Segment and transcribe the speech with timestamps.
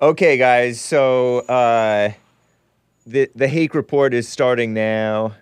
[0.00, 0.80] Okay, guys.
[0.80, 2.12] So uh,
[3.04, 5.34] the the Hake report is starting now.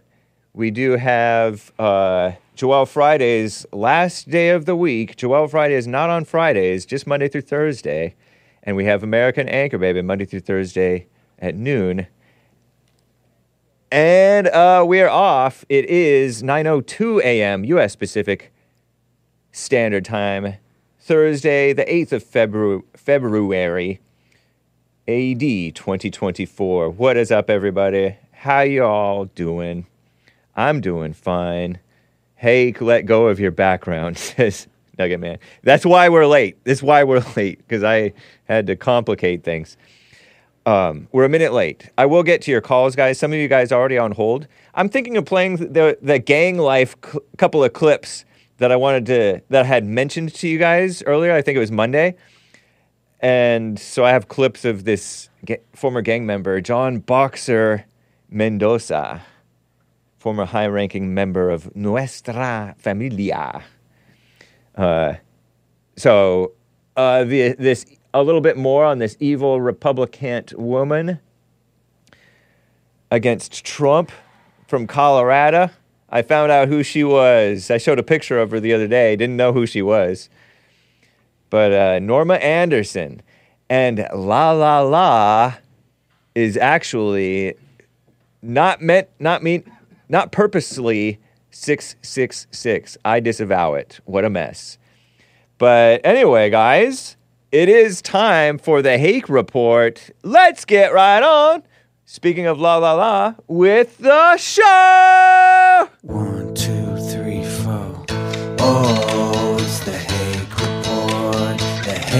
[0.55, 5.17] We do have uh, Joel Friday's last day of the week.
[5.17, 8.14] Joel Friday is not on Fridays, just Monday through Thursday,
[8.62, 11.07] and we have American Anchor Baby Monday through Thursday
[11.38, 12.07] at noon.
[13.93, 15.66] And uh, we're off.
[15.68, 17.62] It is 9:02 a.m.
[17.64, 17.95] U.S.
[17.95, 18.54] Pacific
[19.52, 20.54] Standard Time,
[20.98, 22.80] Thursday, the 8th of February.
[22.96, 24.00] February.
[25.09, 26.91] AD 2024.
[26.91, 28.16] What is up, everybody?
[28.33, 29.87] How y'all doing?
[30.56, 31.78] I'm doing fine.
[32.34, 34.66] Hey, let go of your background, says
[34.98, 35.38] Nugget Man.
[35.62, 36.56] That's why we're late.
[36.64, 38.14] That's why we're late, because I
[38.47, 39.77] had to complicate things.
[40.66, 41.88] Um, we're a minute late.
[41.97, 43.16] I will get to your calls, guys.
[43.16, 44.48] Some of you guys are already on hold.
[44.75, 48.25] I'm thinking of playing the, the gang life cl- couple of clips
[48.59, 51.33] that I wanted to, that I had mentioned to you guys earlier.
[51.33, 52.16] I think it was Monday.
[53.20, 57.86] And so I have clips of this ga- former gang member, John Boxer
[58.31, 59.22] Mendoza,
[60.19, 63.62] former high ranking member of Nuestra Familia.
[64.75, 65.14] Uh,
[65.97, 66.53] so
[66.97, 71.19] uh, the, this a little bit more on this evil Republican woman
[73.11, 74.12] against Trump
[74.67, 75.70] from Colorado.
[76.11, 77.70] I found out who she was.
[77.70, 79.17] I showed a picture of her the other day.
[79.17, 80.28] Didn't know who she was
[81.50, 83.22] but uh, Norma Anderson.
[83.69, 85.55] And La La La
[86.34, 87.55] is actually
[88.42, 89.64] not meant, not mean,
[90.08, 91.19] not purposely
[91.50, 92.98] 666.
[93.05, 94.00] I disavow it.
[94.05, 94.78] What a mess.
[95.58, 97.16] But anyway, guys,
[97.50, 100.10] it is time for the Hake Report.
[100.22, 101.62] Let's get right on.
[102.05, 105.91] Speaking of La La La, with the show!
[106.03, 108.05] One, two, three, four.
[108.60, 109.06] Oh,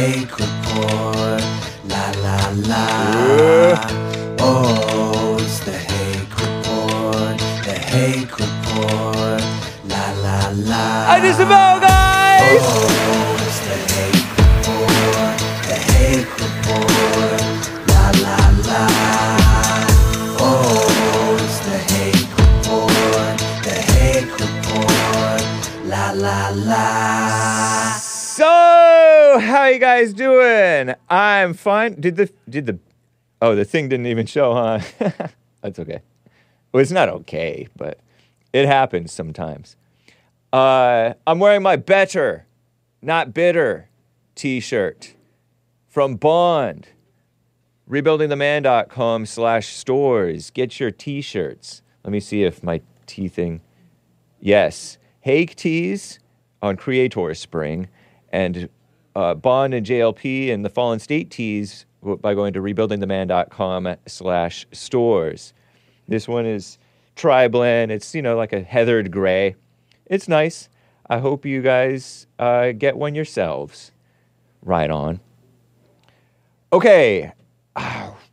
[0.07, 1.43] The Report.
[1.91, 2.39] La la
[2.71, 2.85] la.
[4.39, 7.39] Oh, it's the Hake Report.
[7.67, 9.43] The Hake Report.
[9.91, 10.39] La la
[10.71, 11.11] la.
[11.11, 12.63] I disavow, guys!
[12.63, 15.37] Oh, it's the Hake Report.
[15.67, 17.43] The Hake Report.
[17.91, 18.83] La la la.
[20.39, 23.37] Oh, it's the Hake Report.
[23.67, 25.43] The Hake Report.
[25.91, 27.36] La la la.
[29.57, 30.95] How you guys doing?
[31.09, 31.99] I'm fine.
[31.99, 32.79] Did the did the
[33.41, 34.81] Oh, the thing didn't even show, huh?
[35.63, 36.01] That's okay.
[36.71, 37.99] Well, it's not okay, but
[38.53, 39.77] it happens sometimes.
[40.53, 42.45] Uh, I'm wearing my better,
[43.01, 43.89] not bitter
[44.35, 45.15] t-shirt
[45.89, 46.89] from Bond.
[47.89, 50.51] Rebuildingtheman.com slash stores.
[50.51, 51.81] Get your t-shirts.
[52.05, 53.63] Let me see if my tea thing.
[54.39, 54.99] Yes.
[55.21, 56.19] Hake tees
[56.61, 57.89] on Creator Spring
[58.29, 58.69] and
[59.17, 65.55] uh, Bond and JLP and the Fallen State tees by going to rebuildingtheman.com slash stores.
[66.07, 66.79] This one is
[67.17, 67.91] tri-blend.
[67.91, 69.57] It's, you know, like a heathered gray.
[70.05, 70.69] It's nice.
[71.09, 73.91] I hope you guys uh, get one yourselves.
[74.63, 75.21] Right on.
[76.73, 77.33] Okay.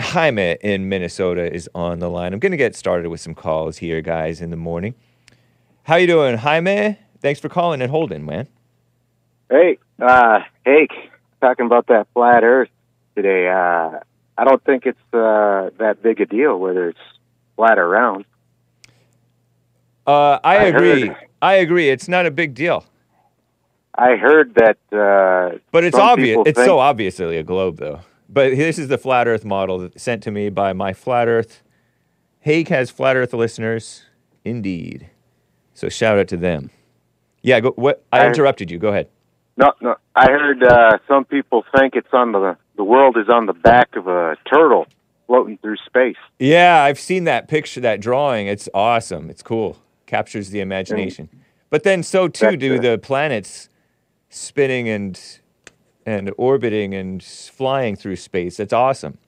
[0.00, 2.32] Jaime in Minnesota is on the line.
[2.32, 4.94] I'm going to get started with some calls here, guys, in the morning.
[5.84, 6.98] How you doing, Jaime?
[7.20, 8.48] Thanks for calling and holding, man.
[9.50, 10.92] Hey, uh, Hake,
[11.40, 12.68] talking about that flat Earth
[13.16, 13.48] today.
[13.48, 13.98] Uh,
[14.38, 16.98] I don't think it's uh, that big a deal whether it's
[17.56, 18.24] flat or round.
[20.06, 21.06] Uh, I, I agree.
[21.08, 21.88] heard- I agree.
[21.88, 22.84] It's not a big deal,
[23.94, 24.76] I heard that.
[24.92, 26.38] Uh, but it's obvious.
[26.46, 28.00] It's think- so obviously a globe, though.
[28.32, 31.62] But this is the flat Earth model sent to me by my flat Earth.
[32.40, 34.04] Hake has flat Earth listeners,
[34.44, 35.10] indeed.
[35.74, 36.70] So shout out to them.
[37.42, 38.04] Yeah, go, what?
[38.12, 38.78] I I- interrupted you.
[38.78, 39.08] Go ahead.
[39.56, 39.96] No, no.
[40.14, 43.94] I heard uh, some people think it's on the the world is on the back
[43.94, 44.86] of a turtle
[45.26, 46.16] floating through space.
[46.38, 48.46] Yeah, I've seen that picture, that drawing.
[48.46, 49.28] It's awesome.
[49.28, 49.76] It's cool.
[50.06, 51.28] Captures the imagination.
[51.68, 52.82] But then so too do it.
[52.82, 53.68] the planets
[54.30, 55.39] spinning and
[56.06, 58.56] and orbiting and flying through space.
[58.56, 59.18] That's awesome.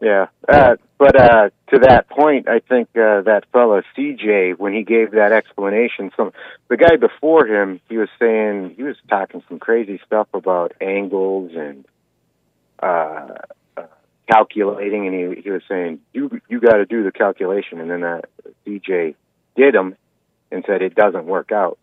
[0.00, 4.82] Yeah, uh, but uh, to that point, I think uh, that fellow CJ, when he
[4.82, 6.32] gave that explanation, some
[6.68, 11.52] the guy before him, he was saying he was talking some crazy stuff about angles
[11.54, 11.86] and
[12.82, 13.34] uh,
[13.78, 13.82] uh,
[14.30, 18.02] calculating, and he he was saying you you got to do the calculation, and then
[18.02, 18.20] uh,
[18.66, 19.14] CJ
[19.56, 19.96] did them
[20.50, 21.78] and said it doesn't work out.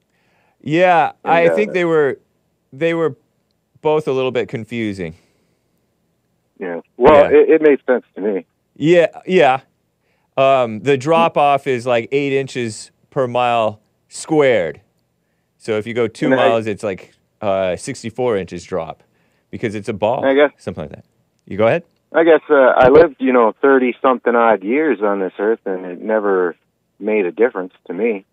[0.61, 2.19] Yeah, I And, uh, think they were
[2.71, 3.15] they were
[3.81, 5.15] both a little bit confusing.
[6.59, 7.39] Yeah, well, Yeah.
[7.39, 8.45] It, it made sense to me.
[8.75, 9.61] Yeah, yeah.
[10.37, 14.81] Um, the drop off is like eight inches per mile squared.
[15.57, 19.03] So if you go two And I- miles, it's like uh, 64 inches drop
[19.49, 20.25] because it's a ball.
[20.25, 21.05] I guess- Something like that.
[21.45, 21.83] You go ahead.
[22.13, 25.85] I guess uh, I lived, you know, thirty something odd years on this earth, and
[25.85, 26.57] it never
[26.99, 28.25] made a difference to me.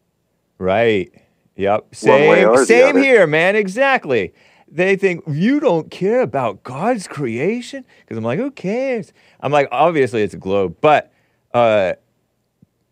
[0.58, 1.12] Right.
[1.54, 1.94] Yep.
[1.94, 3.54] Same, same here, man.
[3.54, 4.34] Exactly.
[4.70, 9.12] They think you don't care about God's creation because I'm like, who cares?
[9.40, 11.12] I'm like, obviously it's a globe, but
[11.54, 11.94] uh,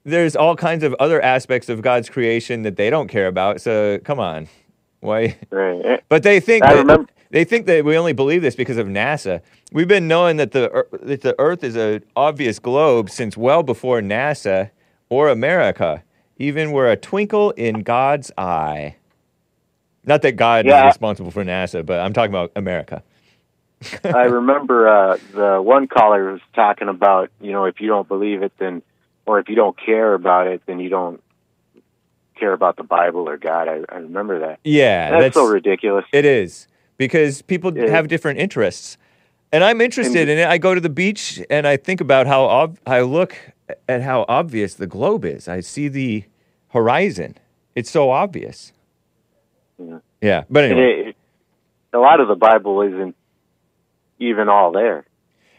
[0.04, 3.60] there's all kinds of other aspects of God's creation that they don't care about.
[3.60, 4.48] So come on,
[5.00, 5.36] why?
[5.50, 5.84] Right.
[5.84, 9.40] Eh, But they think that, they think that we only believe this because of NASA.
[9.72, 14.00] We've been knowing that the that the Earth is an obvious globe since well before
[14.00, 14.70] NASA
[15.08, 16.04] or America.
[16.38, 18.96] Even we're a twinkle in God's eye.
[20.06, 20.82] Not that God Yeah.
[20.86, 23.02] is responsible for NASA, but I'm talking about America.
[24.04, 28.42] I remember uh, the one caller was talking about, you know, if you don't believe
[28.42, 28.82] it, then,
[29.26, 31.22] or if you don't care about it, then you don't
[32.38, 33.68] care about the Bible or God.
[33.68, 34.60] I, I remember that.
[34.64, 36.04] Yeah, That's, that's so ridiculous.
[36.12, 37.90] It is because people Yeah.
[37.90, 38.96] have different interests,
[39.52, 40.46] and I'm interested in it.
[40.46, 43.36] I go to the beach and I think about how ob- I look
[43.88, 45.48] at how obvious the globe is.
[45.48, 46.24] I see the
[46.68, 47.36] horizon.
[47.74, 48.72] It's so obvious.
[49.78, 49.98] Yeah.
[50.20, 51.16] Yeah, but anyway, it, it,
[51.92, 53.14] a lot of the Bible isn't
[54.18, 55.04] even all there,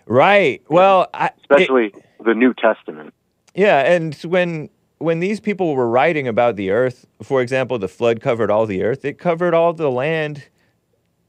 [0.06, 0.64] right?
[0.70, 1.94] Well, I, it- especially
[2.24, 3.14] the New Testament.
[3.54, 4.70] Yeah, and when
[5.00, 8.84] when these people were writing about the earth, for example, the flood covered all the
[8.84, 9.06] earth.
[9.06, 10.48] It covered all the land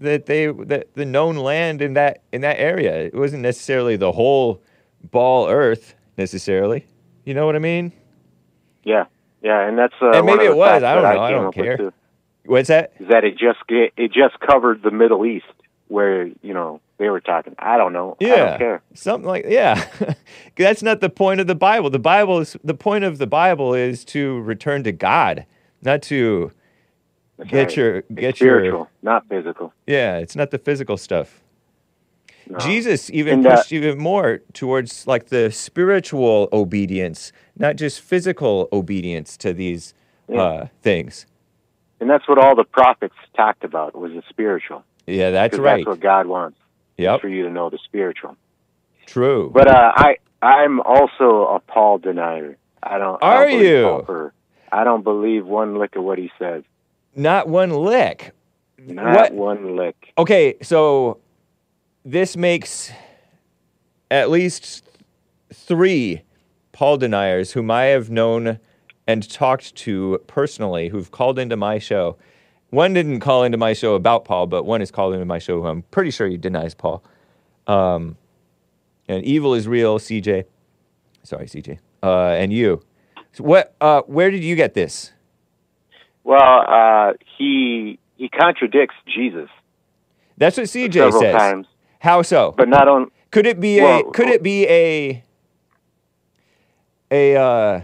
[0.00, 2.94] that they that the known land in that in that area.
[3.06, 4.62] It wasn't necessarily the whole
[5.11, 6.87] ball earth necessarily.
[7.25, 7.93] You know what I mean?
[8.85, 9.05] Yeah,
[9.43, 10.82] yeah, and that's uh, And maybe it was.
[10.82, 11.20] I don't know.
[11.20, 11.93] I came don't care.
[12.49, 12.93] What's that?
[12.99, 15.45] Is that it just it, it just covered the Middle East,
[15.89, 17.55] where you know they were talking.
[17.59, 18.17] I don't know.
[18.21, 18.83] I Yeah, don't care.
[18.95, 19.85] something like yeah.
[20.56, 21.91] That's not the point of the Bible.
[21.91, 25.45] The Bible is the point of the Bible is to return to God,
[25.83, 26.50] not to
[27.37, 27.77] That's get right.
[27.77, 29.75] your It's get spiritual, your not physical.
[29.87, 30.17] yeah.
[30.17, 31.43] It's not the physical stuff.
[32.49, 32.59] No.
[32.61, 38.69] Jesus even And, uh, pushed even more towards like the spiritual obedience, not just physical
[38.73, 39.93] obedience to these
[40.31, 40.41] Yeah.
[40.43, 41.27] uh, things.
[42.00, 44.85] And that's what all the prophets talked about was the spiritual.
[45.06, 45.79] Yeah, that's right.
[45.85, 46.59] That's what God wants
[46.97, 48.37] Yep, for you to know the spiritual.
[49.06, 49.50] true.
[49.53, 52.56] But uh, I I'm also a Paul denier.
[52.83, 53.23] I don't.
[53.23, 54.33] I Are don't believe you?
[54.71, 56.62] I don't believe one lick of what he says.
[57.15, 58.33] not one lick.
[58.79, 59.33] Not What?
[59.33, 60.12] one lick.
[60.17, 61.19] Okay, so
[62.05, 62.93] this makes
[64.11, 64.85] at least
[65.53, 66.23] three
[66.73, 68.59] Paul deniers whom I have known
[69.08, 72.16] and talked to personally who've called into my show.
[72.70, 75.62] One didn't call into my show about Paul, but one has called into my show
[75.62, 77.02] who I'm pretty sure he denies Paul.
[77.66, 78.16] Um,
[79.08, 80.44] and evil is real, CJ.
[81.22, 81.78] Sorry, CJ.
[82.02, 82.82] Uh, and you.
[83.32, 83.75] So what?
[83.81, 85.12] Uh, where did you get this?
[86.25, 89.49] Well, uh, he he contradicts Jesus
[90.37, 91.34] That's what CJ several says.
[91.34, 91.66] times,
[92.00, 92.54] How so?
[92.56, 93.11] but not on.
[93.31, 93.82] Could it be a?
[93.82, 95.25] Well, Could it be a?
[97.11, 97.81] A uh,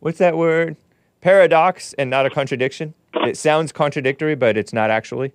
[0.00, 0.76] what's that word?
[1.20, 2.94] Paradox and not a contradiction.
[3.14, 5.32] It sounds contradictory, but it's not actually.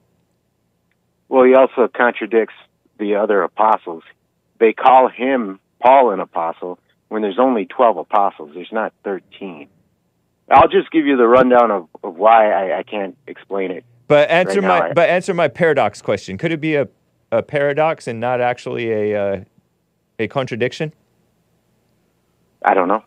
[1.28, 2.54] Well, he also contradicts
[2.98, 4.04] the other apostles.
[4.60, 8.52] They call him Paul an apostle when there's only twelve apostles.
[8.54, 9.68] There's not thirteen.
[10.50, 13.86] I'll just give you the rundown of, of why I, I can't explain it.
[14.08, 16.38] But answer Right my but answer my paradox question.
[16.38, 16.88] Could it be a,
[17.32, 19.44] a paradox and not actually a uh,
[20.20, 20.94] a contradiction?
[22.64, 23.04] I don't know.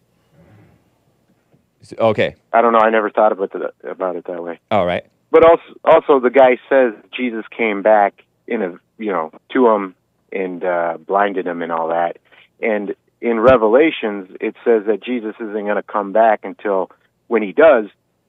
[1.92, 2.36] Okay.
[2.52, 2.78] I don't know.
[2.78, 4.60] I never thought about it about it that way.
[4.70, 5.04] All right.
[5.30, 9.94] But also, also the guy says Jesus came back in a you know to him
[10.32, 12.18] and uh, blinded him and all that.
[12.60, 16.90] And in Revelations, it says that Jesus isn't going to come back until
[17.26, 17.86] when he does,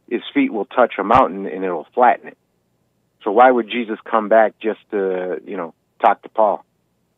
[0.10, 2.38] his feet will touch a mountain and it'll flatten it.
[3.24, 6.64] So why would Jesus come back just to you know talk to Paul?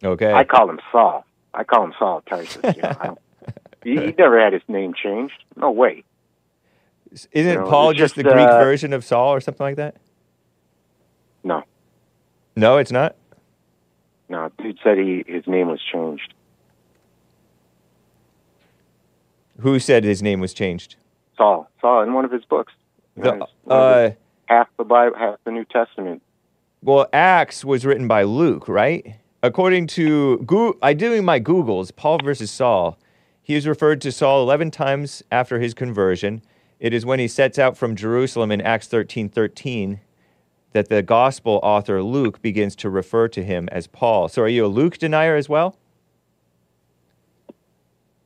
[0.03, 0.31] Okay.
[0.31, 1.25] I call him Saul.
[1.53, 2.75] I call him Saul of Tarsus.
[2.75, 3.17] You know,
[3.83, 5.43] he, he never had his name changed.
[5.55, 6.03] No way.
[7.11, 9.75] Isn't you know, Paul just, just, the Greek uh, version of Saul or something like
[9.77, 9.97] that?
[11.43, 11.63] No,
[12.55, 13.15] No, it's not.
[14.29, 14.51] no.
[14.57, 16.33] Dude said he his name was changed.
[19.59, 20.95] Who said his name was changed?
[21.37, 21.69] Saul.
[21.81, 22.73] Saul in one of his books.
[23.15, 23.47] The, it's one of
[24.03, 26.21] his- uh, half the Bible, half the New Testament.
[26.81, 29.15] well, Acts was written by Luke, right?
[29.43, 32.97] According to Goo I doing my Googles, Paul versus Saul.
[33.41, 36.41] He is referred to Saul 11 times after his conversion.
[36.79, 39.99] It is when he sets out from Jerusalem in Acts 13:13
[40.73, 44.27] that the gospel author Luke begins to refer to him as Paul.
[44.27, 45.77] So are you a Luke denier as well?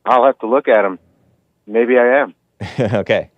[0.05, 0.99] I'll have to look at him.
[1.67, 2.35] Maybe I am.
[2.93, 3.31] okay.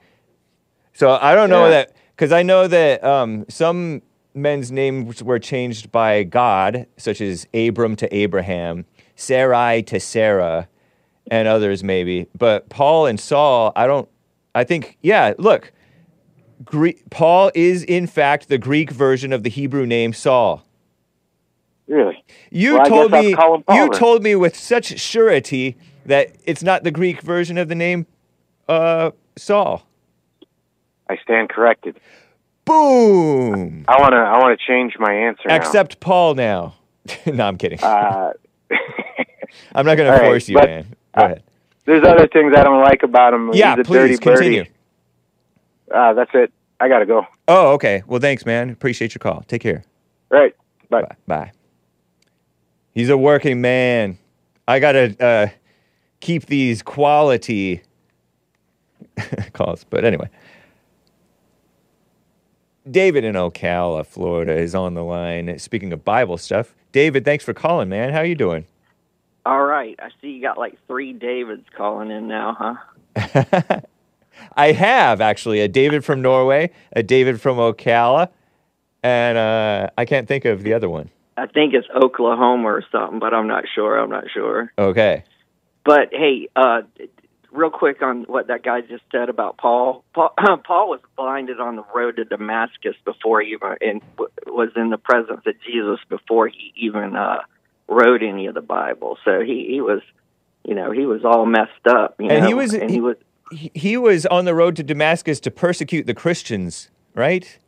[0.94, 1.72] So I don't know Yeah.
[1.72, 4.02] that because I know that um, some
[4.34, 10.68] men's names were changed by God, such as Abram to Abraham, Sarai to Sarah,
[11.30, 12.28] and others maybe.
[12.38, 14.08] But Paul and Saul, I don't.
[14.56, 15.34] I think yeah.
[15.38, 15.72] Look,
[16.64, 20.64] Gre- Paul is in fact the Greek version of the Hebrew name Saul.
[21.88, 22.24] Really?
[22.52, 24.00] You Well, told me call him Paul you then.
[24.00, 28.06] told me with such surety that it's not the Greek version of the name
[28.70, 29.86] uh, Saul.
[31.10, 32.00] I stand corrected.
[32.66, 33.84] Boom.
[33.90, 35.50] I wanna I wanna change my answer.
[35.50, 35.56] now.
[35.56, 36.76] Accept Paul now.
[37.26, 37.80] no, I'm kidding.
[37.84, 38.32] Uh,
[39.76, 40.96] I'm not going to right, force you, but- man.
[41.18, 41.44] Go ahead.
[41.86, 43.52] There's other things I don't like about him.
[43.54, 44.66] Yeah, He's a dirty please continue.
[45.94, 46.52] Uh, that's it.
[46.80, 47.26] I gotta go.
[47.48, 48.04] Oh, okay.
[48.08, 48.70] Well, thanks, man.
[48.70, 49.44] Appreciate your call.
[49.48, 49.84] Take care.
[50.30, 50.56] Right.
[50.90, 51.02] Bye.
[51.02, 51.16] Bye.
[51.28, 51.52] Bye.
[52.94, 54.18] He's a working man.
[54.68, 55.48] I gotta uh,
[56.20, 57.82] keep these quality
[59.54, 60.30] calls, but anyway.
[62.90, 65.58] David in Ocala, Florida, is on the line.
[65.58, 68.12] Speaking of Bible stuff, David, thanks for calling, man.
[68.12, 68.66] How you doing?
[69.84, 70.00] Right.
[70.02, 72.78] I see you got like three Davids calling in now,
[73.18, 73.82] huh?
[74.56, 78.30] I have actually a David from Norway, a David from Ocala,
[79.04, 81.10] and uh, I can't think of the other one.
[81.36, 84.00] I think it's Oklahoma or something, but I'm not sure.
[84.00, 84.72] I'm not sure.
[84.78, 85.26] Okay.
[85.84, 86.84] But hey, uh,
[87.52, 90.06] real quick on what that guy just said about Paul.
[90.14, 90.34] Paul,
[90.66, 94.02] Paul was blinded on the road to Damascus before he even and
[94.48, 97.40] was in the presence of Jesus before he even uh,
[97.88, 99.18] wrote any of the Bible.
[99.26, 100.02] So he he was,
[100.66, 102.16] you know, he was all messed up.
[102.20, 102.48] You And know?
[102.48, 103.16] he was- and he- he was
[103.52, 107.60] he, he was on the road to Damascus to persecute the Christians, right?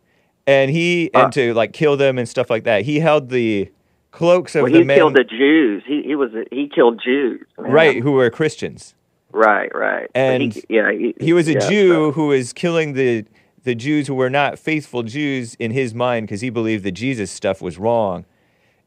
[0.47, 2.83] And he Uh, and to like kill them and stuff like that.
[2.83, 3.69] He held the
[4.11, 5.83] cloaks of well, the he men, killed the Jews.
[5.85, 7.45] He he was he killed Jews.
[7.59, 7.71] man.
[7.71, 8.95] right, who were Christians.
[9.31, 10.09] Right, right.
[10.15, 13.25] And he, yeah, he, He was a yeah, Jew so- who was killing the
[13.63, 17.31] the Jews who were not faithful Jews in his mind because he believed the Jesus
[17.31, 18.25] stuff was wrong.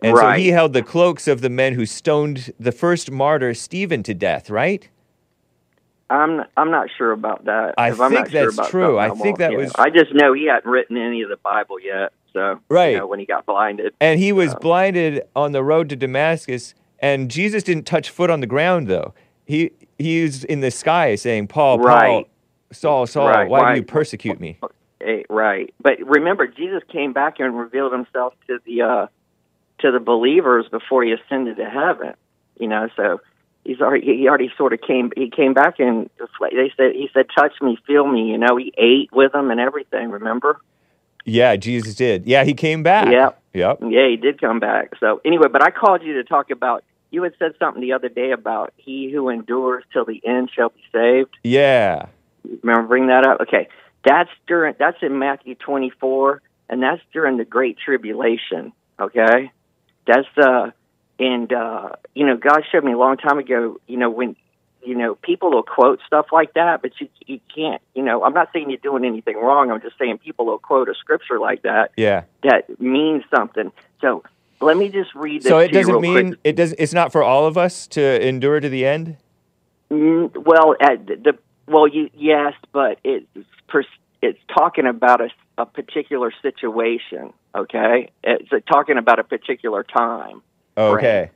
[0.02, 4.02] And so he held the cloaks of the men who stoned the first martyr Stephen
[4.05, 4.88] to death, right?
[6.11, 7.75] I'm I'm not sure about that.
[7.76, 8.99] I If I'm think not sure that's about true.
[8.99, 12.12] I think that was- I just know he hadn't written any of the Bible yet.
[12.33, 12.93] So Right.
[12.93, 13.95] you know, when he got blinded.
[14.00, 14.59] And he was Yeah.
[14.61, 19.12] blinded on the road to Damascus, and Jesus didn't touch foot on the ground though.
[19.45, 22.26] He he was in the sky saying, "Paul, Paul, Right.
[22.73, 24.59] Saul, Saul, Right, why do you persecute me?"
[25.00, 25.73] Eh, right.
[25.81, 29.07] But remember, Jesus came back here and revealed himself to the uh,
[29.80, 32.14] to the believers before he ascended to heaven.
[32.58, 33.20] You know, so
[33.64, 36.11] he's already he already sort of came he came back and
[36.50, 39.61] they said he said, "Touch me, feel me." You know, he ate with them and
[39.61, 40.11] everything.
[40.11, 40.61] Remember?
[41.25, 42.26] Yeah, Jesus did.
[42.26, 43.08] Yeah, he came back.
[43.12, 43.42] Yep.
[43.52, 43.78] Yep.
[43.82, 44.92] Yeah, he did come back.
[44.99, 46.85] So anyway, but I called you to talk about.
[47.11, 50.68] You had said something the other day about he who endures till the end shall
[50.68, 51.35] be saved.
[51.42, 52.06] Yeah.
[52.62, 53.40] Remember, bring that up.
[53.42, 53.68] Okay,
[54.04, 54.75] that's during.
[54.78, 58.73] That's in Matthew twenty four, and that's during the Great Tribulation.
[59.00, 59.50] Okay,
[60.09, 60.71] that's uh,
[61.19, 63.81] and uh, you know, God showed me a long time ago.
[63.87, 64.35] You know, when
[64.83, 67.83] you know people will quote stuff like that, but you you can't.
[67.95, 69.71] You know, I'm not saying you're doing anything wrong.
[69.71, 72.25] I'm just saying people will quote a scripture like that Yeah.
[72.43, 73.71] that means something.
[74.00, 74.25] So
[74.61, 75.49] let me just read this.
[75.49, 76.41] So it doesn't mean quick.
[76.45, 76.75] it does.
[76.79, 79.17] It's not for all of us to endure to the end.
[79.91, 83.27] Mm, well, at the well, you yes, but it's
[84.23, 87.35] it's talking about a, a particular situation.
[87.55, 90.41] Okay, it's uh, talking about a particular time.
[90.77, 91.31] Okay.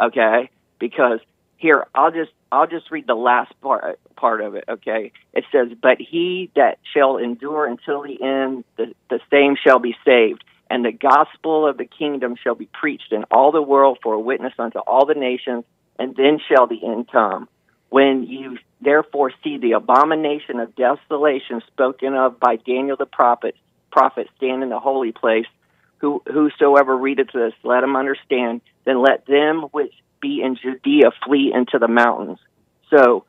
[0.00, 1.20] Okay, because
[1.56, 4.64] here I'll just I'll just read the last part part of it.
[4.68, 9.78] Okay, it says, "But he that shall endure until the end, the, the same shall
[9.78, 13.98] be saved." And the gospel of the kingdom shall be preached in all the world
[14.02, 15.64] for a witness unto all the nations,
[15.98, 17.48] and then shall the end come.
[17.88, 23.56] When you therefore see the abomination of desolation spoken of by Daniel the prophet,
[23.98, 25.46] prophet stand in the holy place,
[25.98, 28.60] who whosoever readeth this, let him understand.
[28.84, 32.38] Then let them which be in Judea flee into the mountains.
[32.90, 33.24] So,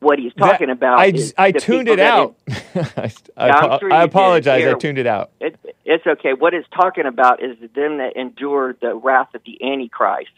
[0.00, 2.36] what he's That- talking about I, is I tuned it out.
[2.74, 4.66] I, I, I'm sure I apologize.
[4.66, 5.30] I tuned it out.
[5.40, 6.32] It, it's okay.
[6.34, 10.30] What it's talking about is them that endure the wrath of the Antichrist.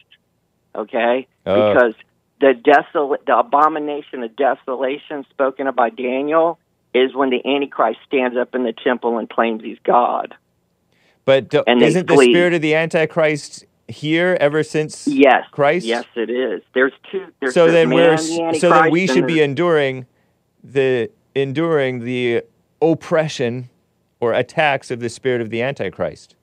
[0.75, 1.73] Okay, Oh.
[1.73, 1.95] because
[2.41, 6.59] the desolate, the abomination of desolation spoken of by Daniel
[6.99, 10.35] is when the Antichrist stands up in the temple and claims he's God.
[11.25, 15.87] But And isn't the spirit of the Antichrist here ever since Yes, Christ?
[15.87, 16.63] Yes, it is.
[16.75, 17.27] There's two.
[17.41, 20.07] There's So then we're the so then we should be enduring
[20.63, 22.43] the enduring the
[22.81, 23.71] oppression
[24.21, 26.35] or attacks of the spirit of the Antichrist.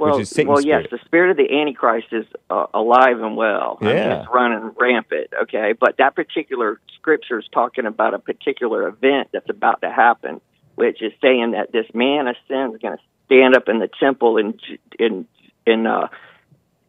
[0.00, 3.36] Well, which is Satan's well, yes, the spirit of the Antichrist is uh, alive and
[3.36, 3.78] well.
[3.80, 4.20] I mean, Yeah.
[4.22, 5.28] it's running rampant.
[5.42, 10.40] Okay, but that particular scripture is talking about a particular event that's about to happen,
[10.74, 13.88] which is saying that this man of sin is going to stand up in the
[14.00, 14.58] temple in
[14.98, 15.26] in
[15.66, 16.08] in uh,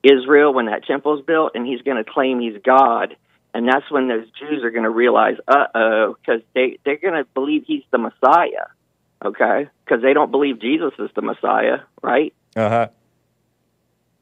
[0.04, 3.16] Israel when that temple is built, and he's going to claim he's God.
[3.54, 7.16] And that's when those Jews are going to realize, uh oh, because they they're going
[7.16, 8.68] to believe he's the Messiah,
[9.24, 9.68] okay?
[9.84, 12.34] Because they don't believe Jesus is the Messiah, right?
[12.56, 12.88] Uh huh.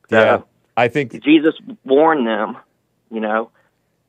[0.10, 0.42] So- Yeah,
[0.78, 2.58] I think Jesus warned them,
[3.12, 3.52] you know.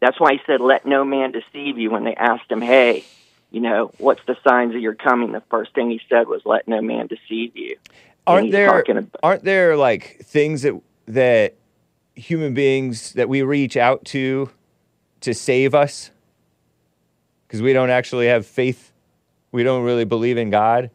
[0.00, 3.04] That's why he said, Let no man deceive you when they asked him, Hey,
[3.50, 5.32] you know, what's the signs of your coming?
[5.32, 7.76] The first thing he said was, Let no man deceive you.
[8.26, 8.68] Aren't there
[9.22, 11.54] aren't there like things that that
[12.14, 14.50] human beings that we reach out to
[15.20, 16.10] to save us
[17.46, 18.92] because we don't actually have faith
[19.52, 20.90] we don't really believe in god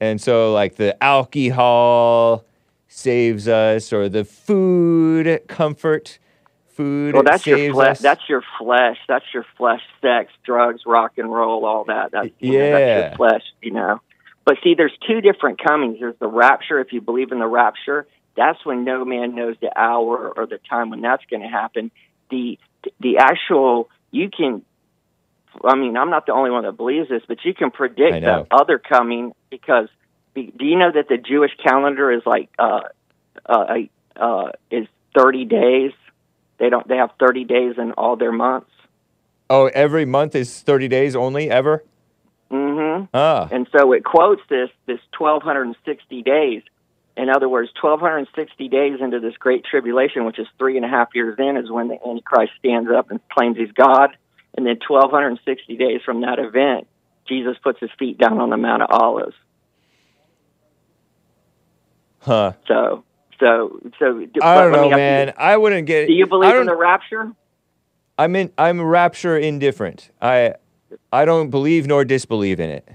[0.00, 2.44] and so like the alcohol
[2.90, 6.18] saves us or the food comfort
[6.66, 7.98] food Well, that's your flesh.
[8.00, 8.98] That's your flesh.
[9.08, 9.80] That's your flesh.
[10.00, 12.10] Sex, drugs, rock and roll, all that.
[12.10, 13.08] That's, you know, that's Yeah.
[13.08, 13.42] your flesh.
[13.62, 14.00] You know.
[14.44, 16.00] But see, there's two different comings.
[16.00, 16.80] There's the rapture.
[16.80, 18.06] If you believe in the rapture,
[18.36, 21.92] that's when no man knows the hour or the time when that's going to happen.
[22.30, 22.58] The
[22.98, 24.62] the actual you can.
[25.64, 28.46] I mean, I'm not the only one that believes this, but you can predict the
[28.50, 29.88] other coming because.
[30.34, 32.82] Do you know that the Jewish calendar is like uh,
[33.46, 33.74] uh,
[34.16, 35.92] uh, is 30 days?
[36.58, 36.86] They don't.
[36.86, 38.70] They have 30 days in all their months.
[39.48, 41.82] oh every month is 30 days only ever
[42.50, 43.04] Mm-hmm.
[43.14, 46.62] ah And so it quotes this this 1260 days.
[47.16, 51.08] In other words, 1260 days into this great tribulation, which is three and a half
[51.14, 54.16] years in, is when the Antichrist stands up and claims he's God.
[54.56, 56.88] And then 1260 days from that event,
[57.28, 59.36] Jesus puts his feet down on the Mount of Olives.
[62.20, 63.04] Huh So,
[63.38, 64.26] so, so.
[64.42, 67.32] i don't know ask you man i wouldn't get Do you believe in the rapture?
[68.20, 68.52] I'm in.
[68.58, 70.10] I'm rapture indifferent.
[70.20, 70.56] I,
[71.10, 72.86] I don't believe nor disbelieve in it.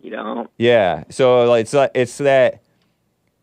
[0.00, 0.50] You don't.
[0.58, 1.04] Yeah.
[1.10, 2.60] So like, it's like, it's that.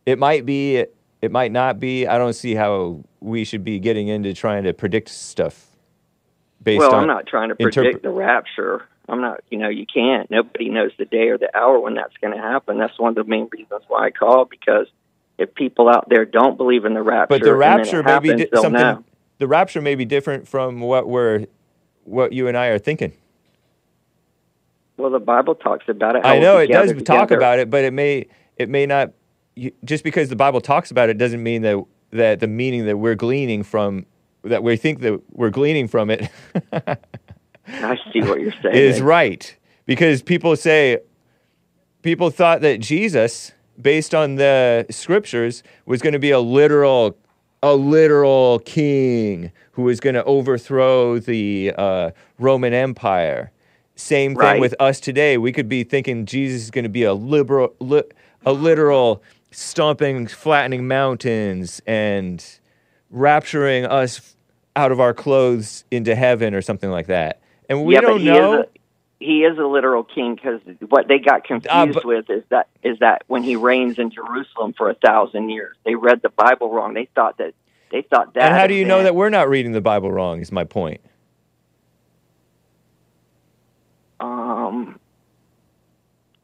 [0.06, 0.76] It might be.
[0.76, 2.06] It, it might not be.
[2.06, 5.68] I don't see how we should be getting into trying to predict stuff.
[6.62, 8.86] Based well, on I'm not trying to predict the rapture.
[9.10, 10.30] I'm not, you know, you can't.
[10.30, 12.78] Nobody knows the day or the hour when that's going to happen.
[12.78, 14.88] That's one of the main reasons why I called because
[15.38, 18.04] if people out there don't believe in the rapture, But the and then it rapture
[18.04, 18.74] may be di- something.
[18.74, 19.04] know.
[19.38, 21.46] The rapture may be different from what we're,
[22.04, 23.14] what you and I are thinking.
[24.98, 26.26] Well, the Bible talks about it.
[26.26, 29.14] I know it does gathered talk about it, but it may it may not.
[29.56, 32.98] You, just because the Bible talks about it doesn't mean that that the meaning that
[32.98, 34.06] we're gleaning from
[34.44, 36.30] that we think that we're gleaning from it
[37.72, 38.76] I see what you're saying.
[38.76, 39.56] is right.
[39.86, 41.00] Because people say
[42.02, 43.52] people thought that Jesus,
[43.82, 47.18] based on the scriptures, was going to be a literal
[47.62, 53.52] a literal king who was going to overthrow the uh, Roman Empire.
[53.96, 54.62] Same thing Right.
[54.62, 55.38] with us today.
[55.38, 58.04] We could be thinking Jesus is going to be a liberal, li-
[58.46, 62.42] a literal stomping, flattening mountains and
[63.14, 64.36] rapturing us
[64.78, 67.39] out of our clothes into heaven or something like that.
[67.70, 68.54] And we yeah, but don't he know.
[68.54, 68.80] Is a,
[69.20, 72.68] he is a literal king because what they got confused Ah, but- with is that
[72.84, 76.72] is that when he reigns in Jerusalem for a thousand years, they read the Bible
[76.72, 76.94] wrong.
[76.94, 77.54] They thought that
[77.92, 78.44] they thought that.
[78.44, 80.42] and how do you know that we're not reading the Bible wrong?
[80.42, 81.02] Is my point.
[84.20, 85.00] Um,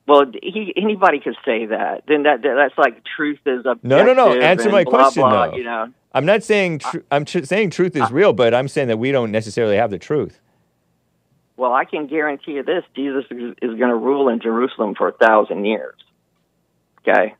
[0.07, 2.03] well, he, anybody could say that.
[2.07, 3.83] Then that, that that's like truth is objective.
[3.83, 4.33] No, no, no.
[4.39, 5.57] Answer my blah, question, blah, though.
[5.57, 8.87] You know, I'm not saying tr- I'm tr- saying truth is real, but I'm saying
[8.87, 10.39] that we don't necessarily have the truth.
[11.57, 15.07] Well, I can guarantee you this: Jesus is, is going to rule in Jerusalem for
[15.09, 15.95] a thousand years.
[17.07, 17.35] Okay,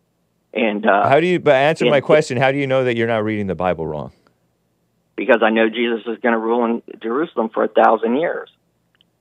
[0.54, 1.39] and uh, How do you?
[1.39, 2.38] But answer my question.
[2.38, 4.12] How do you know that you're not reading the Bible wrong?
[5.17, 8.49] because I know Jesus is going to rule in Jerusalem for a thousand years,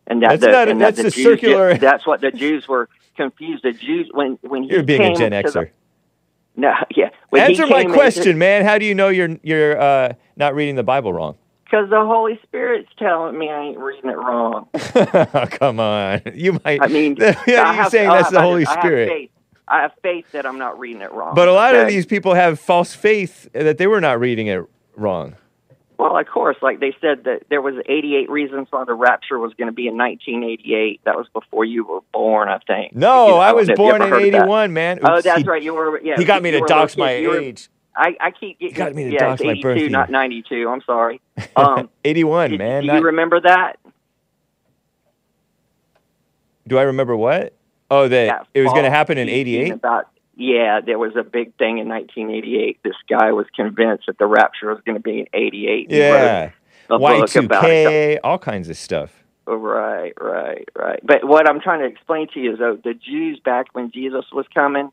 [0.08, 2.20] and that That's the, not a- and that that's the a Jews circular- that's what
[2.20, 3.62] the Jews were confused.
[3.62, 5.70] The Jews when when he You're being came a Gen the- Xer.
[6.56, 7.10] no, yeah.
[7.30, 8.64] When Answer my came into- question, man.
[8.64, 11.36] How do you know you're you're uh, not reading the Bible wrong?
[11.74, 14.68] Because the Holy Spirit's telling me I ain't reading it wrong.
[15.34, 16.80] Oh, come on, you might.
[16.80, 19.08] I mean, yeah, you're have- saying that's the I Holy I have Spirit.
[19.08, 19.30] faith.
[19.66, 21.34] I have faith that I'm not reading it wrong.
[21.34, 24.64] But a lot of these people have false faith that they were not reading it
[24.94, 25.34] wrong.
[25.98, 29.52] Well, of course, like they said that there was 88 reasons why the rapture was
[29.54, 31.00] going to be in 1988.
[31.04, 32.94] That was before you were born, I think.
[32.94, 34.42] No, You know, I was born in heard of that?
[34.42, 35.00] '81, man.
[35.02, 35.62] Oh, that's he, right.
[35.62, 36.00] You were.
[36.02, 37.22] Yeah, He got me to were a little dox my kid.
[37.22, 37.68] You were- age.
[37.96, 38.74] I, I keep getting.
[38.76, 39.88] got me to yeah, dox it's my 82, birth year.
[39.90, 40.68] not 92.
[40.68, 41.20] I'm sorry.
[41.56, 42.82] Um, 81, did- man.
[42.82, 43.76] Do not- you remember that?
[46.66, 47.52] do I remember what?
[47.90, 49.72] Oh, that That it was going to happen in '88.
[49.72, 52.80] About yeah, there was a big thing in 1988.
[52.82, 55.90] This guy was convinced that the rapture was going to be in 88.
[55.90, 56.50] Yeah.
[56.90, 57.68] a book about it.
[57.68, 59.12] Y2K, all kinds of stuff.
[59.46, 61.00] Right, right, right.
[61.04, 64.24] But what I'm trying to explain to you is, though, the Jews back when Jesus
[64.32, 64.90] was coming,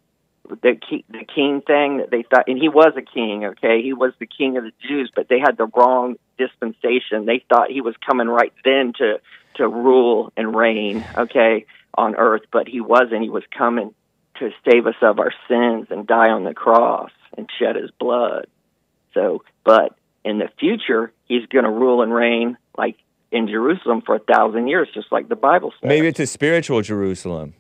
[0.62, 3.46] the ki- the king thing that they thought, and he was a king.
[3.46, 7.26] Okay, he was the king of the Jews, but they had the wrong dispensation.
[7.26, 9.20] They thought he was coming right then to
[9.56, 11.06] to rule and reign.
[11.18, 11.66] Okay,
[11.98, 13.22] on earth, but he wasn't.
[13.22, 13.94] He was coming
[14.40, 18.48] to save us of our sins and die on the cross and shed his blood.
[19.14, 22.98] So, but in the future, he's going to rule and reign like
[23.32, 25.88] in Jerusalem for a thousand years, just like the Bible says.
[25.88, 27.54] Maybe it's a spiritual Jerusalem.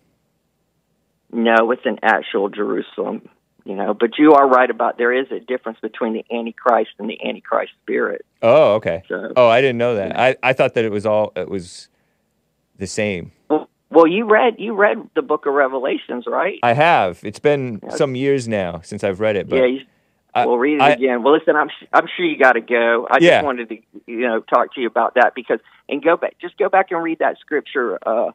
[1.31, 3.29] No, it's an actual Jerusalem.
[3.63, 7.07] You know, but you are right about there is a difference between the Antichrist and
[7.07, 8.25] the Antichrist spirit.
[8.41, 9.03] Oh, okay.
[9.07, 10.19] So, Oh, I didn't know that.
[10.19, 11.87] I, I thought that it was all it was
[12.77, 13.31] the same.
[13.91, 16.57] well, you read you read the Book of Revelations, right?
[16.63, 17.19] I have.
[17.23, 19.79] It's been some years now since I've read it, but yeah, you,
[20.33, 21.21] I- we'll read it I- again.
[21.21, 23.07] Well, listen, I'm I'm sure you got to go.
[23.11, 23.29] I Yeah.
[23.41, 26.57] just wanted to you know talk to you about that because and go back, just
[26.57, 28.31] go back and read that scripture, uh,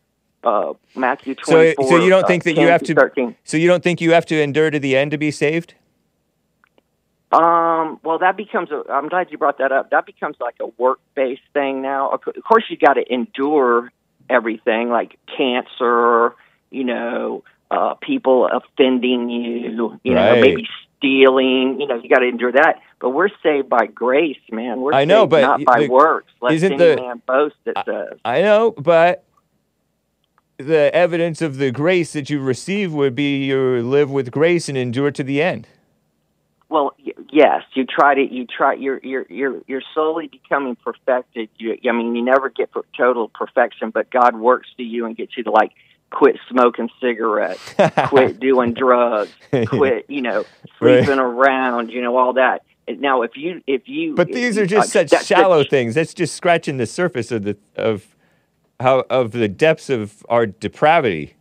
[0.47, 1.89] uh, Matthew so twenty four.
[1.89, 3.35] so you don't think that you have to thirteen.
[3.45, 5.75] so you don't think you have to endure to the end to be saved?
[7.33, 8.71] Um, well, that becomes.
[8.71, 9.91] A, I'm glad you brought that up.
[9.91, 12.11] That becomes like a work based thing now.
[12.11, 13.91] Of course, you got to endure
[14.31, 16.35] everything, like cancer.
[16.71, 19.99] You know, uh, people offending you.
[20.05, 21.81] You know, maybe stealing.
[21.81, 22.81] You know, you got to endure that.
[23.01, 24.81] But we're saved by grace, man.
[24.81, 26.33] We're I know, but not by the- works.
[26.41, 27.57] Let isn't any the- man boast.
[27.67, 28.19] It says.
[28.25, 29.25] I know, but
[30.59, 34.79] the evidence of the grace that you receive would be you live with grace and
[34.79, 35.67] endure to the end.
[36.69, 38.21] Well, y- yes, you try to.
[38.23, 38.75] You try.
[38.75, 41.49] You're you're you're you're slowly becoming perfected.
[41.59, 45.17] You, I mean, you never get per- total perfection, but God works to you and
[45.17, 45.73] gets you to like
[46.11, 47.61] quit smoking cigarettes,
[48.09, 49.31] quit doing drugs,
[49.67, 50.45] quit you know
[50.81, 51.05] Right.
[51.05, 52.63] sleeping around, you know all that.
[52.89, 55.95] Now, if you if you But these are just uh, such shallow things.
[55.95, 58.16] That's just scratching the surface of the of
[58.81, 61.35] how of the depths of our depravity.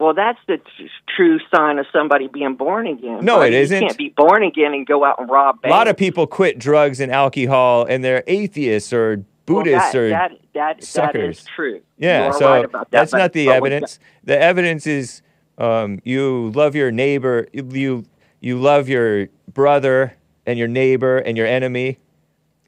[0.00, 3.24] Well, that's the t- true sign of somebody being born again.
[3.24, 3.80] No, it isn't.
[3.80, 6.58] You can't be born again and go out and rob A lot of people quit
[6.58, 11.38] drugs and alcohol, and they're atheists or Buddhists well, or that, that, that, that suckers.
[11.40, 11.80] is true.
[11.98, 13.98] Yeah, so right that, that's but- not the evidence.
[14.24, 15.22] The evidence is
[15.58, 18.04] um, you love your neighbor, you
[18.40, 21.98] you love your brother and your neighbor and your enemy,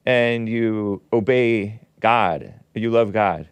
[0.04, 2.54] and you obey God.
[2.74, 3.48] You love God.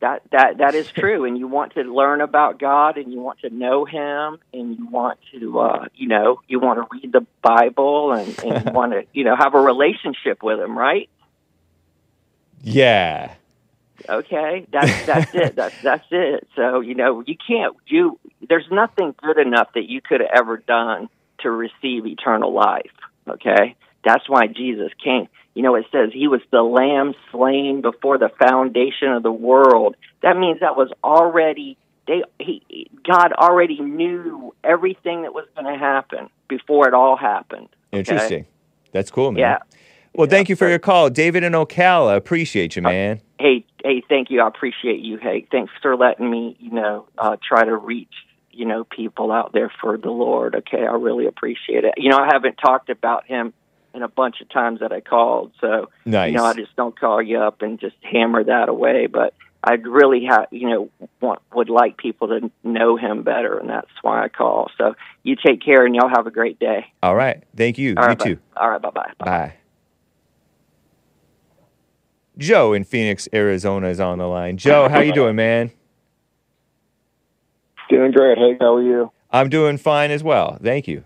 [0.00, 3.40] That that that is true, and you want to learn about God, and you want
[3.40, 7.26] to know Him, and you want to, uh, you know, you want to read the
[7.42, 11.08] Bible, and, and you want to, you know, have a relationship with Him, right?
[12.62, 13.34] Yeah.
[14.08, 15.56] Okay, that's that's it.
[15.56, 16.46] That's that's it.
[16.56, 17.76] So you know, you can't.
[17.86, 21.08] You there's nothing good enough that you could have ever done
[21.40, 22.90] to receive eternal life.
[23.28, 25.28] Okay, that's why Jesus came.
[25.56, 29.96] You know, it says he was the lamb slain before the foundation of the world.
[30.22, 32.24] That means that was already they.
[32.38, 37.68] He God already knew everything that was going to happen before it all happened.
[37.90, 38.00] okay?
[38.00, 38.46] Interesting.
[38.92, 39.40] That's cool, man.
[39.40, 39.58] Yeah.
[40.12, 42.16] Well, thank you for your call, David and Ocala.
[42.16, 43.22] Appreciate you, man.
[43.40, 44.42] hey, hey, thank you.
[44.42, 45.16] I appreciate you.
[45.16, 48.12] Hey, thanks for letting me, you know, uh, try to reach,
[48.50, 50.54] you know, people out there for the Lord.
[50.54, 51.94] Okay, I really appreciate it.
[51.96, 53.54] You know, I haven't talked about him
[53.96, 56.30] in a bunch of times that I called, so nice.
[56.30, 59.06] you know, I just don't call you up and just hammer that away.
[59.06, 63.68] But I'd really have, you know, want would like people to know him better, and
[63.68, 64.70] that's why I call.
[64.76, 66.86] So you take care, and y'all have a great day.
[67.02, 67.42] All right.
[67.56, 67.94] Thank you.
[67.96, 68.24] All you right, bye.
[68.24, 68.38] too.
[68.56, 69.12] All right, bye bye.
[69.18, 69.54] Bye.
[72.38, 74.58] Joe in Phoenix, Arizona is on the line.
[74.58, 75.70] Joe, how you doing, man?
[77.88, 78.36] Doing great.
[78.36, 79.10] Hey, how are you?
[79.30, 80.58] I'm doing fine as well.
[80.62, 81.04] Thank you.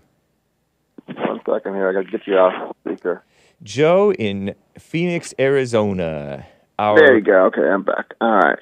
[1.07, 1.89] One second here.
[1.89, 3.23] I got to get you off speaker.
[3.63, 6.45] Joe in Phoenix, Arizona.
[6.79, 7.45] Our, There you go.
[7.45, 8.13] Okay, I'm back.
[8.21, 8.59] All right.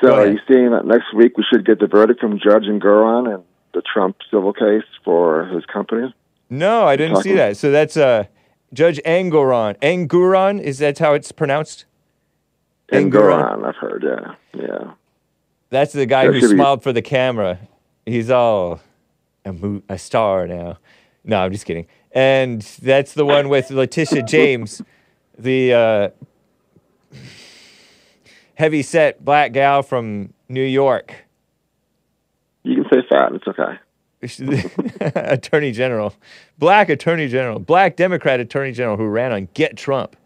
[0.00, 3.34] So, are you seeing that next week we should get the verdict from Judge Engoron
[3.34, 3.42] in
[3.74, 6.14] the Trump civil case for his company?
[6.48, 7.56] No, I didn't see that.
[7.56, 8.24] So that's uh,
[8.72, 9.76] Judge Angoron.
[9.80, 11.84] Anguron, is that how it's pronounced?
[12.92, 14.04] Engoron, I've heard.
[14.06, 14.92] Yeah, yeah.
[15.70, 17.58] That's the guy That who should be- smiled for the camera.
[18.06, 18.80] He's all
[19.48, 20.78] a, mo- a star now.
[21.24, 21.86] No, I'm just kidding.
[22.12, 24.80] And that's the one with Letitia James,
[25.38, 26.08] the uh,
[28.54, 31.14] heavy set black gal from New York,
[32.62, 33.32] You can say fat.
[33.32, 33.78] It's okay.
[35.14, 36.12] Attorney General,
[36.58, 40.16] black Attorney General, black Democrat Attorney General who ran on Get Trump.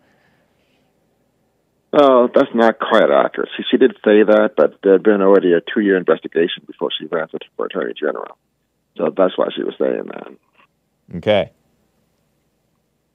[1.93, 3.51] Oh, that's not quite accurate.
[3.55, 7.07] She, she did say that, but there had been already a two-year investigation before she
[7.07, 8.39] ran for attorney general.
[8.97, 11.17] So that's why she was saying that.
[11.17, 11.51] Okay.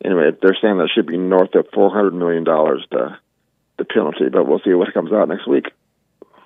[0.04, 3.18] Anyway, they're saying that should be north of four hundred million dollars the
[3.78, 5.72] the penalty, but we'll see what comes out next week.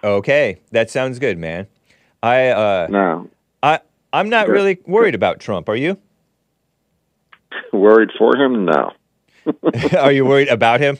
[0.03, 0.59] Okay.
[0.71, 1.67] That sounds good, man.
[2.23, 3.27] I uh Now,
[3.63, 3.79] I
[4.13, 5.69] I'm not really worried about Trump.
[5.69, 5.97] Are you?
[7.73, 8.65] worried for him?
[8.65, 8.91] No,
[9.99, 10.97] Are you worried about him?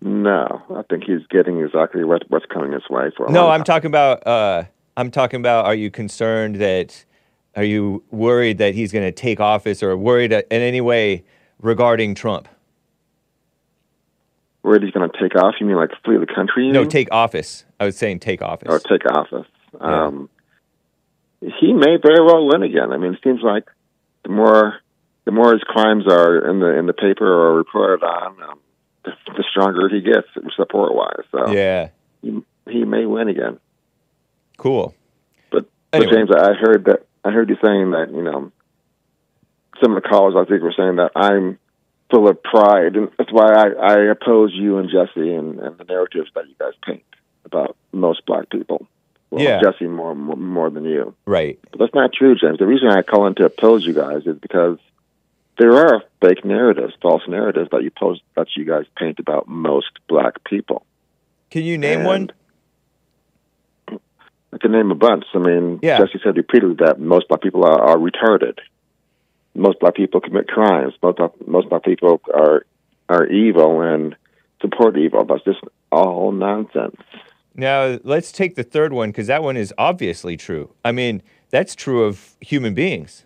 [0.00, 0.62] no.
[0.74, 3.28] I think he's getting exactly what, what's coming his way for.
[3.30, 3.64] No, I'm time.
[3.64, 4.26] talking about.
[4.26, 4.64] Uh,
[4.96, 5.66] I'm talking about.
[5.66, 7.04] Are you concerned that?
[7.56, 11.24] Are you worried that he's going to take office, or worried in any way
[11.60, 12.48] regarding Trump?
[14.62, 15.54] worried he's going to take off.
[15.58, 16.70] You mean like flee the country?
[16.70, 17.64] No, take office.
[17.78, 18.68] I was saying take office.
[18.68, 19.46] or take office.
[19.74, 20.06] Yeah.
[20.06, 20.28] Um,
[21.40, 22.92] he may very well win again.
[22.92, 23.64] I mean, it seems like
[24.24, 24.74] the more
[25.24, 28.58] the more his crimes are in the in the paper or reported on, um,
[29.04, 31.24] the, the stronger he gets support wise.
[31.32, 31.88] So Yeah.
[32.20, 33.58] he, he may win again.
[34.58, 34.94] Cool.
[35.50, 36.10] But, Anyway.
[36.10, 38.52] but James, I heard that I heard you saying that you know
[39.82, 41.58] some of the callers I think were saying that I'm
[42.10, 45.84] full of pride, and that's why I, I oppose you and Jesse and, and the
[45.84, 47.04] narratives that you guys paint
[47.44, 48.86] about most black people.
[49.30, 49.60] Well, Yeah.
[49.62, 51.14] Jesse more, more more than you.
[51.24, 51.58] Right.
[51.70, 52.58] But that's not true, James.
[52.58, 54.78] The reason I call in to oppose you guys is because
[55.58, 59.90] there are fake narratives, false narratives that you post that you guys paint about most
[60.08, 60.84] black people.
[61.50, 62.30] Can you name one?
[64.52, 65.24] I can name a bunch.
[65.34, 65.98] I mean, Yeah.
[65.98, 68.58] Jesse said repeatedly that most black people are, are retarded.
[69.54, 70.94] Most black people commit crimes.
[71.02, 72.64] Most black, most black people are
[73.08, 74.14] are evil and
[74.62, 75.24] support evil.
[75.24, 75.60] That's just
[75.90, 76.96] all nonsense.
[77.54, 80.72] Now let's take the third one because that one is obviously true.
[80.84, 83.24] I mean, that's true of human beings.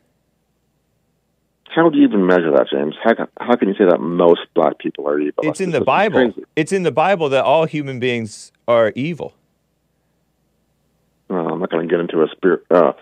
[1.74, 2.94] How do you even measure that, James?
[3.02, 5.42] How can, how can you say that most black people are evil?
[5.42, 6.30] It's in the Bible.
[6.30, 6.44] crazy.
[6.54, 9.34] It's in the Bible that all human beings are evil.
[11.28, 12.64] Well, I'm not going to get into a spirit.
[12.70, 12.92] Uh,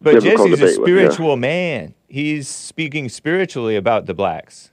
[0.00, 1.94] But Jesse's a debate with spiritual man.
[2.08, 4.70] He's speaking spiritually about the blacks.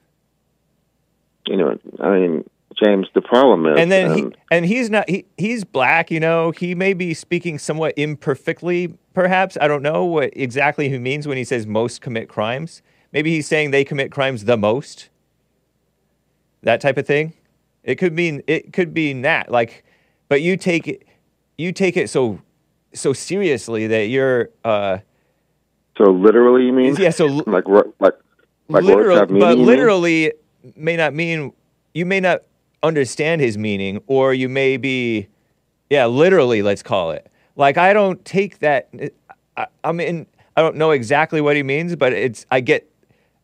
[1.46, 2.50] you know, I mean,
[2.84, 6.20] James, the problem is, And then he and and he's not he, he's black, you
[6.20, 6.52] know.
[6.52, 9.58] He may be speaking somewhat imperfectly, perhaps.
[9.60, 12.82] I don't know what exactly he means when he says most commit crimes.
[13.12, 15.10] Maybe he's saying they commit crimes the most.
[16.62, 17.34] That type of thing.
[17.84, 19.52] It could mean it could mean that.
[19.52, 19.84] Like
[20.30, 21.04] but you take it
[21.58, 22.40] you take it so
[23.00, 25.00] so seriously that you're uh
[25.98, 26.96] so literally, you mean?
[26.98, 28.14] yeah, so like like like
[28.70, 30.34] words literal, have but literally
[30.76, 31.54] may not mean
[31.94, 32.44] you may not
[32.84, 35.28] understand his meaning, or you may be,
[35.90, 36.62] yeah, literally.
[36.62, 37.28] Let's call it.
[37.56, 38.90] Like I don't take that.
[39.56, 42.88] I, I mean, I don't know exactly what he means, but it's I get,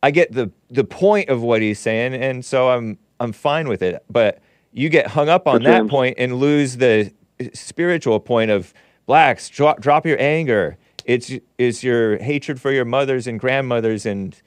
[0.04, 3.82] I get the the point of what he's saying, and so I'm I'm fine with
[3.82, 4.04] it.
[4.10, 4.40] But
[4.72, 7.12] you get hung up on that point and lose the
[7.54, 8.74] spiritual point of
[9.06, 9.50] blacks.
[9.50, 10.78] Drop drop your anger.
[11.06, 14.40] It's it's your hatred for your mothers and grandmothers and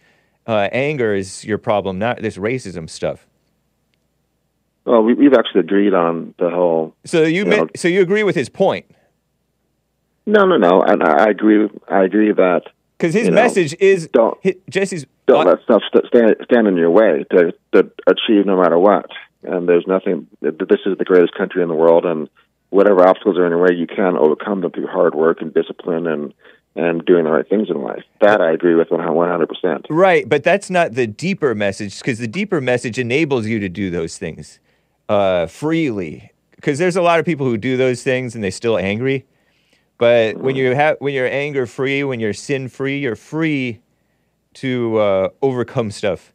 [0.46, 3.26] uh, anger is your problem, not this racism stuff.
[4.84, 6.94] Well, we, we've actually agreed on the whole.
[7.04, 7.62] So you Yeah.
[7.62, 8.86] ma- so you agree with his point
[10.26, 10.82] No, no, no.
[10.82, 11.68] And I, I agree.
[11.88, 12.62] I agree that
[12.96, 15.04] because his You know, message is don't- hi- Jesse's.
[15.26, 19.06] don't let stuff st- stand stand in your way to to achieve no matter what.
[19.42, 20.26] And there's nothing.
[20.40, 22.28] This is the greatest country in the world, and
[22.76, 26.06] whatever obstacles are in your way, you can overcome them through hard work and discipline
[26.06, 26.34] and
[26.78, 28.04] and doing the right things in life.
[28.20, 29.86] That I agree with one hundred percent.
[29.88, 33.90] Right, but that's not the deeper message because the deeper message enables you to do
[33.90, 34.60] those things
[35.08, 36.32] uh, freely.
[36.54, 39.24] Because there's a lot of people who do those things and they're still angry.
[39.98, 43.80] But when you have when you're anger free, when you're sin free, you're free
[44.54, 46.32] to uh, overcome stuff.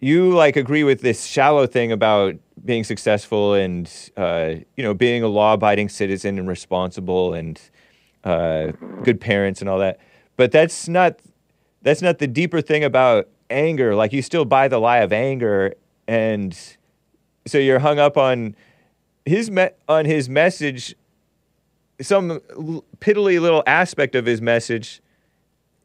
[0.00, 5.22] You like agree with this shallow thing about being successful and uh, you know being
[5.22, 7.60] a law abiding citizen and responsible and
[8.24, 9.98] uh, good parents and all that.
[10.36, 11.18] But that's not
[11.82, 13.94] that's not the deeper thing about anger.
[13.94, 15.74] Like you still buy the lie of anger,
[16.06, 16.56] and
[17.46, 18.56] so you're hung up on
[19.24, 20.94] his me- on his message.
[22.00, 22.40] Some
[23.00, 25.00] piddly little aspect of his message.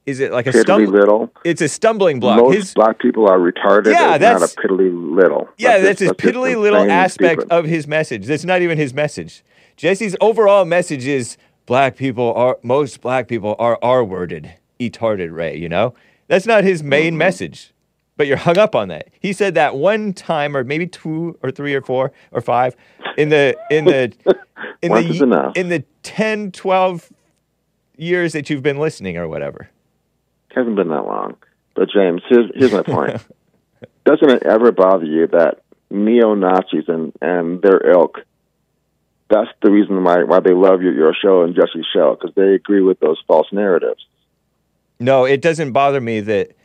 [0.05, 1.31] Is it like a Piddly stum- little.
[1.45, 2.37] It's a stumbling block.
[2.37, 3.93] Most His black people are retarded.
[3.93, 5.47] Yeah, that's- not a piddly little.
[5.57, 8.25] yeah, that's, his piddly little aspect of his message.
[8.25, 9.43] That's not even his message.
[9.77, 15.55] Jesse's overall message is black people are most black people are R worded, etarded, Ray.
[15.57, 15.93] You know
[16.27, 17.17] that's not his main Mm-hmm.
[17.19, 17.73] message,
[18.17, 19.07] but you're hung up on that.
[19.21, 22.75] He said that one time, or maybe two, or three, or four, or five,
[23.17, 24.11] in the in the
[24.81, 27.09] in the in the 10, 12
[27.97, 29.69] years that you've been listening or whatever.
[30.53, 31.35] Hasn't been that long.
[31.75, 33.23] But James, here's here's my point.
[34.05, 38.19] Doesn't it ever bother you that neo Nazis and and their ilk?
[39.29, 42.53] That's the reason why why they love your your show and Jesse's show because they
[42.53, 44.05] agree with those false narratives.
[44.99, 46.55] No, it doesn't bother me that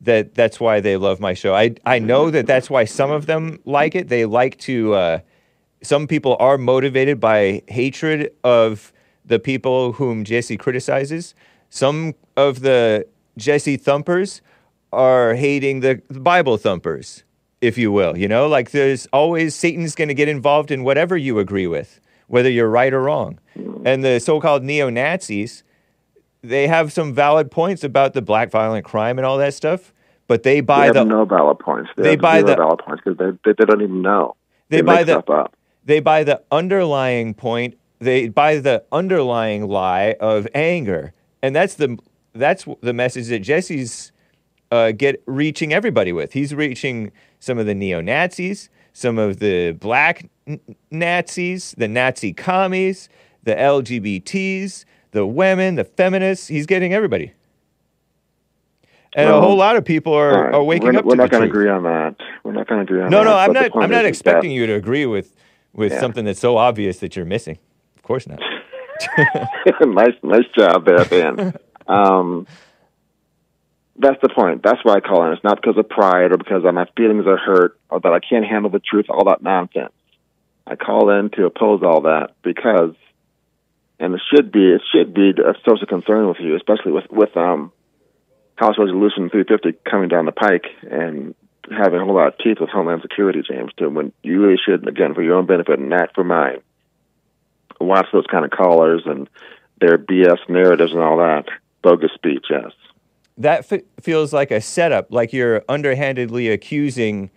[0.00, 1.54] that that's why they love my show.
[1.54, 4.08] I I know that that's why some of them like it.
[4.08, 4.94] They like to.
[4.94, 5.18] Uh,
[5.82, 8.92] some people are motivated by hatred of
[9.24, 11.34] the people whom Jesse criticizes.
[11.68, 14.40] Some of the Jesse thumpers
[14.92, 17.24] are hating the Bible thumpers,
[17.60, 18.16] if you will.
[18.16, 22.00] You know, like there's always Satan's going to get involved in whatever you agree with,
[22.28, 23.38] whether you're right or wrong.
[23.84, 25.62] And the so-called neo Nazis
[26.42, 29.94] they have some valid points about the black violent crime and all that stuff,
[30.28, 31.88] but they They buy have the no valid points.
[31.96, 34.36] They, they have buy the- valid points because they, they they don't even know.
[34.68, 35.56] They make buy the- stuff up.
[35.86, 37.78] they buy the underlying point.
[37.98, 41.96] They buy the underlying lie of anger, and that's the
[42.34, 44.12] that's the message that Jesse's
[44.70, 46.32] uh, get reaching everybody with.
[46.32, 52.32] He's reaching some of the neo Nazis, some of the black n- Nazis, the Nazi
[52.32, 53.08] commies,
[53.44, 56.48] the LGBTs, the women, the feminists.
[56.48, 57.32] He's getting everybody.
[59.16, 60.54] And a whole lot of people are, right.
[60.54, 62.16] are waking we're, up We're to not going to agree on that.
[62.42, 63.24] We're not going to agree on No, that.
[63.24, 63.70] no, no, I'm not.
[63.76, 65.36] I'm not expecting that- you to agree with
[65.72, 66.00] with Yeah.
[66.00, 67.58] something that's so obvious that you're missing.
[67.96, 68.40] Of course not.
[69.86, 71.54] nice, nice job there, Ben.
[71.86, 72.46] um,
[73.96, 74.62] that's the point.
[74.62, 75.32] That's why I call in.
[75.32, 78.44] It's not because of pride or because my feelings are hurt or that I can't
[78.44, 79.06] handle the truth.
[79.08, 79.92] All that nonsense.
[80.66, 82.94] I call in to oppose all that because,
[84.00, 87.70] and it should be, it should be of concern with you, especially with with um,
[88.56, 91.34] House Resolution 350 coming down the pike and
[91.70, 93.72] having a whole lot of teeth with Homeland Security, James.
[93.76, 96.60] To when you really should, again, for your own benefit and not for mine
[97.80, 99.28] watch those kind of callers and
[99.80, 101.46] their BS narratives and all that
[101.84, 102.46] bogus speech.
[102.50, 102.72] Yes,
[103.38, 107.30] That f- feels like a setup, like you're underhandedly accusing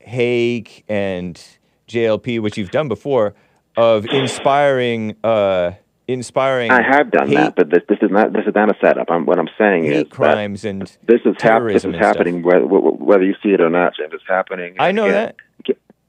[0.00, 1.40] Hake and
[1.86, 3.34] JLP, which you've done before,
[3.76, 5.72] of inspiring, uh,
[6.08, 6.72] inspiring.
[6.72, 9.10] I have done hate, that, but this, this is not this is not a setup.
[9.10, 13.22] I'm, what I'm saying is crimes and this is hap- this is happening whether, whether
[13.24, 14.12] you see it or not, James.
[14.12, 14.76] It's happening.
[14.80, 15.36] I know that.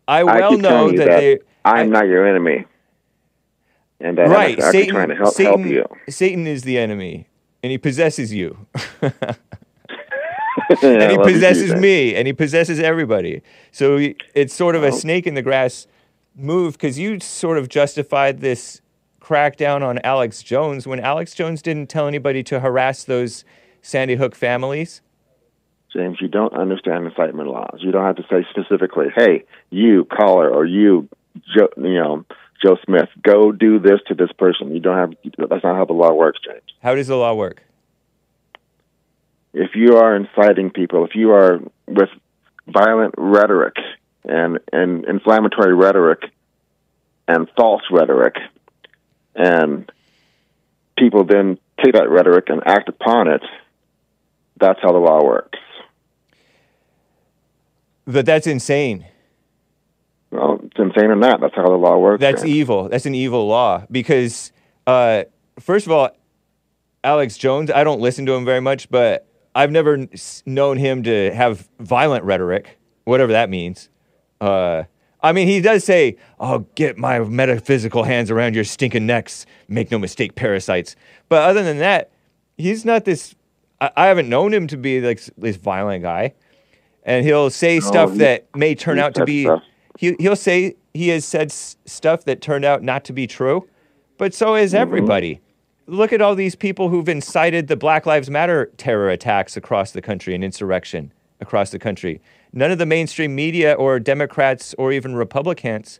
[0.08, 1.40] I I well keep know that, that they.
[1.64, 2.66] I'm I- not your enemy,
[4.02, 4.96] and that right, I'm actually Satan.
[4.96, 5.72] trying to help Satan, help
[6.08, 6.12] you.
[6.12, 7.28] Satan is the enemy,
[7.64, 8.58] and he possesses you.
[10.82, 13.42] And he possesses me and he possesses everybody.
[13.72, 14.92] So he- it's sort of a Oh.
[14.92, 15.88] snake in the grass
[16.36, 18.82] move because you sort of justified this
[19.22, 23.44] crackdown on Alex Jones when Alex Jones didn't tell anybody to harass those
[23.82, 25.02] Sandy Hook families.
[25.92, 27.80] James, you don't understand incitement laws.
[27.80, 31.08] You don't have to say specifically, "Hey, you caller or you,
[31.56, 32.26] you know,
[32.64, 35.14] Joe Smith, go do this to this person." You don't have.
[35.38, 36.62] That's not how the law works, James.
[36.82, 37.62] How does the law work?
[39.54, 42.10] If you are inciting people, if you are with
[42.68, 43.76] violent rhetoric
[44.24, 46.24] and and inflammatory rhetoric
[47.28, 48.36] and false rhetoric,
[49.36, 49.92] and
[50.98, 53.42] people then take that rhetoric and act upon it,
[54.60, 55.60] that's how the law works.
[58.06, 59.06] But that's insane.
[60.34, 61.42] Well, it's insane or not.
[61.42, 62.20] That's how the law works.
[62.20, 62.90] That's evil.
[62.90, 64.52] That's an evil law because,
[64.88, 65.24] uh,
[65.60, 66.10] first of all,
[67.04, 70.10] Alex Jones, I don't listen to him very much, but I've never n-
[70.46, 73.90] known him to have violent rhetoric, whatever that means.
[74.42, 74.84] Uh,
[75.22, 79.92] I mean, he does say, "I'll get my metaphysical hands around your stinking necks." Make
[79.92, 80.96] no mistake, parasites.
[81.30, 82.10] But other than that,
[82.58, 83.36] he's not this.
[83.80, 86.34] I, I haven't known him to be like this violent guy,
[87.04, 89.44] and he'll say stuff he- that may turn out to be.
[89.44, 89.62] stuff.
[89.98, 93.68] He he'll say he has said s- stuff that turned out not to be true,
[94.18, 95.40] but so has everybody.
[95.86, 100.02] Look at all these people who've incited the Black Lives Matter terror attacks across the
[100.02, 102.22] country and insurrection across the country.
[102.54, 106.00] None of the mainstream media or Democrats or even Republicans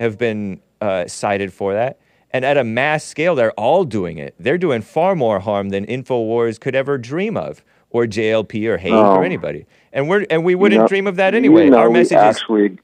[0.00, 2.00] have been uh, cited for that.
[2.32, 4.34] And at a mass scale, they're all doing it.
[4.38, 8.92] They're doing far more harm than InfoWars could ever dream of, or JLP or Hake
[8.92, 9.22] or Oh.
[9.22, 9.66] anybody.
[9.92, 11.64] And we're and we wouldn't You know- dream of that anyway.
[11.66, 12.78] You know, Our message is actually,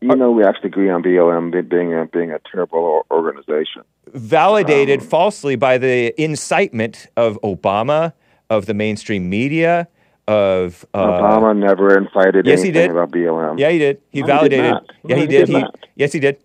[0.00, 3.82] you know, we actually agree on BLM being a being a terrible organization.
[4.12, 8.12] validated Um, falsely by the incitement of Obama,
[8.50, 9.88] of the mainstream media,
[10.28, 12.90] of uh, Obama never incited yes, he did.
[12.90, 13.58] about BLM.
[13.58, 14.00] Yeah, he did.
[14.10, 14.90] He No, he did validated.
[15.04, 15.48] yeah, he did.
[15.48, 16.38] He yes, he did.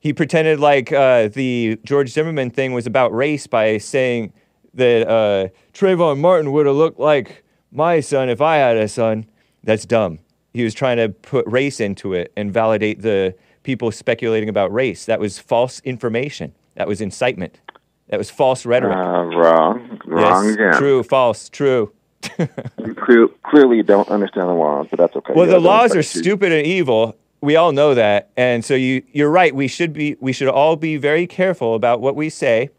[0.00, 4.32] He pretended like uh, the George Zimmerman thing was about race by saying
[4.74, 9.26] that uh, Trayvon Martin would have looked like my son if I had a son.
[9.64, 10.20] That's dumb.
[10.56, 15.04] He was trying to put race into it and validate the people speculating about race.
[15.04, 16.54] That was false information.
[16.76, 17.60] That was incitement.
[18.08, 18.96] That was false rhetoric.
[18.96, 20.72] Uh, wrong, wrong yes, again.
[20.74, 21.92] true, false, true.
[22.38, 25.34] You cle- clearly don't understand the laws, but that's okay.
[25.36, 27.16] Well, You the laws are you- stupid and evil.
[27.42, 29.54] We all know that, and so you you're right.
[29.54, 32.70] We should be we should all be very careful about what we say,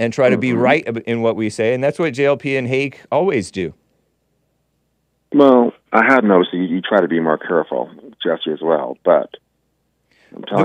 [0.00, 0.60] and try to be Mhm.
[0.60, 3.72] right in what we say, and that's what JLP and Hake always do.
[5.34, 7.90] Well, I had noticed you, you try to be more careful,
[8.22, 8.96] Jesse, as well.
[9.04, 9.34] But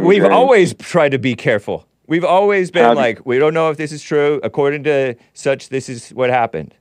[0.02, 1.88] We've James, always tried to be careful.
[2.08, 4.40] We've always been like, we don't know if this is true.
[4.44, 6.74] According to such, this is what happened.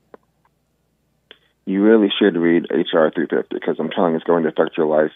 [1.66, 4.86] you really should read HR 350 because I'm telling you, it's going to affect your
[4.86, 5.12] life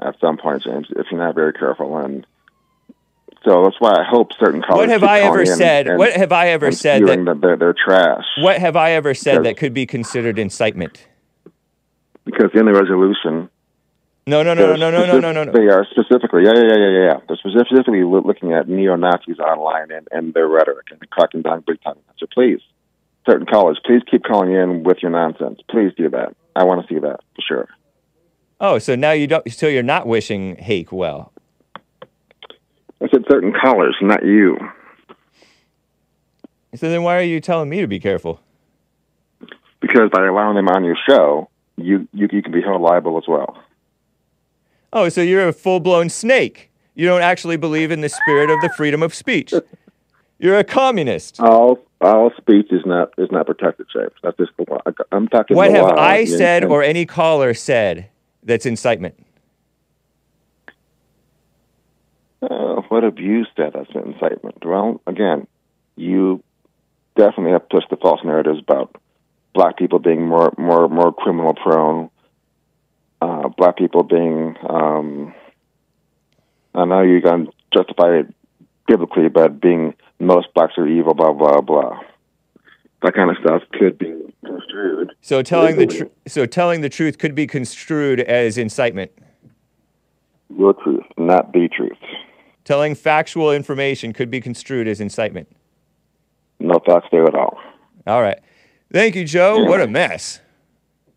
[0.00, 1.96] at some point, James, if you're not very careful.
[1.96, 2.26] And
[3.44, 4.88] so that's why I hope certain colleges.
[4.88, 5.88] What have I ever said?
[5.88, 7.40] and- what have I ever said spewing that?
[7.40, 8.24] they're, they're trash?
[8.38, 11.06] What have I ever said that could be considered incitement?
[12.24, 13.50] Because in the resolution,
[14.26, 15.52] No, no, no, no, no, no, no, no, no, no.
[15.52, 17.16] They are specifically, yeah, yeah, yeah, yeah, yeah.
[17.26, 21.82] They're specifically looking at neo Nazis online and, and their rhetoric and cracking down big
[21.82, 21.96] time.
[22.18, 22.60] So please,
[23.28, 25.58] certain college, please keep calling in with your nonsense.
[25.68, 26.36] Please do that.
[26.54, 27.68] I want to see that for sure.
[28.60, 29.50] Oh, so now you don't.
[29.50, 31.32] So you're not wishing Hake well.
[33.02, 34.56] I said certain callers, not you.
[36.76, 38.40] So then why are you telling me to be careful?
[39.80, 43.24] Because by allowing them on your show, you, you, you can be held liable as
[43.26, 43.62] well.
[44.92, 46.70] Oh, so you're a full blown snake.
[46.94, 49.54] You don't actually believe in the spirit of the freedom of speech.
[50.38, 51.40] You're a communist.
[51.40, 54.10] All all speech is not is not protected, James.
[54.22, 54.50] That's just.
[55.10, 55.56] I'm talking.
[55.56, 58.08] What have I and- said and- or any caller said
[58.42, 59.14] that's incitement?
[62.42, 64.64] Uh, what have you said that's incitement?
[64.64, 65.46] Well, again,
[65.96, 66.42] you
[67.16, 68.96] definitely have pushed the false narratives about
[69.54, 72.10] black people being more more more criminal prone,
[73.20, 74.56] uh, black people being.
[74.68, 75.34] Um,
[76.74, 78.34] I know you're going to justify it
[78.86, 82.00] biblically, but being most blacks are evil, blah blah blah.
[83.02, 85.12] That kind of stuff could be construed.
[85.20, 86.10] So telling the Legally.
[86.10, 89.10] tr- so telling the truth could be construed as incitement.
[90.56, 91.98] Your truth, not the truth.
[92.64, 95.48] Telling factual information could be construed as incitement.
[96.60, 97.58] No facts there at all.
[98.06, 98.38] All right.
[98.92, 99.64] Thank you, Joe.
[99.64, 100.40] What a mess.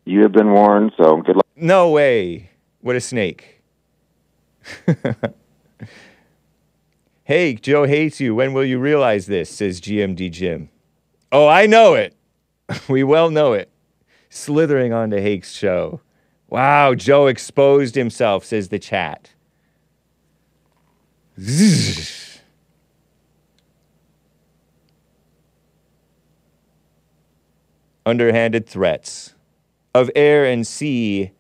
[0.06, 1.46] You have been warned, so good luck.
[1.56, 2.52] No way.
[2.80, 3.62] What a snake.
[7.24, 8.34] hey, Joe hates you.
[8.34, 9.50] When will you realize this?
[9.50, 10.70] says GMD Jim.
[11.32, 12.16] Oh, I know it.
[12.88, 13.70] we well know it.
[14.30, 16.00] Slithering onto Hake's show.
[16.48, 19.32] Wow, Joe exposed himself, says the chat.
[21.40, 22.25] Zzz.
[28.06, 29.34] Underhanded threats
[29.96, 31.32] of air and sea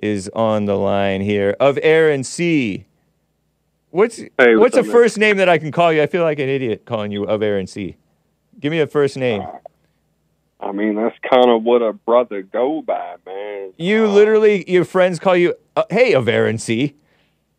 [0.00, 1.56] is on the line here.
[1.58, 2.86] Of air and sea.
[3.90, 4.92] What's Hey, what's what's a man?
[4.92, 6.02] first name that I can call you?
[6.02, 7.96] I feel like an idiot calling you of air and sea.
[8.60, 9.42] Give me a first name.
[10.60, 13.72] I mean, that's kind of what a brother go by, man.
[13.76, 16.94] You Uh, literally, your friends call you, uh, hey, of air and sea.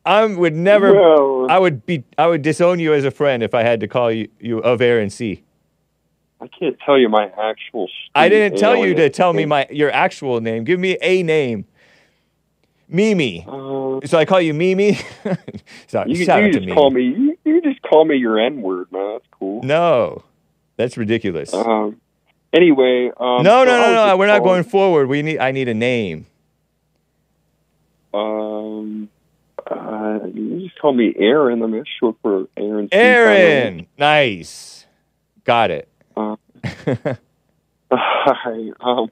[0.06, 3.54] I would never, Well, I would be, I would disown you as a friend if
[3.54, 5.44] I had to call you, you of air and sea.
[6.42, 7.88] I can't tell you my actual.
[8.16, 10.64] I didn't tell you to tell me my your actual name.
[10.66, 11.66] Give me a name.
[12.90, 13.46] Mimi.
[13.48, 14.98] Uh, So I call you Mimi.
[15.88, 16.74] Sorry, you shout you just Mimi.
[16.74, 17.04] call me.
[17.04, 19.14] You, you just call me your N word, man.
[19.14, 19.64] That's cool.
[19.64, 20.24] No,
[20.78, 21.54] that's ridiculous.
[21.54, 22.00] Um.
[22.52, 23.10] Anyway.
[23.18, 24.18] Um, no, no, so no, no.
[24.18, 25.08] We're not going forward.
[25.08, 25.40] We need.
[25.40, 26.26] I need a name.
[28.14, 29.10] Um.
[29.66, 31.64] Uh, you just call me Aaron.
[31.64, 32.90] I mean, it's short for Aaron.
[32.92, 33.88] Aaron.
[33.98, 34.86] Nice.
[35.46, 35.88] Got it.
[37.92, 38.72] Uh, Hi.
[38.80, 39.12] Um,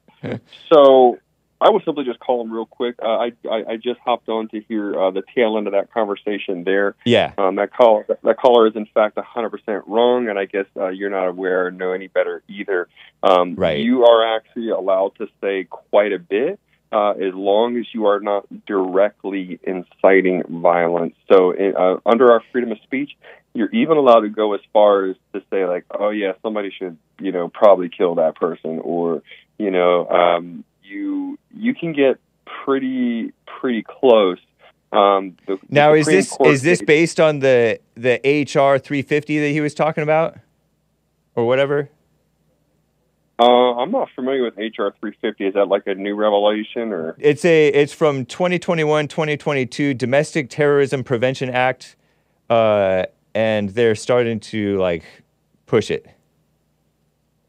[0.71, 1.17] so
[1.59, 2.95] I was simply just call him real quick.
[3.01, 5.93] Uh, I, I I just hopped on to hear uh, the tail end of that
[5.93, 6.95] conversation there.
[7.05, 7.33] yeah.
[7.37, 11.11] Um, that call that caller is in fact 100% wrong, and I guess uh, you're
[11.11, 12.87] not aware or know any better either.
[13.21, 13.79] Um, Right.
[13.79, 16.59] You are actually allowed to say quite a bit.
[16.93, 21.15] Uh, as long as you are not directly inciting violence.
[21.31, 23.11] So, uh, under our freedom of speech,
[23.53, 26.97] you're even allowed to go as far as to say, like, "Oh yeah, somebody should,
[27.19, 29.23] you know, probably kill that person," or,
[29.57, 32.19] you know, um, you you can get
[32.65, 34.39] pretty pretty close.
[34.91, 39.39] Um, the, the Now is this Court is this based on the the HR 350
[39.39, 40.37] that he was talking about,
[41.35, 41.89] or whatever?
[43.41, 45.47] Uh, I'm not familiar with HR 350.
[45.47, 47.15] Is that like a new revelation or?
[47.17, 51.95] It's a it's from 2021 2022 Domestic Terrorism Prevention Act,
[52.51, 55.03] uh, and they're starting to like
[55.65, 56.05] push it.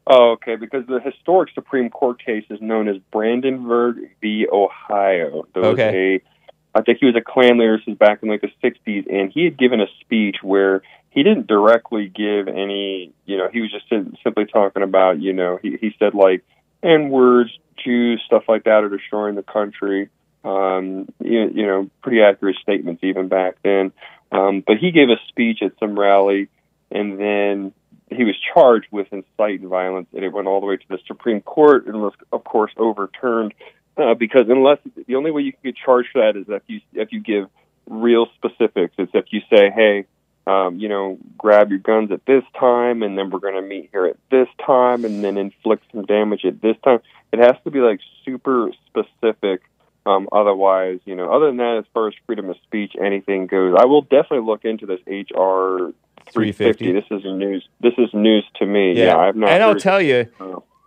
[0.07, 0.55] Oh, okay.
[0.55, 4.47] Because the historic Supreme Court case is known as Brandenburg v.
[4.51, 5.45] Ohio.
[5.53, 6.15] There was Okay.
[6.15, 9.31] a, I think he was a Klan leader since back in like the '60s, and
[9.31, 10.81] he had given a speech where
[11.13, 13.13] he didn't directly give any.
[13.25, 13.85] You know, he was just
[14.23, 15.21] simply talking about.
[15.21, 16.43] You know, he he said like
[16.81, 17.51] N words,
[17.83, 20.09] Jews, stuff like that are destroying the country.
[20.43, 23.93] Um, you, you know, pretty accurate statements even back then.
[24.31, 26.49] Um, but he gave a speech at some rally,
[26.91, 27.73] and then
[28.09, 31.41] he was charged with inciting violence, and it went all the way to the Supreme
[31.41, 33.53] Court and was, of course, overturned.
[33.95, 36.81] Uh, because unless the only way you can get charged for that is if you
[36.93, 37.47] if you give
[37.87, 38.95] real specifics.
[38.97, 40.05] It's if you say, hey,
[40.45, 43.89] um, you know, grab your guns at this time, and then we're going to meet
[43.91, 46.99] here at this time, and then inflict some damage at this time.
[47.31, 49.61] It has to be like super specific.
[50.05, 53.75] Um, otherwise, you know, other than that, as far as freedom of speech, anything goes.
[53.79, 55.93] I will definitely look into this HR
[56.31, 56.31] 350.
[56.31, 56.91] 350.
[56.91, 57.67] This is news.
[57.79, 58.93] This is news to me.
[58.99, 59.49] Yeah, I've not.
[59.49, 60.27] and I'll tell you,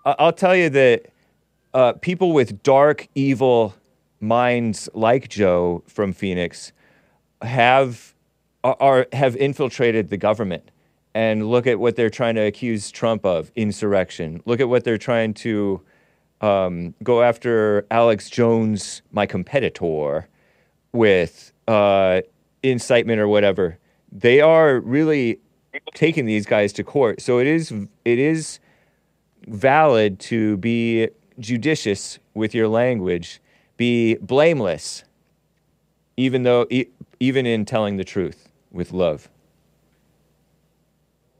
[0.04, 1.06] I'll tell you that
[1.72, 3.74] uh, people with dark, evil
[4.20, 6.72] minds like Joe from Phoenix
[7.42, 8.14] have
[8.66, 10.70] are, are have infiltrated the government.
[11.14, 14.42] And look at what they're trying to accuse Trump of insurrection.
[14.44, 15.80] Look at what they're trying to
[16.42, 20.28] um, go after Alex Jones, my competitor,
[20.92, 22.20] with uh,
[22.62, 23.78] incitement or whatever.
[24.12, 25.40] They are really
[25.94, 27.22] taking these guys to court.
[27.22, 27.72] So it is
[28.04, 28.58] it is
[29.46, 31.08] valid to be
[31.38, 33.40] judicious with your language,
[33.76, 35.04] be blameless,
[36.18, 36.66] even though
[37.20, 38.45] even in telling the truth
[38.76, 39.28] with love.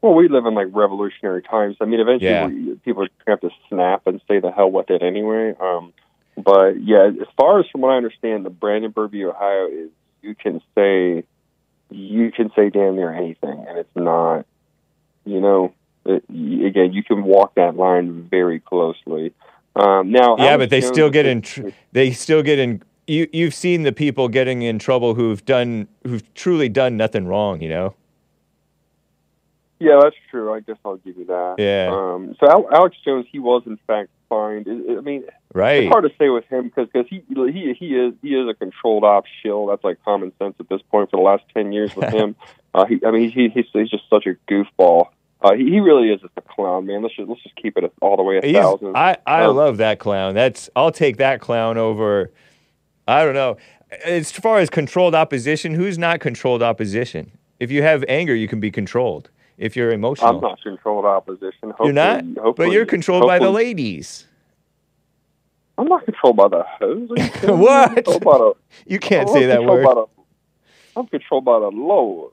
[0.02, 1.76] Well, we live in like revolutionary times.
[1.80, 2.46] I mean, eventually Yeah.
[2.46, 5.54] we, people are gonna have to snap and say the hell with it anyway.
[5.58, 5.92] Um,
[6.36, 9.90] but yeah, as far as from what I understand, the Brandenburg, Ohio is
[10.22, 11.24] you can say
[11.90, 14.44] you can say damn near anything, and it's not,
[15.24, 15.72] you know,
[16.04, 19.32] it, again, you can walk that line very closely.
[19.74, 21.42] Um, now, yeah, but they Jones still get in.
[21.42, 22.82] Tr- they still get in.
[23.06, 27.60] You you've seen the people getting in trouble who've done who've truly done nothing wrong.
[27.60, 27.94] You know.
[29.78, 30.52] Yeah, that's true.
[30.54, 31.56] I guess I'll give you that.
[31.58, 31.90] Yeah.
[31.92, 34.66] Um, so Alex Jones, he was in fact fined.
[34.68, 35.84] I mean, Right.
[35.84, 39.04] It's hard to say with him because he he he is he is a controlled
[39.04, 39.66] op shill.
[39.66, 42.36] That's like common sense at this point for the last ten years with him.
[42.74, 45.08] uh, he, I mean, he, he's he's just such a goofball.
[45.42, 47.02] Uh, he, he really is just a clown, man.
[47.02, 48.96] Let's just let's just keep it all the way a He's- thousand.
[48.96, 50.34] I, I Um, love that clown.
[50.34, 52.30] That's I'll take that clown over.
[53.06, 53.56] I don't know.
[54.04, 57.32] As far as controlled opposition, who's not controlled opposition?
[57.60, 59.30] If you have anger, you can be controlled.
[59.58, 61.70] If you're emotional, I'm not controlled opposition.
[61.70, 62.24] Hopefully, you're not.
[62.42, 64.26] Hopefully, But you're controlled by the ladies.
[65.78, 67.10] I'm not controlled by the hose.
[67.10, 67.62] Are you kidding me?
[67.64, 68.08] What?
[68.08, 68.52] I'm by the-
[68.86, 69.84] You can't I'm say that word.
[69.86, 70.06] the-
[70.96, 72.32] I'm controlled by the Lord.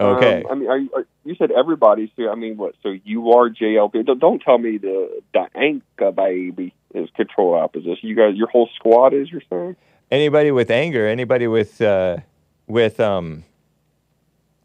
[0.00, 0.44] Okay.
[0.44, 2.30] Um, I mean, are you, are, you said everybody's here.
[2.30, 2.74] I mean, what?
[2.82, 4.06] So you are JLP.
[4.06, 8.08] Don't, don't tell me the the Anka baby is controlled opposition.
[8.08, 9.30] You guys, your whole squad is.
[9.30, 9.76] You're saying?
[10.10, 12.18] Anybody with anger, anybody with uh,
[12.66, 13.44] with um,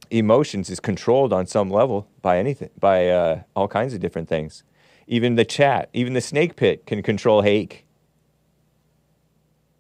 [0.10, 4.64] emotions is controlled on some level by anything, by uh, all kinds of different things.
[5.06, 7.86] Even the chat, even the snake pit can control Hake.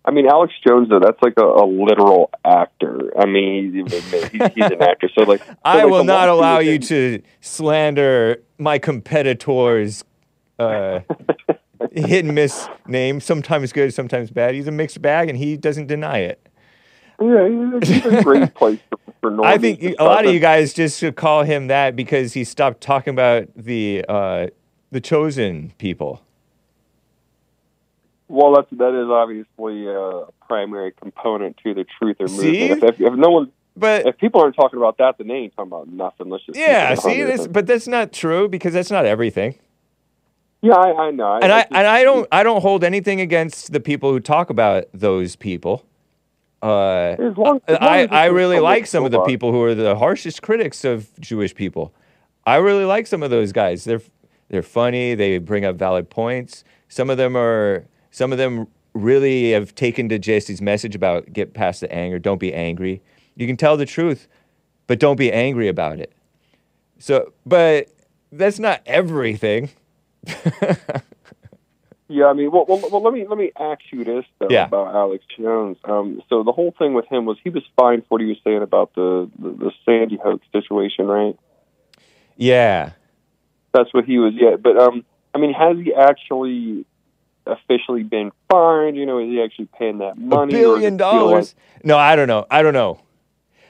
[0.05, 3.17] I mean, Alex Jones, though, that's like a, a literal actor.
[3.17, 5.09] I mean, he's, he's, he's an actor.
[5.17, 10.03] So, like, so, I like, will not allow you to slander my competitor's
[10.59, 10.99] uh,
[11.93, 13.19] hit and miss name.
[13.19, 14.55] Sometimes good, sometimes bad.
[14.55, 16.47] He's a mixed bag, and he doesn't deny it.
[17.21, 17.47] Yeah,
[17.81, 20.99] he's a, great place for, for normies I think a lot of you guys just
[20.99, 24.47] should call him that because he stopped talking about the uh,
[24.91, 26.21] the chosen people.
[28.27, 32.69] Well, that's that is obviously a primary component to the truth or See?
[32.69, 32.83] movement.
[32.83, 35.55] If, if, if no one, But if people aren't talking about that, then they ain't
[35.55, 36.29] talking about nothing.
[36.29, 39.59] Let's just yeah, see this, but that's not true because that's not everything.
[40.63, 41.35] Yeah, I, I know.
[41.35, 44.49] And I just- and I don't I don't hold anything against the people who talk
[44.49, 45.85] about those people.
[46.61, 49.61] Uh, As long, as long I, as I really like some of the people who
[49.63, 51.93] are the harshest critics of Jewish people.
[52.45, 53.83] I really like some of those guys.
[53.83, 54.01] They're
[54.47, 55.13] they're funny.
[55.15, 56.63] They bring up valid points.
[56.87, 61.53] Some of them are some of them really have taken to Jesse's message about get
[61.53, 62.19] past the anger.
[62.19, 63.01] Don't be angry.
[63.35, 64.29] You can tell the truth,
[64.87, 66.13] but don't be angry about it.
[66.99, 67.89] So, but
[68.31, 69.69] that's not everything.
[72.09, 74.65] Yeah, I mean, well, well, well, let me let me ask you this though Yeah.
[74.65, 75.77] about Alex Jones.
[75.83, 78.37] Um, so the whole thing with him was he was fined for what he was
[78.43, 81.35] saying about the the, the Sandy Hook situation, right?
[82.35, 82.91] Yeah.
[83.73, 84.33] That's what he was.
[84.35, 86.85] Yeah, but um, I mean, has he actually
[87.47, 88.95] officially been fined?
[88.95, 90.51] You know, is he actually paying that money?
[90.51, 91.55] does billion feel like- dollars.
[91.83, 92.45] No, I don't know.
[92.51, 92.99] I don't know.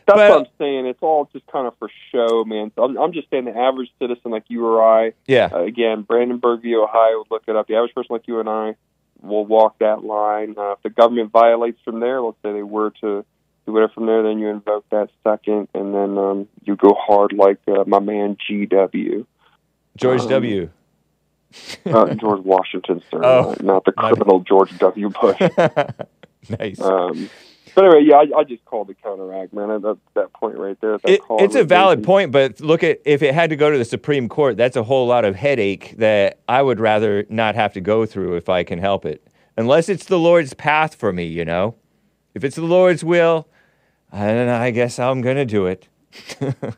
[0.06, 0.86] That's But- what I'm saying.
[0.86, 2.72] It's all just kind of for show, man.
[2.76, 5.49] So I'm, I'm just saying the average citizen like you or I, Yeah.
[5.54, 6.76] uh, again, Brandenburg, v.
[6.76, 7.68] Ohio, look it up.
[7.68, 8.76] The average person like you and I
[9.22, 10.56] will walk that line.
[10.58, 13.24] Uh, if the government violates from there, let's say they were to
[13.66, 17.32] do whatever from there, then you invoke that second, and then um, you go hard
[17.32, 19.26] like uh, my man GW,
[19.95, 20.70] George Um, W.
[21.86, 25.10] uh, George Washington, sir, Oh, not the criminal George W.
[25.10, 25.39] Bush.
[26.60, 26.82] nice.
[26.82, 27.30] Um,
[27.76, 29.71] But anyway, yeah, I, I just called the counteract, man.
[29.71, 30.97] At that, that point right there.
[30.99, 32.05] That It, call it's a valid making.
[32.05, 34.84] point, but look at if it had to go to the Supreme Court, that's a
[34.84, 38.63] whole lot of headache that I would rather not have to go through if I
[38.63, 39.26] can help it.
[39.57, 41.76] Unless it's the Lord's path for me, you know.
[42.34, 43.47] If it's the Lord's will,
[44.11, 45.88] then I guess I'm gonna do it.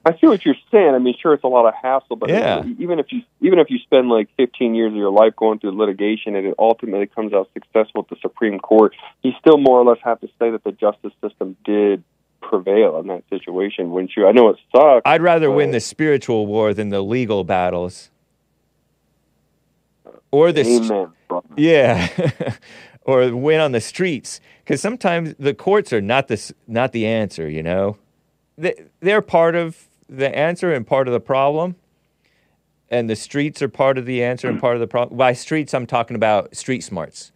[0.06, 0.94] I see what you're saying.
[0.96, 2.64] I mean, sure, it's a lot of hassle, but Yeah.
[2.80, 5.78] even if you even if you spend like 15 years of your life going through
[5.78, 9.86] litigation and it ultimately comes out successful at the Supreme Court, you still more or
[9.86, 12.04] less have to say that the justice system did
[12.42, 14.28] prevail in that situation, wouldn't you?
[14.28, 15.02] I know it sucks.
[15.06, 18.12] I'd rather win the spiritual war than the legal battles.
[20.32, 21.12] Or the Amen.
[21.28, 21.48] brother.
[21.56, 22.08] Yeah.
[23.02, 27.50] or win on the streets cuz sometimes the courts are not the not the answer,
[27.50, 27.98] you know.
[28.58, 31.76] They they're part of the answer and part of the problem.
[32.90, 35.18] And the streets are part of the answer and part of the problem.
[35.18, 37.32] By streets I'm talking about street smarts,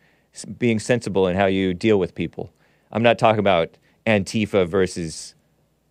[0.58, 2.54] being sensible in how you deal with people.
[2.92, 5.34] I'm not talking about Antifa versus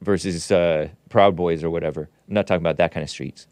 [0.00, 2.08] versus uh, Proud Boys or whatever.
[2.28, 3.46] I'm not talking about that kind of streets.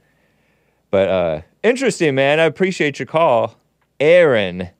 [0.91, 2.39] But uh, interesting, man.
[2.41, 3.57] I appreciate your call.
[3.99, 4.70] Aaron.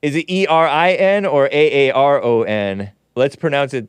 [0.00, 2.90] Is it E R I N or A A R O N?
[3.14, 3.88] Let's pronounce it.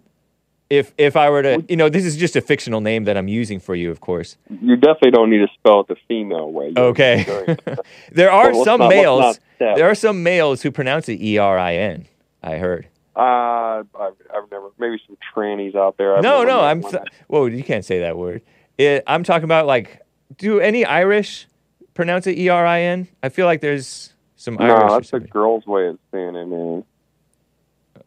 [0.74, 3.28] If if I were to, you know, this is just a fictional name that I'm
[3.28, 4.38] using for you, of course.
[4.49, 6.74] You definitely don't need to spell it the female way.
[6.76, 7.24] Okay.
[8.11, 9.39] there are some not- males.
[9.59, 12.07] There are some males who pronounce it E R I N.
[12.41, 12.88] I heard.
[13.15, 16.17] Uh, I've, I've never maybe some trannies out there.
[16.17, 16.82] I've no, no, I'm.
[16.82, 18.41] Th- whoa, you can't say that word.
[18.80, 20.01] It, I'm talking about like,
[20.39, 21.45] do any Irish
[21.93, 23.07] pronounce it E R I N?
[23.21, 24.82] I feel like there's some Irish.
[24.82, 26.84] no, that's a girl's way of saying it, man.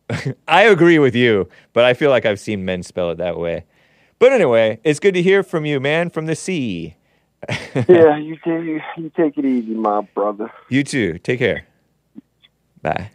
[0.49, 3.65] I agree with you, but I feel like I've seen men spell it that way.
[4.19, 6.97] But anyway, it's good to hear from you, man, from the sea.
[7.89, 8.65] yeah, you take
[8.97, 10.51] you take it easy, my brother.
[10.69, 11.19] You too.
[11.19, 11.67] Take care.
[12.83, 13.11] Bye.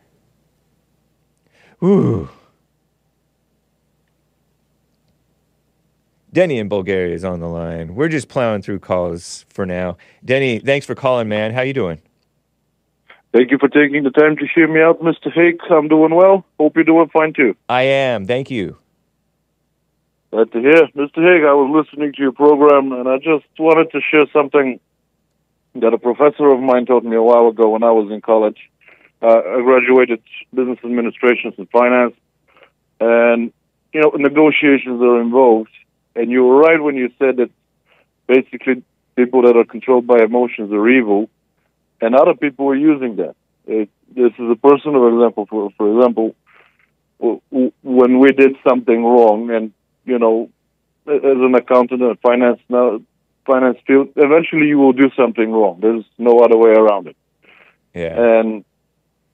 [1.83, 2.29] Ooh.
[6.33, 7.95] Denny in Bulgaria is on the line.
[7.95, 9.97] We're just plowing through calls for now.
[10.23, 11.53] Denny, thanks for calling, man.
[11.53, 12.01] How you doing?
[13.33, 15.31] Thank you for taking the time to hear me out, Mr.
[15.31, 15.65] Hicks.
[15.69, 16.45] I'm doing well.
[16.59, 17.55] Hope you're doing fine too.
[17.69, 18.25] I am.
[18.25, 18.77] Thank you.
[20.31, 20.87] Glad to hear.
[20.95, 21.17] Mr.
[21.17, 24.79] Hake, I was listening to your program and I just wanted to share something
[25.75, 28.57] that a professor of mine told me a while ago when I was in college.
[29.21, 30.21] Uh, I graduated
[30.53, 32.15] business administration and finance,
[32.99, 33.53] and
[33.93, 35.69] you know negotiations are involved.
[36.15, 37.51] And you were right when you said that
[38.27, 38.83] basically
[39.15, 41.29] people that are controlled by emotions are evil,
[42.01, 43.35] and other people were using that.
[43.67, 45.45] It, this is a personal example.
[45.45, 46.35] For for example,
[47.19, 49.71] when we did something wrong, and
[50.05, 50.49] you know,
[51.07, 53.01] as an accountant and finance now,
[53.45, 55.79] finance field, eventually you will do something wrong.
[55.81, 57.15] There's no other way around it.
[57.93, 58.39] Yeah.
[58.39, 58.65] And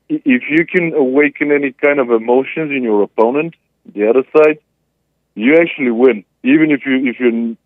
[0.09, 3.55] if you can awaken any kind of emotions in your opponent,
[3.93, 4.59] the other side,
[5.35, 6.23] you actually win.
[6.43, 7.57] Even if you if you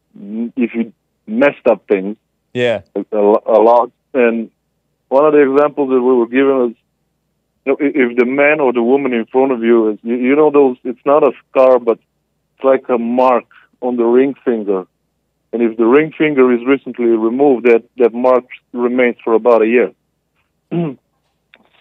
[0.56, 0.93] if you
[1.28, 2.18] messed up things
[2.54, 2.82] Yeah.
[2.95, 3.91] a, a lot.
[4.14, 4.52] And
[5.12, 6.74] one of the examples that we were given was,
[7.66, 10.36] you know, if the man or the woman in front of you is, you, you
[10.38, 10.78] know, those.
[10.86, 11.99] It's not a scar, but
[12.55, 13.43] it's like a mark
[13.82, 14.86] on the ring finger.
[15.51, 19.68] And if the ring finger is recently removed, that that mark remains for about a
[19.68, 19.91] year.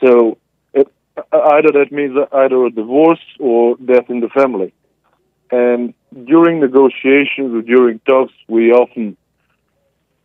[0.05, 0.39] so
[0.75, 0.89] it,
[1.33, 4.75] either that means either a divorce or death in the family.
[5.53, 9.17] And during negotiations or during talks, we often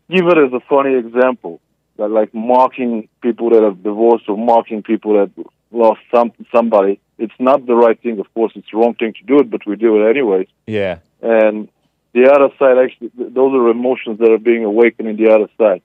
[0.10, 1.62] give it as a funny example,
[1.98, 5.32] that like mocking people that have divorced or mocking people that
[5.72, 7.00] lost some somebody.
[7.18, 8.52] It's not the right thing, of course.
[8.56, 10.48] It's the wrong thing to do it, but we do it anyways.
[10.68, 11.00] Yeah.
[11.22, 11.70] And
[12.14, 15.82] the other side, actually, those are emotions that are being awakened in the other side.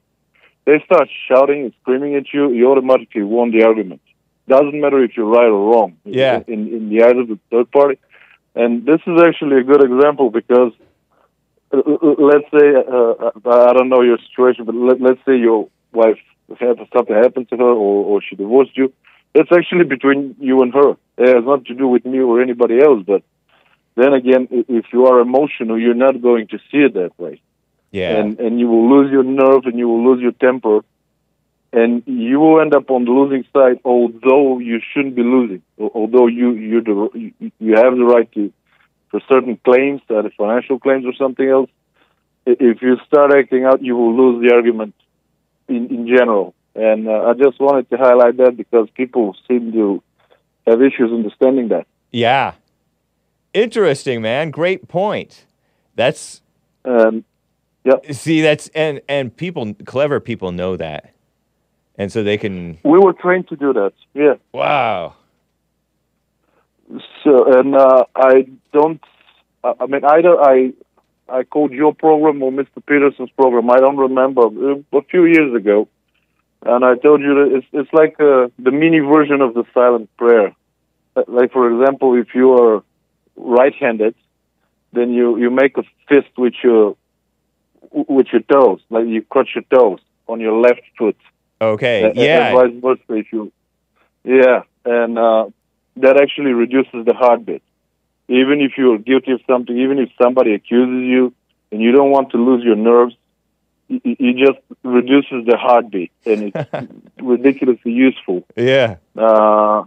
[0.64, 2.50] They start shouting and screaming at you.
[2.52, 4.00] You automatically won the argument.
[4.48, 5.96] Doesn't matter if you're right or wrong.
[6.04, 6.42] Yeah.
[6.46, 7.98] In in the eyes of the third party.
[8.54, 10.72] And this is actually a good example because
[11.72, 16.18] let's say uh, uh, I don't know your situation, but let, let's say your wife
[16.58, 18.92] had something happened to her, or, or she divorced you.
[19.34, 20.90] That's actually between you and her.
[21.18, 23.04] It has nothing to do with me or anybody else.
[23.06, 23.22] But
[23.94, 27.40] then again, if you are emotional, you're not going to see it that way,
[27.92, 28.16] Yeah.
[28.16, 30.80] and and you will lose your nerve and you will lose your temper,
[31.72, 33.78] and you will end up on the losing side.
[33.84, 36.94] Although you shouldn't be losing, although you you the
[37.60, 38.52] you- have the right to
[39.10, 41.70] for certain claims, uh, financial claims or something else.
[42.46, 44.94] If you start acting out, you will lose the argument
[45.70, 46.54] in, in general.
[46.74, 50.02] And uh, I just wanted to highlight that because people seem to
[50.66, 51.86] have issues understanding that.
[52.10, 52.52] yeah.
[53.52, 54.50] Interesting, man.
[54.50, 55.44] Great point.
[55.96, 56.40] That's
[56.84, 57.24] And
[57.84, 57.94] yeah.
[58.12, 61.12] see that's and and people clever people know that.
[61.96, 63.92] And so they can we were trained to do that.
[64.14, 64.34] Yeah.
[64.52, 65.14] wow.
[67.24, 69.02] So, and uh, I don't.
[69.64, 70.72] I I mean, either I
[71.30, 72.84] I called your program or Mr.
[72.86, 73.70] Peterson's program.
[73.70, 74.42] I don't remember
[74.92, 75.88] a few years ago,
[76.62, 80.08] and I told you that it's it's like uh, the mini version of the silent
[80.16, 80.54] prayer.
[81.16, 82.82] Uh, Like for example, if you are
[83.36, 84.14] right-handed,
[84.92, 86.96] then you you make a fist with your
[87.92, 91.16] with your toes, like you crunch your toes on your left foot.
[91.60, 92.04] Okay.
[92.04, 92.48] And- yeah.
[92.48, 93.52] And vice versa if you,
[94.24, 95.46] yeah, and uh,
[95.96, 97.62] that actually reduces the heartbeat.
[98.30, 101.34] Even if you're guilty of something, even if somebody accuses you
[101.72, 103.14] and you don't want to lose your nerves,
[103.88, 108.44] it, just reduces the heartbeat, and it's ridiculously useful.
[108.56, 108.96] yeah.
[109.16, 109.82] Uh,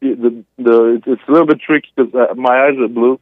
[0.00, 0.76] the the
[1.06, 3.18] it's- a little bit tricky because uh, my eyes are blue,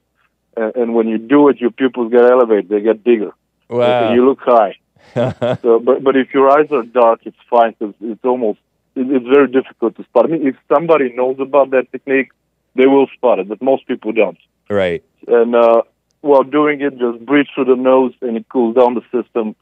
[0.56, 3.30] and, and when you do it, your pupils get elevated; they get bigger.
[3.68, 4.12] Wow.
[4.14, 4.74] you look high.
[5.62, 8.58] So, but but if your eyes are dark, it's fine because it's almost
[8.96, 10.26] it, it's very difficult to spot.
[10.26, 12.30] I mean, if somebody knows about that technique,
[12.74, 14.38] they will spot it, but most people don't.
[14.76, 15.02] Right.
[15.26, 15.82] And uh,
[16.20, 19.54] while doing it, just breathe through the nose, and it cools down the system.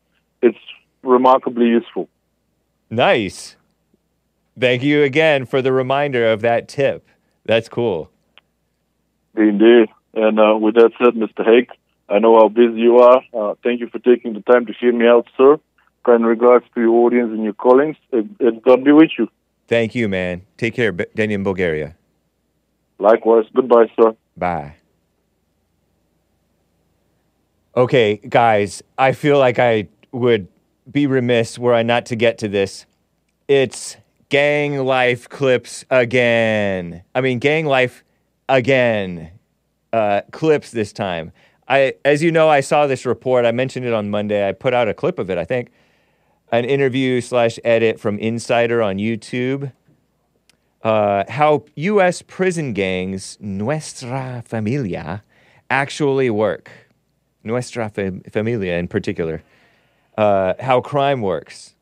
[0.42, 0.59] It's
[1.02, 2.09] remarkably useful.
[2.90, 3.57] Nice.
[4.59, 7.07] Thank you again for the reminder of that tip.
[7.44, 8.11] That's cool.
[9.36, 9.88] Indeed.
[10.14, 11.44] And uh, with that said, Mr.
[11.44, 11.70] Hake,
[12.09, 13.22] I know how busy you are.
[13.34, 15.59] Uh, thank you for taking the time to hear me out, sir.
[16.04, 17.96] Kind regards to your audience and your callings.
[18.12, 19.28] And, and God be with you.
[19.68, 20.42] Thank you, man.
[20.57, 21.96] Take care, in Bulgaria.
[22.98, 23.44] Likewise.
[23.54, 24.16] Goodbye, sir.
[24.36, 24.76] Bye.
[27.77, 30.49] Okay, guys, I feel like I would
[30.91, 32.87] be remiss were I not to get to this.
[33.49, 33.99] It's
[34.31, 37.03] gang life clips again.
[37.14, 38.03] I mean, gang life
[38.49, 39.31] again.
[39.93, 41.33] Uh, clips this time.
[41.68, 43.45] I, as you know, I saw this report.
[43.45, 44.49] I mentioned it on Monday.
[44.49, 45.37] I put out a clip of it.
[45.39, 45.70] I think
[46.51, 49.72] an interview slash edit from Insider on YouTube
[50.83, 52.22] uh, how U.S.
[52.22, 55.24] prison gangs, Nuestra Familia,
[55.68, 56.70] actually work.
[57.47, 57.90] Nuestra
[58.30, 59.42] Familia in particular.
[60.18, 61.74] Uh, how crime works.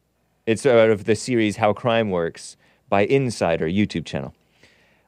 [0.46, 2.56] It's out of the series How Crime Works
[2.88, 4.34] by Insider YouTube channel.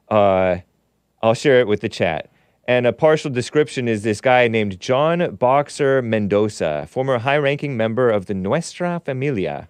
[0.09, 0.57] Uh,
[1.21, 2.31] I'll share it with the chat.
[2.67, 8.09] And a partial description is this guy named John Boxer Mendoza, former high ranking member
[8.09, 9.69] of the Nuestra Familia.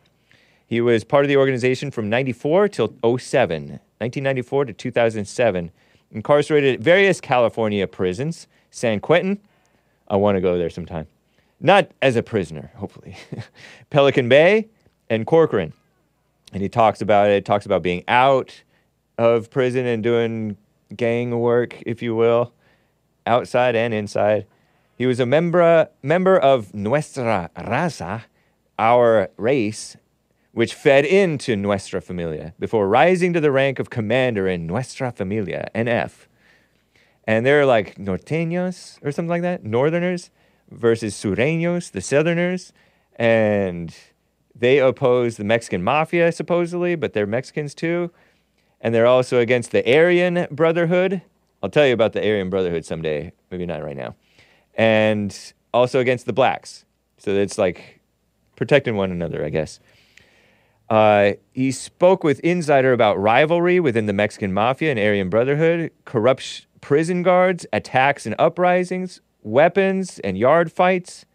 [0.66, 5.72] He was part of the organization from 94 till 07, 1994 to 2007,
[6.12, 9.40] incarcerated at various California prisons, San Quentin.
[10.08, 11.08] I want to go there sometime.
[11.60, 13.18] Not as a prisoner, hopefully.
[13.90, 14.68] Pelican Bay
[15.10, 15.74] and Corcoran.
[16.54, 18.62] And he talks about it, talks about being out
[19.18, 20.58] of prison and doing
[20.96, 22.54] gang work, if you will,
[23.26, 24.46] outside and inside.
[24.98, 28.24] He was a member, member of Nuestra Raza,
[28.80, 29.98] our race,
[30.54, 35.70] which fed into Nuestra Familia before rising to the rank of commander in Nuestra Familia,
[35.76, 36.28] NF.
[37.28, 40.32] And they're like norteños or something like that, northerners
[40.72, 42.72] versus sureños, the southerners.
[43.18, 43.94] And
[44.56, 48.12] they oppose the Mexican mafia, supposedly, but they're Mexicans too.
[48.80, 51.22] And they're also against the Aryan Brotherhood.
[51.62, 54.16] I'll tell you about the Aryan Brotherhood someday, maybe not right now.
[54.76, 55.36] And
[55.74, 56.86] also against the blacks.
[57.18, 58.00] So it's like
[58.56, 59.80] protecting one another, I guess.
[60.90, 66.66] Uh, he spoke with Insider about rivalry within the Mexican mafia and Aryan Brotherhood, corrupt
[66.88, 71.26] prison guards, attacks and uprisings, weapons and yard fights.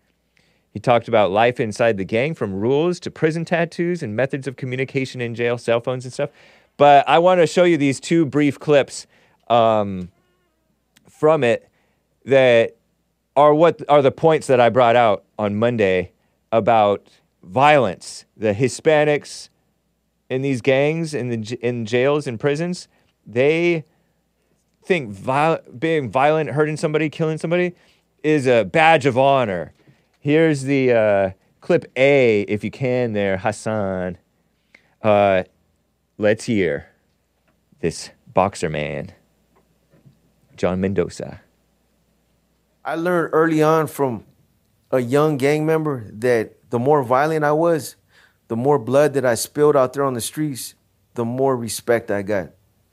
[0.70, 4.56] He talked about life inside the gang, from rules to prison tattoos and methods of
[4.56, 6.30] communication in jail, cell phones and stuff.
[6.78, 9.06] But I want to show you these two brief clips
[9.48, 10.10] um,
[11.06, 11.68] from it
[12.24, 12.78] that
[13.36, 16.12] are what are the points that I brought out on Monday
[16.50, 17.08] about
[17.42, 18.24] violence.
[18.38, 19.50] The Hispanics
[20.30, 22.88] in these gangs in the in jails and prisons,
[23.26, 23.84] they
[24.84, 27.74] think viol- being violent, hurting somebody, killing somebody
[28.22, 29.72] is a badge of honor.
[30.18, 31.30] Here's the uh,
[31.60, 34.18] clip A, if you can, there, Hassan.
[35.02, 35.44] Uh,
[36.18, 36.88] let's hear
[37.80, 39.12] this boxer man,
[40.56, 41.40] John Mendoza.
[42.84, 44.24] I learned early on from
[44.90, 47.96] a young gang member that the more violent I was,
[48.48, 50.74] the more blood that I spilled out there on the streets,
[51.14, 52.50] the more respect I got.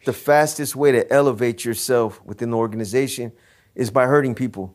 [0.10, 3.32] The fastest way to elevate yourself within the organization
[3.76, 4.74] is by hurting people.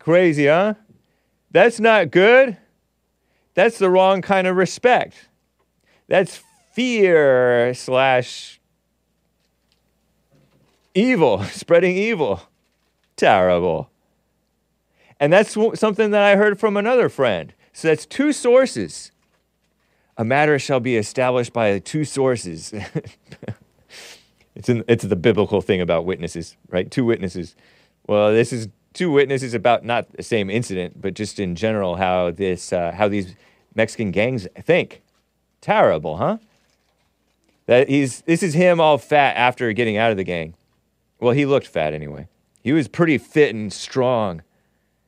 [0.00, 0.74] Crazy, huh?
[1.52, 2.56] That's not good.
[3.54, 5.28] That's the wrong kind of respect.
[6.08, 6.42] That's
[6.72, 8.58] fear slash
[10.96, 12.42] evil, spreading evil.
[13.14, 13.88] Terrible.
[15.20, 17.54] And that's something that I heard from another friend.
[17.72, 19.12] So that's two sources.
[20.16, 22.74] A matter shall be established by two sources.
[24.58, 26.90] It's in, it's the biblical thing about witnesses, right?
[26.90, 27.54] Two witnesses.
[28.08, 32.32] Well, this is two witnesses about not the same incident, but just in general how
[32.32, 33.36] this uh, how these
[33.76, 35.02] Mexican gangs think.
[35.60, 36.38] Terrible, huh?
[37.66, 40.54] That he's this is him all fat after getting out of the gang.
[41.20, 42.26] Well, he looked fat anyway.
[42.60, 44.42] He was pretty fit and strong,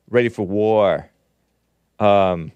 [0.09, 1.09] ready for war.
[1.99, 2.53] Um,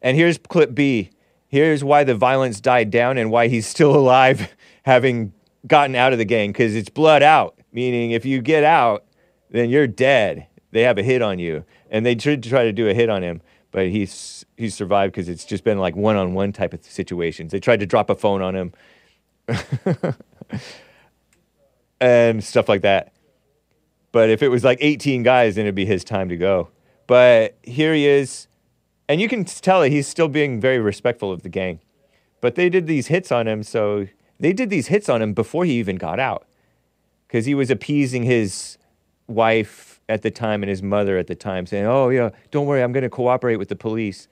[0.00, 1.10] and here's clip B.
[1.48, 4.54] Here's why the violence died down and why he's still alive,
[4.84, 5.32] having
[5.66, 6.50] gotten out of the gang.
[6.50, 9.04] Because it's blood out, meaning if you get out,
[9.50, 10.46] then you're dead.
[10.70, 13.08] They have a hit on you, and they tried to try to do a hit
[13.08, 13.40] on him,
[13.70, 17.52] but he's he's survived because it's just been like one-on-one type of situations.
[17.52, 18.72] They tried to drop a phone on him,
[22.00, 23.12] and stuff like that.
[24.12, 26.68] But if it was like 18 guys, then it'd be his time to go.
[27.06, 28.48] But here he is,
[29.08, 31.80] and you can tell he's still being very respectful of the gang.
[32.40, 34.06] But they did these hits on him, so
[34.40, 36.46] they did these hits on him before he even got out,
[37.26, 38.78] because he was appeasing his
[39.26, 42.82] wife at the time and his mother at the time, saying, "Oh yeah, don't worry,
[42.82, 44.28] I'm going to cooperate with the police."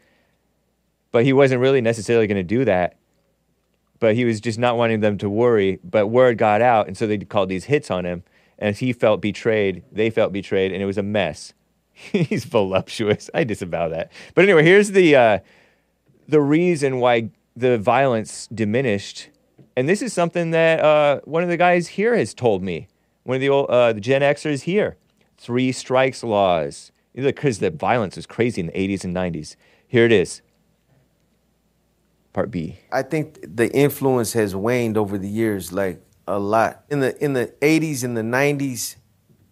[1.13, 2.97] But he wasn't really necessarily going to do that.
[3.99, 5.79] But he was just not wanting them to worry.
[5.83, 8.23] But word got out, and so they called these hits on him.
[8.59, 9.83] And he felt betrayed.
[9.93, 11.55] They felt betrayed, and it was a mess.
[11.93, 13.31] He's voluptuous.
[13.33, 14.13] I disavow that.
[14.35, 15.39] But anyway, here's the uh,
[16.29, 19.31] the reason why the violence diminished,
[19.77, 22.89] and this is something that uh, one of the guys here has told me.
[23.25, 24.97] One of the old uh, the Gen Xers here,
[25.37, 29.57] three strikes laws, because the violence was crazy in the 80s and 90s.
[29.87, 30.43] Here it is.
[32.33, 32.79] Part B.
[32.93, 36.85] I think the influence has waned over the years, like a lot.
[36.91, 38.97] In the in the eighties and the nineties,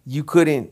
[0.05, 0.71] you couldn't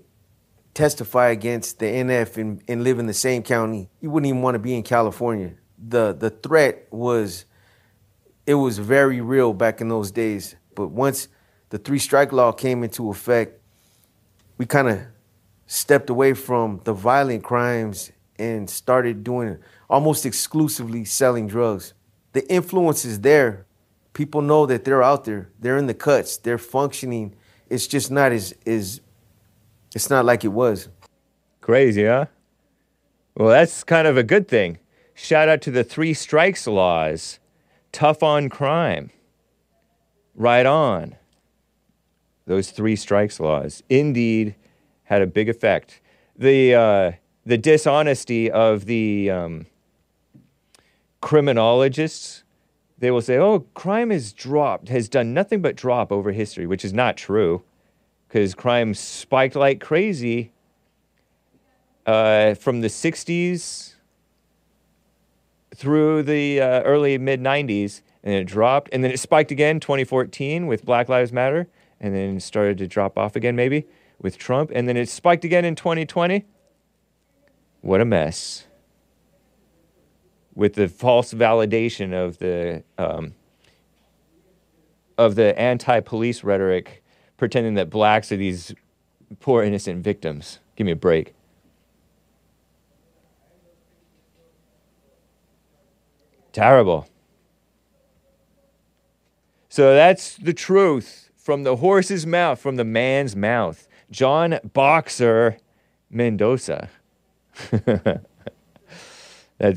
[0.74, 3.90] testify against the NF and, and live in the same county.
[4.00, 5.54] You wouldn't even want to be in California.
[5.78, 7.46] The the threat was
[8.46, 10.56] it was very real back in those days.
[10.76, 11.28] But once
[11.70, 13.60] the three strike law came into effect,
[14.58, 15.00] we kind of
[15.66, 19.58] stepped away from the violent crimes and started doing
[19.90, 21.94] almost exclusively selling drugs.
[22.34, 23.66] The influence is there.
[24.14, 25.50] People know that they're out there.
[25.60, 26.38] They're in the cuts.
[26.38, 27.36] They're functioning.
[27.70, 29.02] It's just not as is.
[29.96, 30.90] It's not like it was.
[31.62, 32.26] Crazy, huh?
[33.36, 34.80] Well, that's kind of a good thing.
[35.14, 37.40] Shout out to the three strikes laws.
[37.94, 39.12] Tough on crime.
[40.36, 41.16] Right on.
[42.46, 44.56] Those three strikes laws indeed
[45.04, 46.02] had a big effect.
[46.36, 47.12] The, uh,
[47.46, 49.68] the dishonesty of the um,
[51.22, 52.44] criminologists,
[52.98, 56.84] they will say, oh, crime has dropped, has done nothing but drop over history, which
[56.84, 57.64] is not true
[58.34, 60.52] because crime spiked like crazy
[62.08, 63.93] uh, from the 60s
[65.76, 70.68] through the uh, early mid 90s and it dropped and then it spiked again 2014
[70.68, 71.68] with black lives matter
[72.00, 73.86] and then started to drop off again maybe
[74.22, 76.46] with trump and then it spiked again in 2020
[77.84, 78.66] what a mess.
[80.56, 83.34] With the false validation of the um,
[85.18, 87.04] of the anti-police rhetoric
[87.36, 88.74] pretending that blacks are these
[89.42, 90.60] poor innocent victims.
[90.78, 91.36] Give me a break
[96.54, 97.08] Terrible.
[99.68, 103.88] So that's the truth from the horse's mouth, from the man's mouth.
[104.12, 105.58] John Boxer
[106.12, 106.90] Mendoza.
[107.72, 108.22] that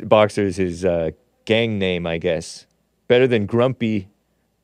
[0.07, 1.13] Boxer is his uh,
[1.47, 2.67] gang name, I guess.
[3.09, 4.09] Better than Grumpy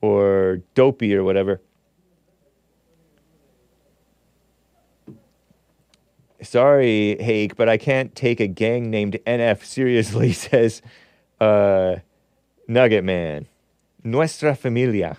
[0.02, 1.62] or Dopey or whatever.
[6.42, 10.82] Sorry, Hake, but I can't take a gang named NF seriously, says
[11.42, 11.96] uh,
[12.68, 13.48] Nugget Man,
[14.04, 15.16] Nuestra Familia.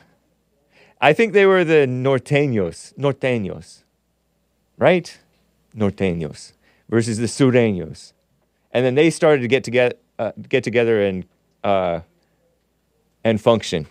[1.01, 3.83] I think they were the norteños, norteños,
[4.77, 5.19] right?
[5.75, 6.53] Norteños
[6.89, 8.13] versus the sureños,
[8.71, 11.25] and then they started to get together, uh, get together and
[11.63, 11.99] uh,
[13.25, 13.85] and function.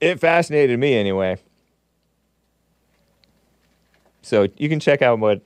[0.00, 1.38] It fascinated me anyway.
[4.22, 5.42] So you can check out what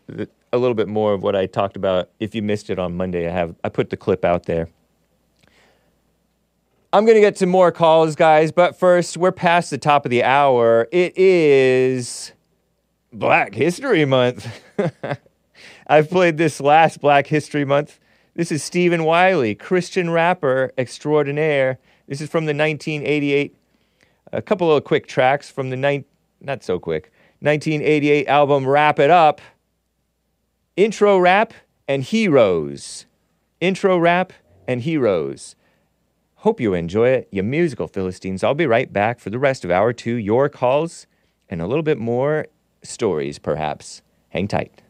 [0.53, 2.11] a little bit more of what I talked about.
[2.19, 4.69] If you missed it on Monday, I have I put the clip out there.
[6.93, 10.25] I'm gonna get to more calls, guys, but first we're past the top of the
[10.25, 10.89] hour.
[10.91, 12.33] It is
[13.13, 14.49] Black History Month.
[15.87, 18.01] I've played this last Black History Month.
[18.35, 21.79] This is Stephen Wiley, Christian rapper extraordinaire.
[22.09, 23.57] This is from the 1988.
[24.33, 26.05] A couple of quick tracks from the nine,
[26.41, 29.41] not so quick, 1988 album Rap It Up
[30.81, 31.53] intro rap
[31.87, 33.05] and heroes.
[33.61, 34.33] Intro rap
[34.67, 35.55] and heroes.
[36.37, 38.43] Hope you enjoy it, you musical Philistines.
[38.43, 41.07] I'll be right back for the rest of hour two, your calls,
[41.51, 42.47] and a little bit more
[42.83, 44.01] stories, perhaps.
[44.31, 44.81] Hang tight.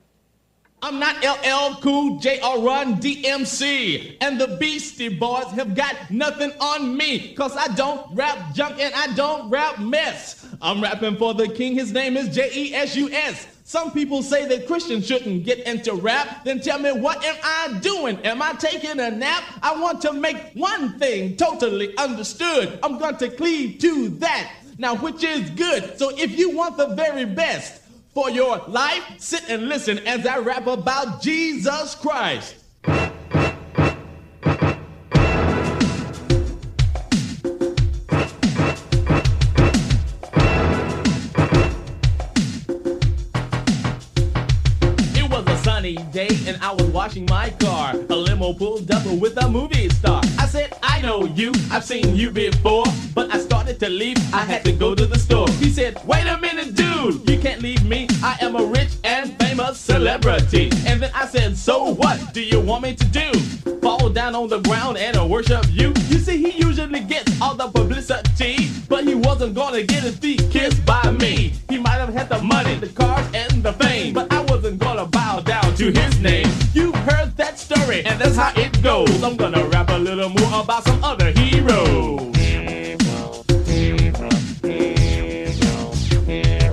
[0.80, 4.16] I'm not LL Cool J or Run DMC.
[4.20, 7.34] And the Beastie Boys have got nothing on me.
[7.34, 10.47] Cause I don't rap junk and I don't rap mess.
[10.62, 11.74] I'm rapping for the king.
[11.74, 13.49] His name is J E S U S.
[13.71, 16.43] Some people say that Christians shouldn't get into rap.
[16.43, 18.18] Then tell me, what am I doing?
[18.25, 19.45] Am I taking a nap?
[19.62, 22.81] I want to make one thing totally understood.
[22.83, 24.51] I'm going to cleave to that.
[24.77, 25.97] Now, which is good.
[26.01, 27.81] So if you want the very best,
[28.12, 32.57] for your life, sit and listen as I rap about Jesus Christ.
[47.11, 47.95] Washing my car.
[48.11, 50.23] A limo pulled up with a movie star.
[50.39, 52.85] I said, I know you, I've seen you before.
[53.15, 55.49] But I started to leave, I had to go to the store.
[55.59, 58.07] He said, Wait a minute, dude, you can't leave me.
[58.23, 60.71] I am a rich and famous celebrity.
[60.87, 63.33] And then I said, So what do you want me to do?
[63.81, 65.89] Fall down on the ground and worship you?
[66.09, 70.43] You see, he usually gets all the publicity, but he wasn't gonna get his feet
[70.51, 71.55] kissed by me.
[71.69, 75.07] He might have had the money, the cars, and the fame, but I wasn't gonna
[75.07, 76.51] bow down to his name.
[77.99, 79.22] And that's how it goes.
[79.22, 82.20] I'm gonna rap a little more about some other heroes.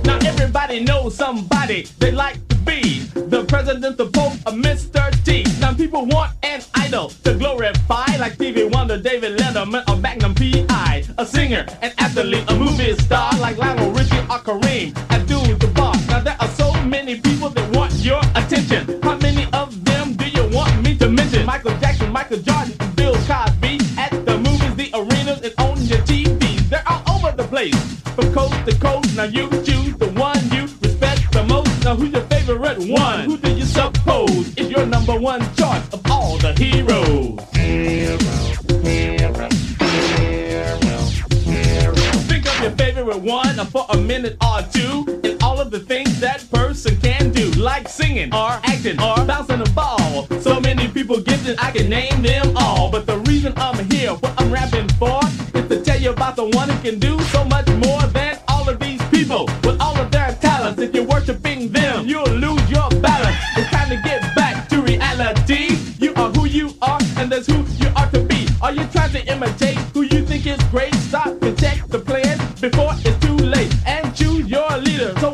[0.04, 5.10] Now everybody knows somebody they like to be the president, the pope, a Mr.
[5.24, 5.44] T.
[5.60, 11.04] Now people want an idol to glorify, like Stevie Wonder, David Letterman, or Magnum P.I.
[11.18, 15.27] A singer, an athlete, a movie star like Lionel Richie or Kareem Abdul-Jabbar.
[22.30, 26.58] Michael Jordan, Bill Cosby at the movies, the arenas, and on your TV.
[26.68, 27.74] They're all over the place,
[28.14, 29.16] from coast to coast.
[29.16, 31.84] Now you choose the one you respect the most.
[31.84, 33.20] Now who's your favorite one?
[33.20, 37.40] Who do you suppose is your number one choice of all the heroes?
[42.28, 46.07] Think of your favorite one for a minute or two, and all of the things
[46.50, 50.26] person can do, like singing or acting or bouncing a ball.
[50.40, 52.90] So many people gifted, I can name them all.
[52.90, 55.20] But the reason I'm here, what I'm rapping for,
[55.54, 58.68] is to tell you about the one who can do so much more than all
[58.68, 60.80] of these people with all of their talents.
[60.80, 63.36] If you're worshiping them, you'll lose your balance.
[63.56, 65.76] It's time to get back to reality.
[65.98, 68.46] You are who you are, and that's who you are to be.
[68.62, 70.94] Are you trying to imitate who you think is great?
[70.94, 73.74] Stop and check the plan before it's too late.
[73.86, 75.30] And choose your leader so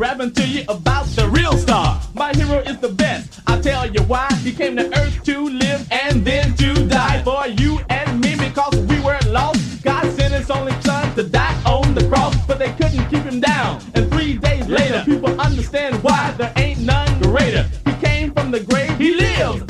[0.00, 2.00] rapping to you about the real star.
[2.14, 3.38] My hero is the best.
[3.46, 4.28] I'll tell you why.
[4.42, 8.74] He came to earth to live and then to die for you and me because
[8.88, 9.82] we were lost.
[9.82, 13.40] God sent his only son to die on the cross, but they couldn't keep him
[13.40, 13.82] down.
[13.94, 17.68] And three days later, people understand why there ain't none greater.
[17.84, 19.69] He came from the grave, he lives.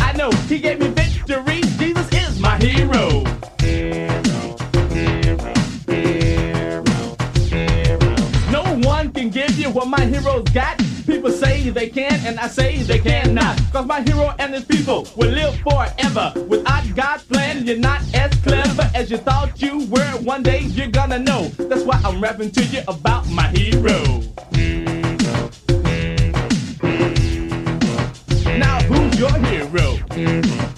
[9.69, 10.79] What my heroes got.
[11.07, 13.61] People say they can, and I say they cannot.
[13.73, 16.33] Cause my hero and his people will live forever.
[16.49, 20.13] Without God's plan, you're not as clever as you thought you were.
[20.23, 21.49] One day you're gonna know.
[21.59, 24.23] That's why I'm rapping to you about my hero.
[28.59, 30.70] Now, who's your hero?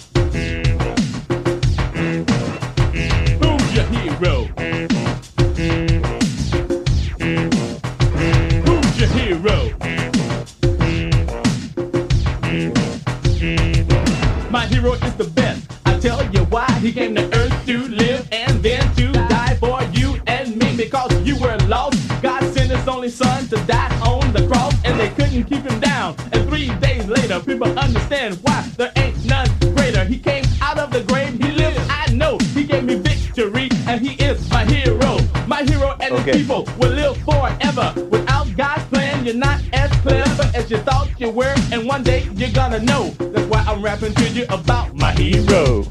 [28.13, 30.03] Understand why there ain't none greater.
[30.05, 31.79] He came out of the grave, he lives.
[31.89, 35.17] I know he gave me victory and he is my hero.
[35.47, 36.37] My hero and Okay.
[36.37, 37.93] his people will live forever.
[38.09, 41.55] Without God's plan, you're not as clever as you thought you were.
[41.71, 43.09] And one day you're gonna know.
[43.17, 45.85] That's why I'm rapping to you about my hero.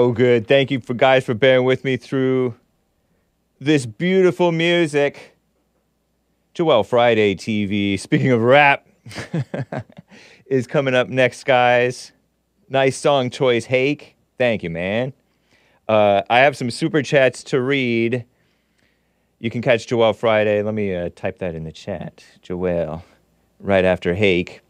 [0.00, 0.46] So good.
[0.46, 2.54] Thank you for guys for bearing with me through
[3.58, 5.36] this beautiful music.
[6.54, 8.88] Joel Friday TV, speaking of rap,
[10.46, 12.12] is coming up next, guys.
[12.70, 14.16] Nice song choice, Hake.
[14.38, 15.12] Thank you, man.
[15.86, 18.24] Uh, I have some super chats to read.
[19.38, 20.62] You can catch Joel Friday.
[20.62, 22.24] Let me uh, type that in the chat.
[22.40, 23.04] Joel,
[23.58, 24.62] right after Hake.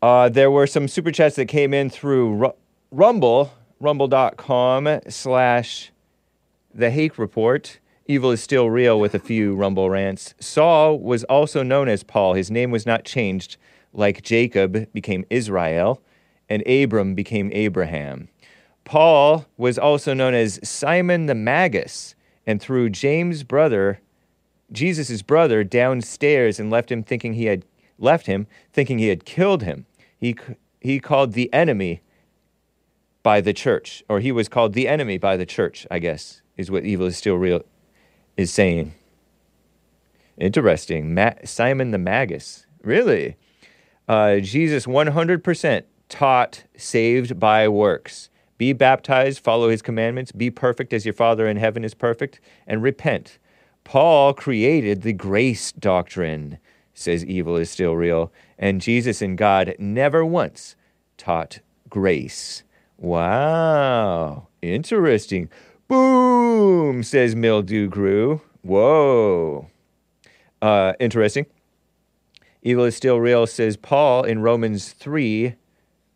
[0.00, 2.54] Uh, there were some super chats that came in through Ru-
[2.92, 5.90] Rumble, rumble.com slash
[6.72, 7.80] the Hake Report.
[8.06, 10.34] Evil is still real with a few Rumble rants.
[10.38, 12.34] Saul was also known as Paul.
[12.34, 13.56] His name was not changed,
[13.92, 16.02] like Jacob became Israel
[16.48, 18.28] and Abram became Abraham.
[18.84, 22.16] Paul was also known as Simon the Magus
[22.46, 24.00] and threw James' brother,
[24.72, 27.64] Jesus' brother, downstairs and left him thinking he had
[27.98, 29.86] left him thinking he had killed him.
[30.18, 30.36] He,
[30.80, 32.02] he called the enemy
[33.22, 36.70] by the church, or he was called the enemy by the church, I guess, is
[36.70, 37.62] what evil is still real
[38.36, 38.94] is saying.
[40.38, 41.14] Interesting.
[41.14, 42.66] Ma- Simon the Magus.
[42.82, 43.36] Really?
[44.08, 48.30] Uh, Jesus 100% taught saved by works.
[48.58, 52.82] Be baptized, follow his commandments, be perfect as your Father in heaven is perfect, and
[52.82, 53.38] repent.
[53.84, 56.58] Paul created the grace doctrine,
[56.92, 60.76] says evil is still real, and Jesus and God never once
[61.16, 62.62] taught grace.
[63.00, 65.48] Wow, interesting.
[65.88, 68.42] Boom, says Mildew Grew.
[68.60, 69.68] Whoa.
[70.60, 71.46] Uh, interesting.
[72.62, 75.54] Evil is still real, says Paul in Romans 3,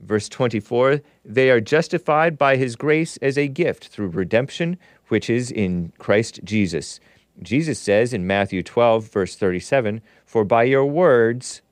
[0.00, 1.00] verse 24.
[1.24, 4.76] They are justified by his grace as a gift through redemption,
[5.08, 7.00] which is in Christ Jesus.
[7.40, 11.62] Jesus says in Matthew 12, verse 37, For by your words,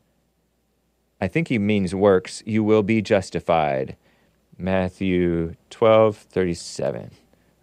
[1.21, 3.99] I think he means works, you will be justified.
[4.63, 7.11] Matthew 12, 37.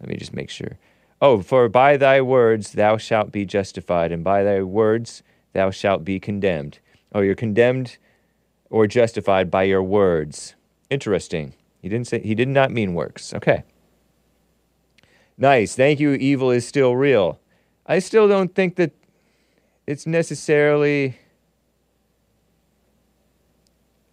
[0.00, 0.78] Let me just make sure.
[1.22, 5.22] Oh, for by thy words thou shalt be justified, and by thy words
[5.54, 6.78] thou shalt be condemned.
[7.14, 7.96] Oh, you're condemned
[8.68, 10.54] or justified by your words.
[10.90, 11.54] Interesting.
[11.80, 13.32] He didn't say he did not mean works.
[13.34, 13.64] Okay.
[15.38, 15.74] Nice.
[15.74, 16.12] Thank you.
[16.12, 17.40] Evil is still real.
[17.86, 18.92] I still don't think that
[19.86, 21.18] it's necessarily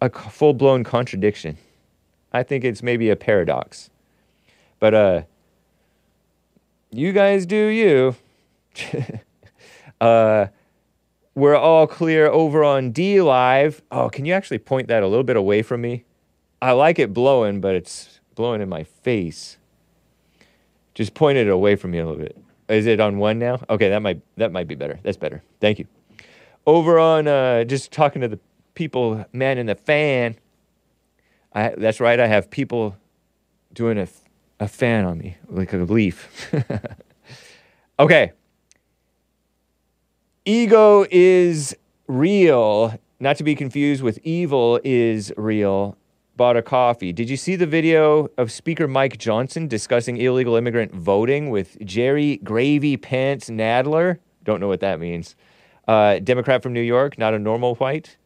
[0.00, 1.58] a full blown contradiction.
[2.32, 3.90] I think it's maybe a paradox.
[4.78, 5.22] But uh
[6.90, 8.16] you guys do you.
[10.00, 10.46] uh
[11.34, 13.80] we're all clear over on DLive.
[13.92, 16.04] Oh, can you actually point that a little bit away from me?
[16.60, 19.56] I like it blowing, but it's blowing in my face.
[20.94, 22.36] Just point it away from me a little bit.
[22.68, 23.60] Is it on one now?
[23.70, 24.98] Okay, that might that might be better.
[25.02, 25.42] That's better.
[25.60, 25.86] Thank you.
[26.66, 28.40] Over on uh, just talking to the
[28.74, 30.36] people, man in the fan.
[31.52, 32.18] I that's right.
[32.18, 32.96] I have people
[33.72, 34.08] doing a,
[34.60, 36.52] a fan on me like a leaf.
[37.98, 38.32] okay.
[40.44, 41.76] Ego is
[42.06, 45.96] real, not to be confused with evil is real.
[46.36, 47.12] Bought a coffee.
[47.12, 52.38] Did you see the video of Speaker Mike Johnson discussing illegal immigrant voting with Jerry
[52.38, 54.18] Gravy Pants Nadler?
[54.44, 55.34] Don't know what that means.
[55.86, 58.16] Uh, Democrat from New York, not a normal white.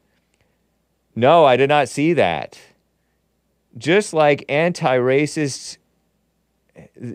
[1.16, 2.61] No, I did not see that.
[3.79, 5.79] Just like anti-racist,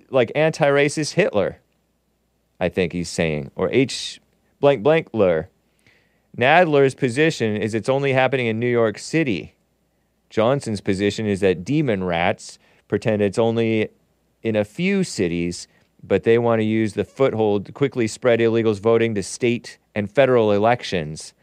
[0.10, 1.60] like anti-racist Hitler,
[2.60, 4.20] I think he's saying, or H
[4.60, 5.50] blank blank Ler.
[6.38, 9.56] Nadler's position is it's only happening in New York City.
[10.30, 13.90] Johnson's position is that demon rats pretend it's only
[14.44, 15.68] in a few cities,
[16.04, 20.12] but they want to use the foothold to quickly spread illegals voting to state and
[20.12, 21.34] federal elections.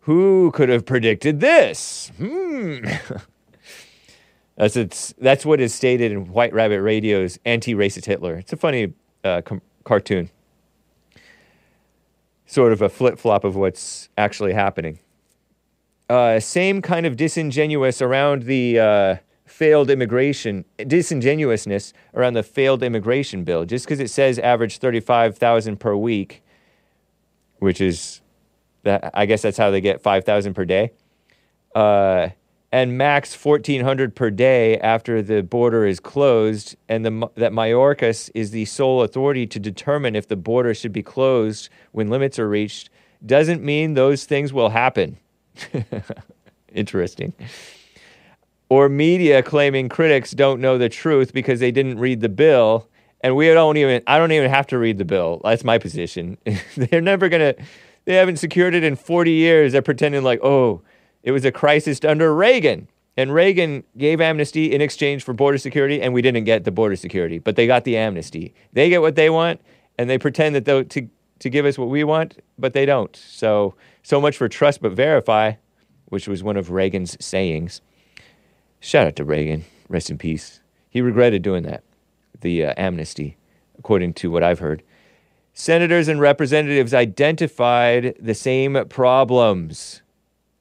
[0.00, 2.10] Who could have predicted this?
[2.16, 2.78] Hmm.
[4.56, 8.36] that's, it's, that's what is stated in White Rabbit Radio's Anti Racist Hitler.
[8.36, 10.30] It's a funny uh, com- cartoon
[12.52, 14.98] sort of a flip flop of what's actually happening.
[16.10, 19.16] Uh, same kind of disingenuous around the uh,
[19.46, 23.64] failed immigration, disingenuousness around the failed immigration bill.
[23.64, 26.42] Just because it says average 35,000 per week,
[27.58, 28.20] which is,
[28.82, 30.92] that, I guess that's how they get 5,000 per day.
[32.72, 38.50] And max 1400 per day after the border is closed and the, that Mayorkas is
[38.50, 42.88] the sole authority to determine if the border should be closed when limits are reached
[43.24, 45.18] doesn't mean those things will happen.
[46.74, 47.34] Interesting.
[48.70, 52.88] Or media claiming critics don't know the truth because they didn't read the bill
[53.20, 55.42] and we don't even I don't even have to read the bill.
[55.44, 56.38] That's my position.
[56.76, 57.62] They're never going to
[58.06, 59.72] they haven't secured it in 40 years.
[59.72, 60.82] They're pretending like, "Oh,
[61.22, 62.88] it was a crisis under Reagan.
[63.16, 66.96] And Reagan gave amnesty in exchange for border security, and we didn't get the border
[66.96, 68.54] security, but they got the amnesty.
[68.72, 69.60] They get what they want,
[69.98, 71.08] and they pretend that they'll to
[71.40, 73.14] to give us what we want, but they don't.
[73.16, 75.54] So so much for trust but verify,
[76.06, 77.80] which was one of Reagan's sayings.
[78.80, 80.60] Shout out to Reagan, rest in peace.
[80.88, 81.82] He regretted doing that,
[82.40, 83.36] the uh, amnesty,
[83.78, 84.82] according to what I've heard.
[85.52, 90.01] Senators and representatives identified the same problems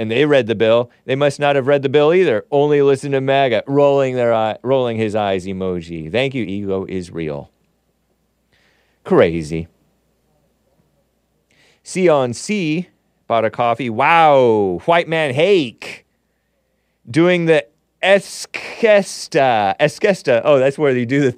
[0.02, 0.90] and they read the bill.
[1.06, 2.44] They must not have read the bill either.
[2.49, 6.11] Only listen to MAGA, rolling their eye, rolling his eyes emoji.
[6.11, 7.52] Thank you, ego is real.
[9.03, 9.68] Crazy.
[11.84, 12.90] C on C
[13.28, 13.91] bought a coffee.
[13.91, 16.07] Wow, white man hake
[17.07, 17.68] doing the
[18.02, 19.76] eskista.
[19.80, 20.41] Eskista.
[20.44, 21.32] Oh, that's where you do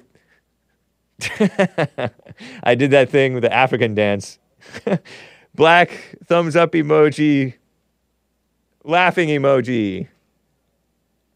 [1.20, 2.10] the.
[2.64, 4.38] I did that thing with the African dance.
[5.54, 7.56] Black thumbs up emoji
[8.84, 10.08] laughing emoji.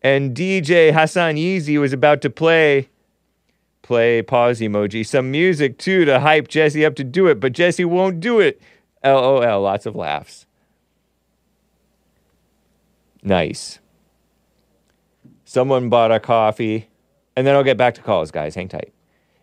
[0.03, 2.89] And DJ Hassan Yeezy was about to play,
[3.83, 7.85] play pause emoji, some music too to hype Jesse up to do it, but Jesse
[7.85, 8.61] won't do it.
[9.03, 10.47] LOL, lots of laughs.
[13.23, 13.81] Nice.
[15.45, 16.89] Someone bought a coffee,
[17.35, 18.55] and then I'll get back to calls, guys.
[18.55, 18.93] Hang tight.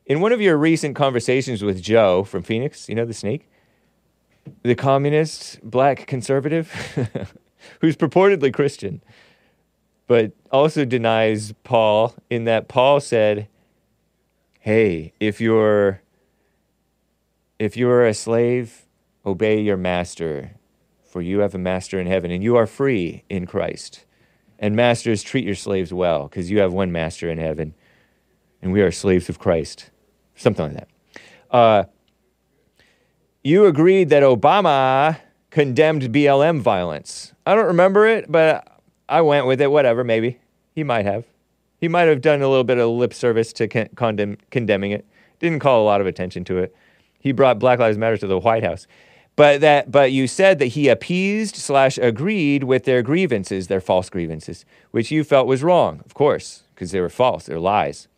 [0.05, 3.49] In one of your recent conversations with Joe from Phoenix, you know the snake?
[4.61, 7.33] The communist, black conservative?
[7.81, 9.01] who's purportedly Christian,
[10.07, 13.47] but also denies Paul in that Paul said,
[14.59, 16.01] "Hey, if you're
[17.57, 18.85] if you're a slave,
[19.25, 20.51] obey your master,
[21.03, 24.05] for you have a master in heaven, and you are free in Christ.
[24.59, 27.73] And masters, treat your slaves well, because you have one master in heaven,
[28.61, 29.89] and we are slaves of Christ."
[30.35, 30.87] Something like that.
[31.49, 31.83] Uh,
[33.43, 35.17] you agreed that Obama
[35.55, 37.31] condemned BLM violence.
[37.45, 38.67] I don't remember it, but
[39.07, 39.71] I went with it.
[39.71, 40.37] Whatever, maybe
[40.73, 41.23] he might have.
[41.79, 45.05] He might have done a little bit of lip service to con- condemn, condemning it.
[45.39, 46.75] Didn't call a lot of attention to it.
[47.21, 48.85] He brought Black Lives Matter to the White House,
[49.37, 54.09] but that but you said that he appeased slash agreed with their grievances, their false
[54.09, 58.09] grievances, which you felt was wrong, of course, because they were false, they're lies.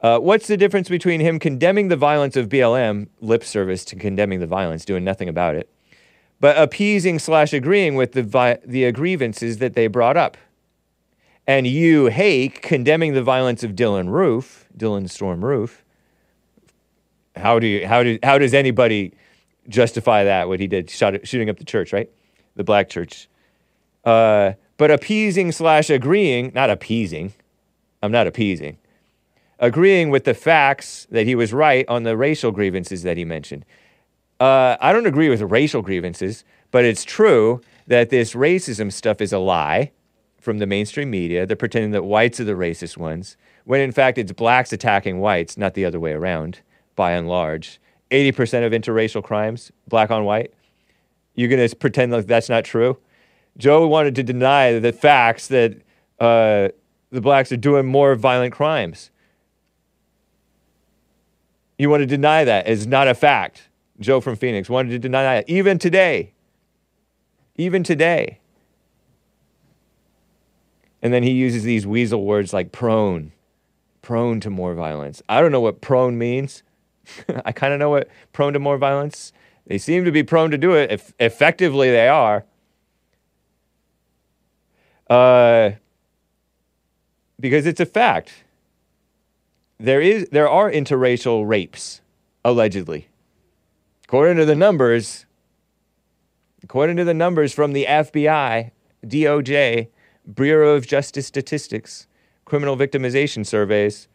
[0.00, 4.40] Uh, what's the difference between him condemning the violence of BLM, lip service to condemning
[4.40, 5.68] the violence, doing nothing about it,
[6.40, 10.36] but appeasing slash agreeing with the, vi- the grievances that they brought up.
[11.46, 15.84] And you, Hake, condemning the violence of Dylann Roof, Dylann Storm Roof.
[17.34, 19.14] How do you, how do, how does anybody
[19.68, 20.48] justify that?
[20.48, 22.10] What he did, shot, shooting up the church, right?
[22.56, 23.28] The black church.
[24.04, 27.32] Uh, but appeasing slash agreeing, not appeasing.
[28.02, 28.78] I'm not appeasing.
[29.58, 33.64] Agreeing with the facts that he was right on the racial grievances that he mentioned.
[34.40, 39.32] Uh, I don't agree with racial grievances, but it's true that this racism stuff is
[39.32, 39.90] a lie
[40.38, 41.46] from the mainstream media.
[41.46, 45.56] They're pretending that whites are the racist ones, when in fact it's blacks attacking whites,
[45.56, 46.60] not the other way around,
[46.94, 47.80] by and large.
[48.10, 50.54] 80% of interracial crimes, black on white.
[51.34, 52.98] You're going to pretend like that's not true?
[53.58, 55.74] Joe wanted to deny the facts that
[56.20, 56.68] uh,
[57.10, 59.10] the blacks are doing more violent crimes.
[61.76, 63.67] You want to deny that as not a fact.
[64.00, 65.48] Joe from Phoenix wanted to deny that.
[65.48, 66.32] Even today.
[67.56, 68.38] Even today.
[71.02, 73.32] And then he uses these weasel words like prone,
[74.02, 75.22] prone to more violence.
[75.28, 76.62] I don't know what prone means.
[77.44, 79.32] I kind of know what prone to more violence.
[79.66, 80.90] They seem to be prone to do it.
[80.90, 82.44] If effectively, they are.
[85.08, 85.72] Uh,
[87.38, 88.44] because it's a fact.
[89.78, 92.00] There is there are interracial rapes,
[92.44, 93.07] allegedly.
[94.08, 95.26] According to the numbers,
[96.64, 98.70] according to the numbers from the FBI,
[99.04, 99.88] DOJ,
[100.34, 102.06] Bureau of Justice Statistics,
[102.46, 104.08] criminal victimization surveys,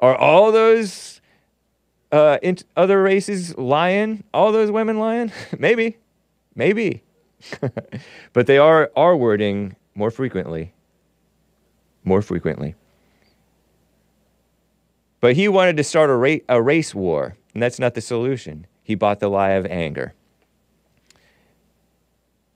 [0.00, 1.20] are all those
[2.10, 4.24] uh, int- other races lying?
[4.34, 5.30] All those women lying?
[5.56, 5.98] maybe,
[6.56, 7.04] maybe,
[8.32, 10.74] but they are are wording more frequently.
[12.02, 12.74] More frequently.
[15.20, 18.66] But he wanted to start a, ra- a race war, and that's not the solution.
[18.82, 20.14] He bought the lie of anger.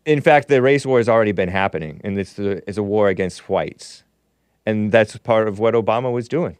[0.04, 3.48] In fact, the race war has already been happening, and a, it's a war against
[3.48, 4.04] whites.
[4.66, 6.58] And that's part of what Obama was doing.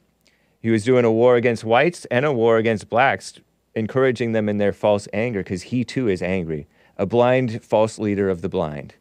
[0.61, 3.39] He was doing a war against whites and a war against blacks,
[3.75, 6.67] encouraging them in their false anger, because he too is angry,
[6.97, 8.95] a blind, false leader of the blind.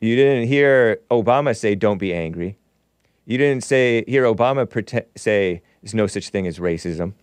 [0.00, 2.56] You didn't hear Obama say, don't be angry.
[3.24, 4.66] You didn't say, hear Obama
[5.16, 7.14] say, there's no such thing as racism,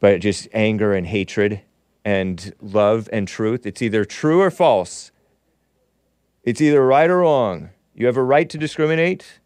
[0.00, 1.62] but just anger and hatred
[2.04, 3.66] and love and truth.
[3.66, 5.10] It's either true or false.
[6.44, 7.70] It's either right or wrong.
[7.94, 9.40] You have a right to discriminate.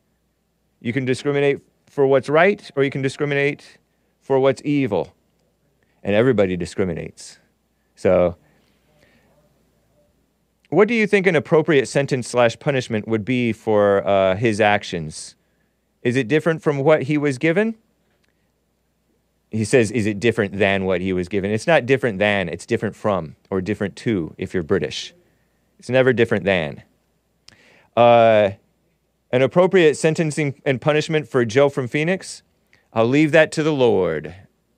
[0.80, 3.78] You can discriminate for what's right, or you can discriminate
[4.20, 5.14] for what's evil.
[6.02, 7.38] And everybody discriminates.
[7.94, 8.36] So,
[10.70, 15.34] what do you think an appropriate sentence slash punishment would be for uh, his actions?
[16.02, 17.74] Is it different from what he was given?
[19.50, 21.50] He says, is it different than what he was given?
[21.50, 25.12] It's not different than, it's different from, or different to if you're British.
[25.78, 26.84] It's never different than.
[27.96, 28.50] Uh,
[29.32, 32.42] an appropriate sentencing and punishment for Joe from Phoenix?
[32.92, 34.34] I'll leave that to the Lord.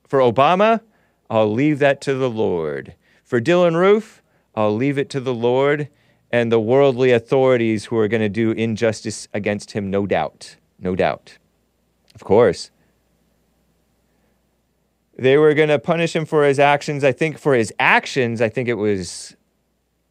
[0.07, 0.81] For Obama?
[1.29, 2.95] I'll leave that to the Lord.
[3.25, 4.22] For Dylann Roof?
[4.55, 5.89] I'll leave it to the Lord
[6.31, 10.57] and the worldly authorities who are going to do injustice against him, no doubt.
[10.79, 11.39] No doubt.
[12.15, 12.71] Of course.
[15.17, 17.05] They were going to punish him for his actions.
[17.05, 19.37] I think for his actions, I think it was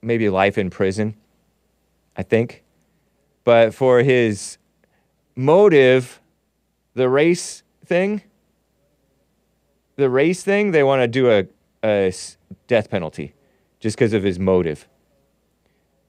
[0.02, 1.16] maybe life in prison.
[2.16, 2.64] I think.
[3.44, 4.58] But for his
[5.36, 6.22] motive,
[6.94, 8.22] the race thing,
[9.96, 11.46] the race thing, they want to do
[11.84, 12.14] a
[12.68, 13.34] death penalty
[13.82, 14.88] just because of his motive.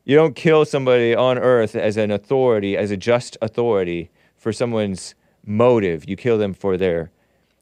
[0.04, 5.14] You don't kill somebody on earth as an authority, as a just authority for someone's
[5.44, 6.08] motive.
[6.08, 7.10] You kill them for their,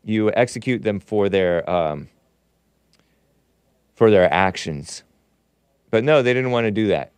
[0.05, 2.09] you execute them for their, um,
[3.95, 5.05] for their actions.
[5.91, 7.13] But no, they didn't want to do that.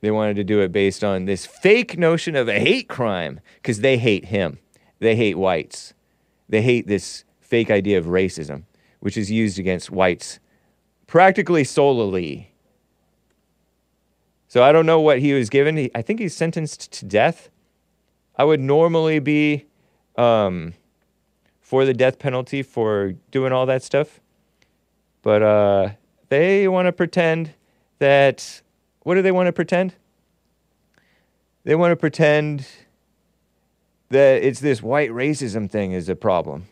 [0.00, 3.80] They wanted to do it based on this fake notion of a hate crime because
[3.80, 4.58] they hate him.
[5.00, 5.94] They hate whites.
[6.48, 8.64] They hate this fake idea of racism,
[9.00, 10.38] which is used against whites
[11.06, 12.52] practically solely.
[14.48, 15.76] So I don't know what he was given.
[15.76, 17.50] He, I think he's sentenced to death.
[18.36, 19.66] I would normally be
[20.16, 20.74] um,
[21.60, 24.20] for the death penalty for doing all that stuff.
[25.22, 25.90] But uh,
[26.28, 27.54] they want to pretend
[27.98, 28.62] that.
[29.02, 29.94] What do they want to pretend?
[31.64, 32.66] They want to pretend
[34.08, 36.66] that it's this white racism thing is a problem.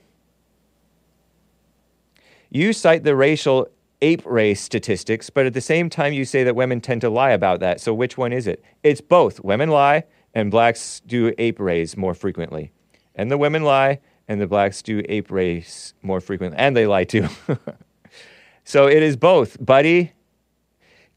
[2.51, 3.69] You cite the racial
[4.03, 7.31] ape race statistics, but at the same time, you say that women tend to lie
[7.31, 7.81] about that.
[7.81, 8.63] So which one is it?
[8.83, 9.41] It's both.
[9.41, 10.05] Women lie,
[10.35, 12.73] and blacks do ape race more frequently.
[13.15, 16.59] And the women lie, and the blacks do ape race more frequently.
[16.59, 17.29] And they lie too.
[18.65, 20.13] so it is both, buddy.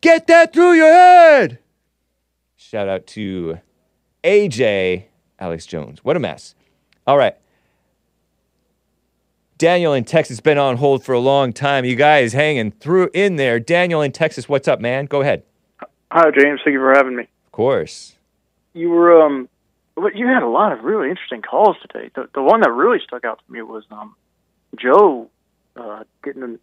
[0.02, 1.60] Get that through your head.
[2.56, 3.60] Shout out to
[4.24, 5.06] AJ
[5.40, 6.04] Alex Jones.
[6.04, 6.54] What a mess.
[7.06, 7.36] All right.
[9.58, 11.84] Daniel in Texas been on hold for a long time.
[11.84, 13.60] You guys hanging through in there.
[13.60, 15.06] Daniel in Texas, what's up, man?
[15.06, 15.44] Go ahead.
[16.12, 16.62] Hi, James.
[16.64, 17.24] Thank you for having me.
[17.24, 18.16] Of course.
[18.74, 19.50] You were um,
[19.96, 22.12] well, you had a lot of really interesting calls today.
[22.14, 24.16] The the one that really stuck out to me was um,
[24.76, 25.30] Joe
[25.76, 26.60] uh, getting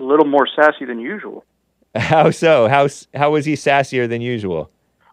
[0.00, 1.44] a little more sassy than usual.
[1.94, 2.68] How so?
[2.68, 4.70] How how was he sassier than usual?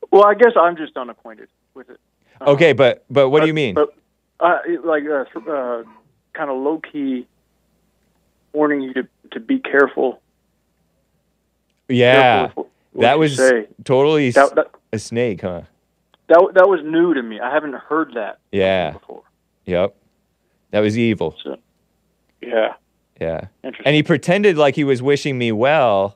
[0.10, 1.99] Well, I guess I'm just unacquainted with it.
[2.41, 3.76] Okay, but but what do you mean?
[3.76, 3.93] But
[4.39, 5.84] uh, like uh, uh,
[6.34, 7.28] kind of low key
[8.53, 10.22] warning you to to be careful.
[11.90, 13.68] Yeah, careful that was say.
[13.84, 15.62] totally That, that a snake, huh?
[16.28, 17.40] that that was new to me.
[17.40, 18.91] I haven't heard that Yeah.
[18.91, 19.24] before.
[19.66, 19.95] Yep.
[20.72, 21.36] That was evil.
[21.44, 21.58] So,
[22.41, 22.74] yeah,
[23.20, 23.48] Yeah.
[23.64, 23.86] interesting.
[23.86, 26.16] And he pretended like he was wishing me well,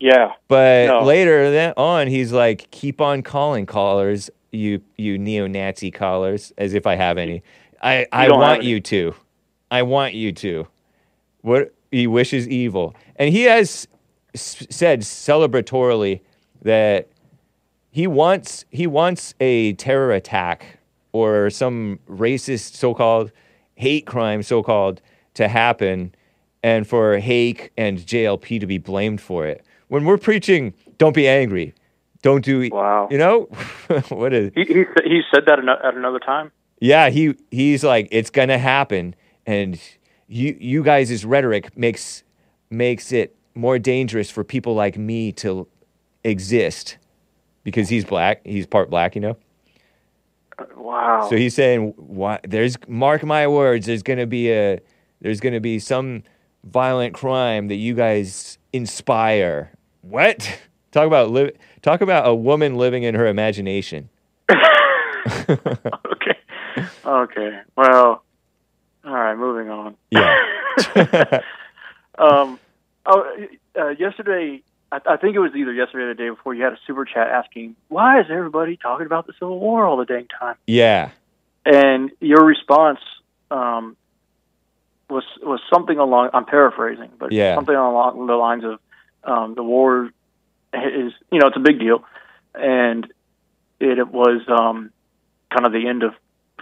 [0.00, 1.02] yeah, but No.
[1.04, 6.86] later then on he's like, "Keep on calling callers, you you neo-Nazi callers, as if
[6.86, 7.42] I have any.
[7.80, 9.14] I I want you to.
[9.70, 10.66] I want you to.
[11.42, 13.88] What he wishes evil, and he has
[14.34, 16.20] s- said celebratorily
[16.62, 17.08] that
[17.90, 20.78] he wants he wants a terror attack
[21.12, 23.32] or some racist so-called
[23.74, 25.00] hate crime so-called
[25.34, 26.14] to happen
[26.62, 29.64] and for Hake and JLP to be blamed for it.
[29.88, 31.74] When we're preaching don't be angry.
[32.22, 33.08] Don't do Wow.
[33.10, 33.44] You know?
[34.10, 36.52] what is he he he said that at another time.
[36.80, 39.14] Yeah, he he's like, it's gonna happen,
[39.46, 39.78] and
[40.26, 42.24] you you guys' rhetoric makes
[42.70, 45.68] makes it more dangerous for people like me to
[46.24, 46.96] exist
[47.64, 48.40] because he's black.
[48.44, 49.36] He's part black, you know.
[50.58, 51.26] Uh, wow.
[51.28, 52.46] So he's saying, "What?
[52.48, 53.86] There's mark my words.
[53.86, 54.80] There's gonna be a
[55.20, 56.22] there's gonna be some
[56.64, 59.70] violent crime that you guys inspire."
[60.00, 60.58] What?
[60.92, 61.52] Talk about live.
[61.82, 64.08] Talk about a woman living in her imagination.
[65.48, 66.36] okay.
[67.04, 67.60] Okay.
[67.76, 68.22] Well.
[69.04, 69.34] All right.
[69.36, 69.96] Moving on.
[70.10, 70.36] Yeah.
[72.18, 72.58] Um.
[73.06, 73.24] Oh,
[73.78, 74.62] uh, yesterday.
[74.92, 76.52] I, I think it was either yesterday or the day before.
[76.54, 79.96] You had a super chat asking, "Why is everybody talking about the Civil War all
[79.96, 81.10] the dang time?" yeah.
[81.64, 82.98] And your response,
[83.50, 83.96] um,
[85.08, 86.30] was was something along.
[86.34, 87.54] I'm paraphrasing, but Yeah.
[87.54, 88.78] something along the lines of
[89.24, 90.10] um, the war
[90.74, 92.04] is you know it's a big deal,
[92.54, 93.04] and
[93.78, 94.90] it, it was um,
[95.54, 96.12] kind of the end of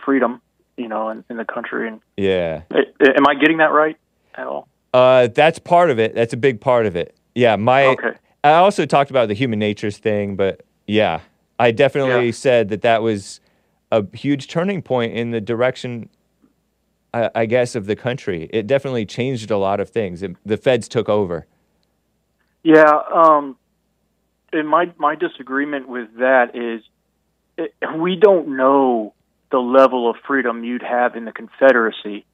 [0.08, 0.40] freedom,
[0.78, 1.86] you know, in, in the country.
[1.86, 2.62] And Yeah.
[2.70, 3.98] it, am I getting that right
[4.34, 4.66] at all?
[4.94, 6.14] Uh, that's part of it.
[6.14, 7.14] That's a big part of it.
[7.34, 7.88] Yeah, my.
[7.88, 8.12] Okay.
[8.42, 11.20] I also talked about the human natures thing, but yeah,
[11.58, 12.32] I definitely Yeah.
[12.32, 13.40] said that that was
[13.92, 16.08] a huge turning point in the direction,
[17.12, 18.48] I, I guess, of the country.
[18.50, 20.22] It definitely changed a lot of things.
[20.22, 21.46] It, the feds took over.
[22.62, 23.58] Yeah, um,
[24.54, 26.82] and my my disagreement with that is
[27.58, 29.12] it, we don't know
[29.50, 32.24] the level of freedom you'd have in the Confederacy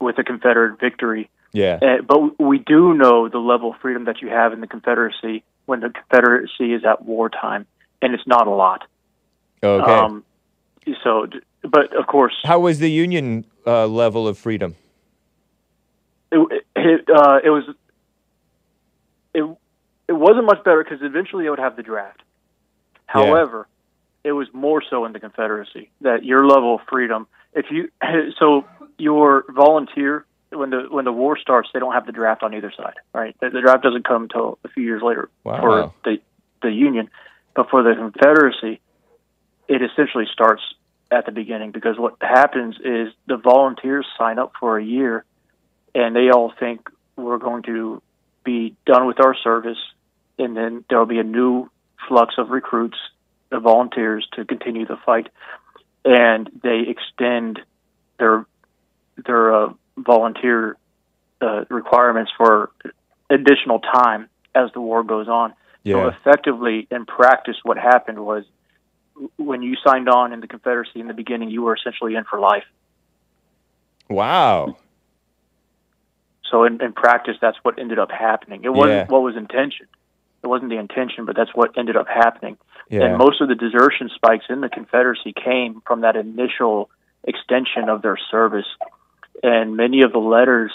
[0.00, 1.78] with a Confederate victory, Yeah.
[1.82, 5.42] uh, but we do know the level of freedom that you have in the Confederacy
[5.66, 7.66] when the Confederacy is at wartime,
[8.02, 8.84] and it's not a lot.
[9.62, 9.92] Okay.
[9.92, 10.24] Um,
[11.02, 11.26] so,
[11.62, 14.76] but of course, How was the Union uh, level of freedom?
[16.30, 17.64] it it, uh, it was
[19.34, 19.44] it
[20.08, 22.22] it wasn't much better because eventually it would have the draft.
[23.06, 23.66] However,
[24.26, 27.28] it was more so in the Confederacy that your level of freedom.
[27.54, 27.90] If you
[28.38, 28.64] so
[28.98, 32.72] your volunteer when the when the war starts, they don't have the draft on either
[32.76, 32.94] side.
[33.14, 35.60] Right, the, the draft doesn't come until a few years later Wow.
[35.60, 36.16] for the
[36.62, 37.08] the Union,
[37.54, 38.80] but for the Confederacy,
[39.68, 40.62] it essentially starts
[41.12, 45.24] at the beginning because what happens is the volunteers sign up for a year
[45.94, 48.02] and they all think we're going to
[48.44, 49.78] be done with our service,
[50.38, 51.70] and then there will be a new
[52.08, 52.98] flux of recruits,
[53.50, 55.28] the volunteers, to continue the fight,
[56.04, 57.60] and they extend
[58.18, 58.46] their
[59.24, 60.76] their uh, volunteer
[61.40, 62.70] uh, requirements for
[63.30, 65.54] additional time as the war goes on.
[65.84, 68.44] So effectively, in practice, what happened was
[69.36, 72.40] when you signed on in the Confederacy in the beginning, you were essentially in for
[72.40, 72.64] life.
[74.10, 74.76] Wow.
[76.50, 78.64] So in, in practice, that's what ended up happening.
[78.64, 79.06] It wasn't Yeah.
[79.06, 79.86] what was intention.
[80.42, 82.58] It wasn't the intention, but that's what ended up happening.
[82.88, 83.04] Yeah.
[83.04, 86.90] And most of the desertion spikes in the Confederacy came from that initial
[87.24, 88.66] extension of their service.
[89.42, 90.72] And many of the letters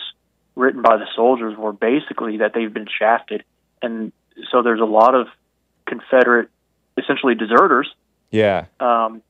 [0.55, 3.43] written by the soldiers were basically that they've been shafted.
[3.81, 4.11] And
[4.51, 5.27] so there's a lot of
[5.85, 6.49] Confederate,
[6.97, 7.89] essentially deserters.
[8.29, 8.65] Yeah.
[8.79, 9.21] Um,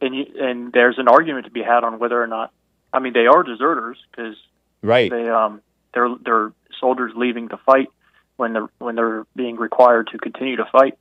[0.00, 2.52] and you, and there's an argument to be had on whether or not,
[2.92, 4.36] I mean, they are deserters because
[4.82, 5.10] Right.
[5.10, 5.60] they um
[5.92, 7.88] they're they're soldiers leaving the fight
[8.36, 10.96] when they're when they're being required to continue to fight.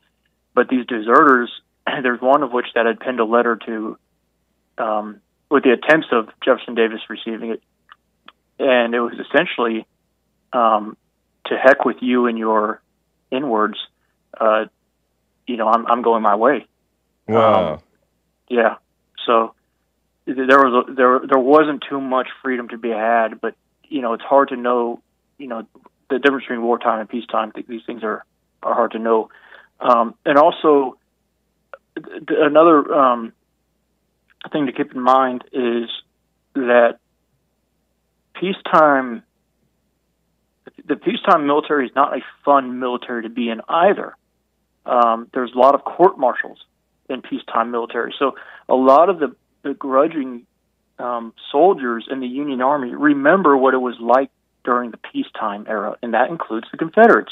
[0.57, 1.51] But these deserters,
[2.01, 3.97] there's one of which that had penned a letter to,
[4.79, 5.21] um,
[5.51, 7.61] with the attempts of Jefferson Davis receiving it,
[8.57, 9.85] and it was essentially,
[10.51, 10.97] um,
[11.45, 12.81] to heck with you and your
[13.29, 13.77] inwards.
[14.35, 14.65] Uh,
[15.45, 16.65] you know, I'm I'm going my way.
[17.27, 17.73] Wow.
[17.73, 17.79] Um,
[18.49, 18.75] yeah.
[19.27, 19.53] So
[20.25, 23.53] there was a, there there wasn't too much freedom to be had, but
[23.87, 25.03] you know it's hard to know.
[25.37, 25.67] You know
[26.09, 27.51] the difference between wartime and peacetime.
[27.67, 28.25] These things are
[28.63, 29.29] are hard to know.
[29.79, 30.97] Um, and also
[31.95, 33.33] th- th- another um,
[34.51, 35.89] thing to keep in mind is
[36.55, 36.99] that
[38.33, 39.23] peacetime
[40.85, 44.15] the peacetime military is not a fun military to be in either.
[44.85, 46.59] Um, there's a lot of court martials
[47.09, 48.13] in peacetime military.
[48.17, 48.35] So
[48.69, 50.45] a lot of the begrudging
[50.99, 54.29] um, soldiers in the Union Army remember what it was like
[54.63, 57.31] during the peacetime era, and that includes the Confederates.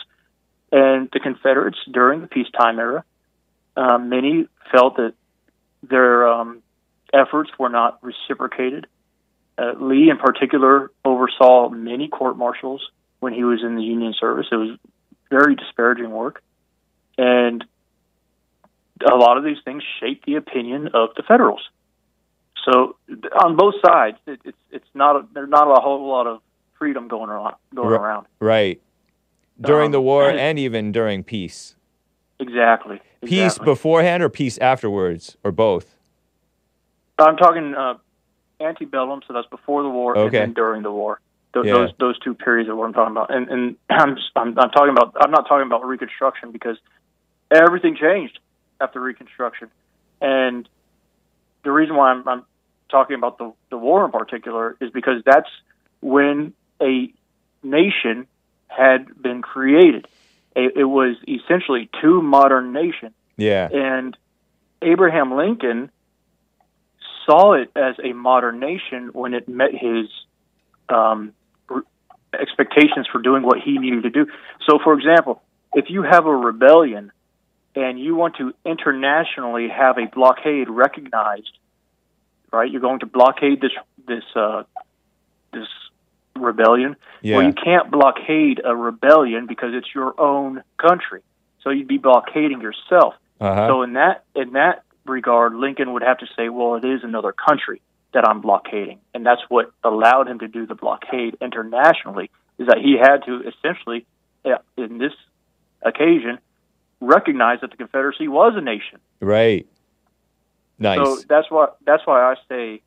[0.72, 3.04] And the Confederates during the peacetime era,
[3.78, 5.14] um, many felt that
[5.84, 6.62] their um,
[7.14, 8.88] efforts were not reciprocated.
[9.58, 12.90] Uh, Lee, in particular, oversaw many court martials
[13.20, 14.48] when he was in the Union service.
[14.52, 14.78] It was
[15.30, 16.42] very disparaging work.
[17.18, 17.64] And
[19.10, 21.62] a lot of these things shaped the opinion of the Federals.
[22.66, 22.96] So
[23.40, 26.42] on both sides, it, it's it's not a, there's not a whole lot of
[26.80, 27.56] freedom going around.
[27.74, 28.26] Going around.
[28.40, 28.82] Right.
[29.60, 31.76] During Um, the war and- and even during peace.
[32.40, 33.00] Exactly.
[33.24, 35.96] Peace beforehand or peace afterwards or both?
[37.18, 37.96] I'm talking uh,
[38.60, 40.24] antebellum, so that's before the war Okay.
[40.26, 41.20] and then during the war.
[41.54, 41.74] Th- Yeah.
[41.74, 43.34] Those those two periods are what I'm talking about.
[43.34, 46.78] And and I'm, just- I'm I'm talking about I'm not talking about Reconstruction because
[47.50, 48.40] everything changed
[48.82, 49.70] after Reconstruction,
[50.22, 50.68] and
[51.64, 52.44] the reason why I'm, I'm
[52.90, 55.50] talking about the the war in particular is because that's
[56.02, 57.12] when a
[57.64, 58.28] nation
[58.68, 60.08] had been created.
[60.56, 63.14] It, it was essentially two modern nations.
[63.38, 63.68] Yeah.
[63.72, 64.16] And
[64.82, 65.92] Abraham Lincoln
[67.26, 70.08] saw it as a modern nation when it met his
[70.90, 71.34] um,
[72.34, 74.28] expectations for doing what he needed to do.
[74.68, 75.42] So, for example,
[75.74, 77.12] if you have a rebellion
[77.76, 81.58] and you want to internationally have a blockade recognized,
[82.52, 82.72] right?
[82.72, 83.72] You're going to blockade this
[84.08, 84.64] this uh,
[85.52, 85.68] this
[86.36, 86.96] rebellion.
[87.22, 87.38] Yeah.
[87.38, 91.22] Well, you can't blockade a rebellion because it's your own country.
[91.62, 93.16] So you'd be blockading yourself.
[93.40, 93.68] Uh-huh.
[93.68, 97.34] So in that in that regard, Lincoln would have to say, well, it is another
[97.34, 97.82] country
[98.14, 102.30] that I'm blockading, and that's what allowed him to do the blockade internationally.
[102.58, 104.06] Is that he had to essentially,
[104.46, 105.12] uh, in this
[105.82, 106.40] occasion,
[107.02, 109.00] recognize that the Confederacy was a nation.
[109.20, 109.68] Right.
[110.80, 110.98] Nice.
[110.98, 112.82] So that's why that's why I say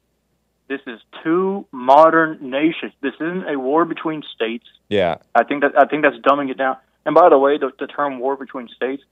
[0.68, 2.92] this is two modern nations.
[3.00, 4.66] This isn't a war between states.
[4.88, 5.16] yeah.
[5.34, 6.76] I think that I think that's dumbing it down.
[7.06, 9.02] And by the way, the, the term "war between states"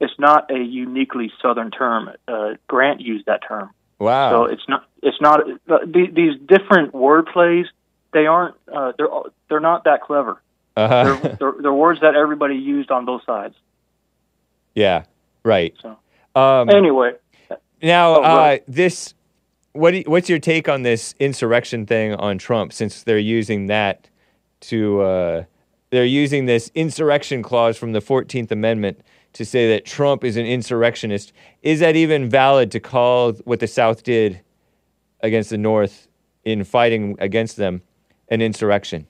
[0.00, 2.10] it's not a uniquely Southern term.
[2.26, 3.70] Uh, Grant used that term,
[4.00, 4.30] Wow.
[4.30, 7.66] so it's not it's not uh, the, these different word plays.
[8.12, 9.08] They aren't uh, they're
[9.48, 10.42] they're not that clever.
[10.76, 11.04] uh-huh.
[11.22, 13.54] They're, they're they're words that everybody used on both sides.
[14.74, 15.04] yeah.
[15.44, 15.74] Right.
[15.80, 15.96] So
[16.34, 17.12] Um, anyway,
[17.82, 18.62] Now, Oh, uh, right.
[18.66, 19.14] this
[19.74, 22.72] what you- what's your take on this insurrection thing on Trump?
[22.72, 24.08] Since they're using that
[24.60, 25.44] to uh,
[25.90, 29.00] they're using this insurrection clause from the Fourteenth Amendment
[29.34, 31.32] to say that Trump is an insurrectionist.
[31.62, 34.40] Is that even valid to call what the South did
[35.20, 36.08] against the North
[36.44, 37.82] in fighting against them
[38.28, 39.06] an insurrection?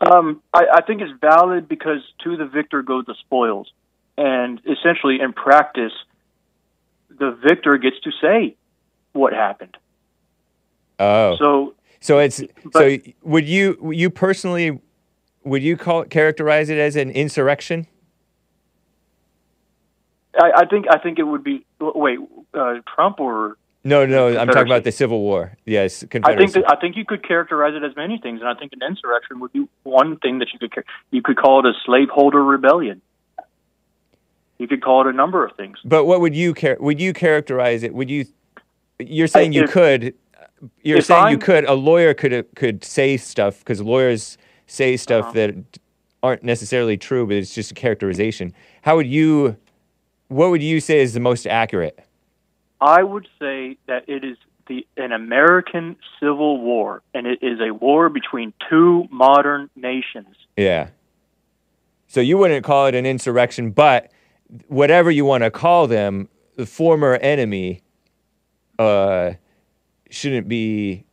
[0.00, 3.72] Um, I, I think it's valid because to the victor go the spoils,
[4.18, 5.92] and essentially in practice,
[7.08, 8.56] the victor gets to say
[9.16, 9.76] what happened.
[10.98, 14.80] Oh, So so it's so would you you personally
[15.44, 17.86] would you call characterize it as an insurrection?
[20.38, 22.18] I, I think I think it would be wait
[22.54, 25.56] uh, Trump or No, no, I'm talking about the Civil War.
[25.64, 28.54] Yes, I think that, I think you could characterize it as many things, and I
[28.54, 31.72] think an insurrection would be one thing that you could you could call it a
[31.84, 33.00] slaveholder rebellion.
[34.58, 35.78] You could call it a number of things.
[35.84, 37.94] but what would you char- would you characterize it?
[37.94, 38.24] Would you?
[38.98, 40.14] You're saying you if- could.
[40.82, 41.64] You're saying you I'm- could.
[41.64, 45.32] A lawyer could could say stuff because lawyers say stuff Uh-huh.
[45.34, 45.54] that
[46.22, 48.52] aren't necessarily true, but it's just a characterization.
[48.82, 49.56] How would you?
[50.28, 51.98] What would you say is the most accurate?
[52.80, 54.36] I would say that it is
[54.66, 60.34] the an American Civil War, and it is a war between two modern nations.
[60.56, 60.88] Yeah.
[62.08, 64.10] So you wouldn't call it an insurrection, but
[64.68, 67.82] whatever you want to call them, the former enemy
[68.78, 69.32] uh,
[70.10, 71.04] shouldn't be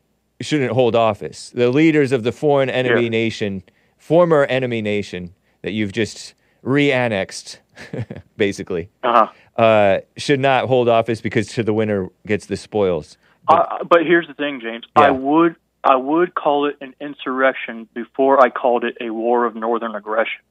[0.42, 1.52] shouldn't hold office.
[1.52, 3.10] The leaders of the foreign enemy Yeah.
[3.10, 3.64] nation,
[3.98, 6.34] former enemy nation that you've just
[6.64, 7.60] re-annexed,
[8.38, 9.28] basically, Uh-huh.
[9.62, 13.18] uh, should not hold office because to the winner gets the spoils.
[13.48, 14.86] Uh, but here's the thing, James.
[14.98, 15.04] Yeah.
[15.04, 19.56] I would I would call it an insurrection before I called it a war of
[19.56, 20.42] northern aggression.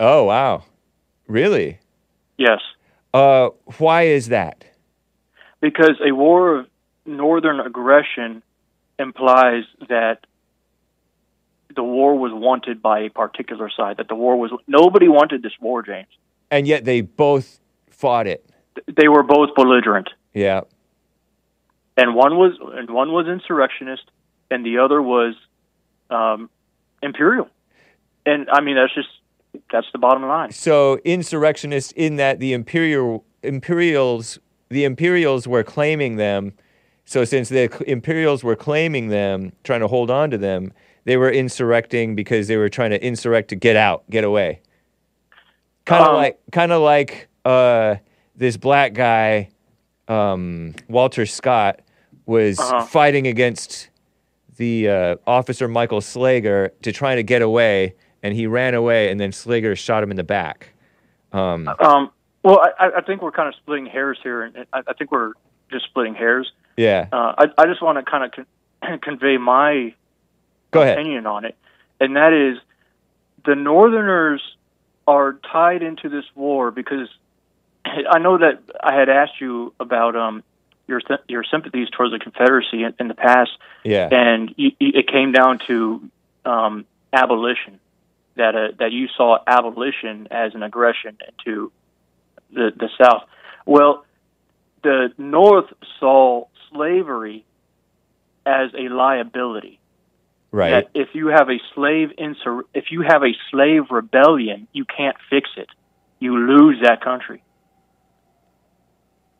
[0.00, 0.64] Oh wow,
[1.28, 1.78] really?
[2.36, 2.60] Yes,
[3.12, 4.64] Uh, why is that?
[5.64, 6.66] Because a war of
[7.06, 8.42] northern aggression
[8.98, 10.18] implies that
[11.74, 13.96] the war was wanted by a particular side.
[13.96, 16.08] That the war was nobody wanted this war, James.
[16.50, 18.44] And yet they both fought it.
[18.94, 20.10] They were both belligerent.
[20.34, 20.62] Yeah.
[21.96, 24.02] and one was and one was insurrectionist,
[24.50, 25.34] and the other was
[26.10, 26.50] um,
[27.02, 27.48] imperial.
[28.26, 29.08] And I mean, that's just
[29.72, 30.52] that's the bottom line.
[30.52, 34.38] So insurrectionists in that the imperial imperials
[34.68, 36.52] the imperials were claiming them.
[37.04, 40.72] So since the imperials were claiming them, trying to hold on to them,
[41.04, 44.60] they were insurrecting because they were trying to insurrect to get out, get away.
[45.84, 47.96] Kind of Um, like kind of like uh,
[48.36, 49.50] this black guy
[50.08, 51.80] um, Walter Scott
[52.26, 52.84] was Uh-huh.
[52.86, 53.90] fighting against
[54.56, 59.20] the uh, officer Michael Slager to try to get away, and he ran away, and
[59.20, 60.72] then Slager shot him in the back.
[61.32, 62.10] Um, Um,
[62.44, 65.32] well, I, I think we're kind of splitting hairs here, and I, I think we're
[65.72, 66.52] just splitting hairs.
[66.76, 69.94] yeah, Uh, I, I just want to kind of con- convey my
[70.70, 70.98] go ahead.
[70.98, 71.56] opinion on it,
[72.00, 72.58] and that is
[73.46, 74.42] the Northerners
[75.08, 77.08] are tied into this war because
[77.84, 80.42] I know that I had asked you about um,
[80.86, 83.50] your th- your sympathies towards the Confederacy in, in the past,
[83.84, 86.10] Yeah, and you, you, it came down to
[86.44, 87.80] um, abolition.
[88.36, 91.70] That uh, that you saw abolition as an aggression into
[92.54, 93.24] the the South.
[93.66, 94.04] Well,
[94.82, 95.66] the North
[96.00, 97.44] saw slavery
[98.46, 99.80] as a liability.
[100.52, 100.70] right.
[100.70, 105.16] That if you have a slave insur- if you have a slave rebellion, you can't
[105.30, 105.68] fix it.
[106.20, 107.42] You lose that country.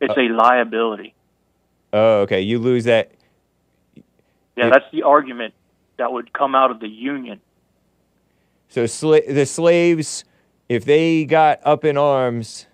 [0.01, 1.13] It's uh, a liability.
[1.93, 2.41] oh, okay.
[2.41, 3.11] You lose that.
[4.55, 5.53] Yeah, It- that's the argument
[5.97, 7.39] that would come out of the Union.
[8.67, 10.25] So sla- the slaves,
[10.67, 12.65] if they got up in arms,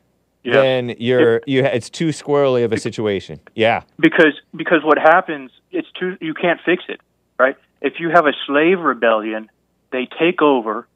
[0.44, 0.54] Yeah.
[0.62, 3.40] then you're you it's too squirrely of a situation.
[3.56, 7.00] Yeah, because because what happens it's too you can't fix it
[7.40, 9.50] right if you have a slave rebellion,
[9.92, 10.88] they take over,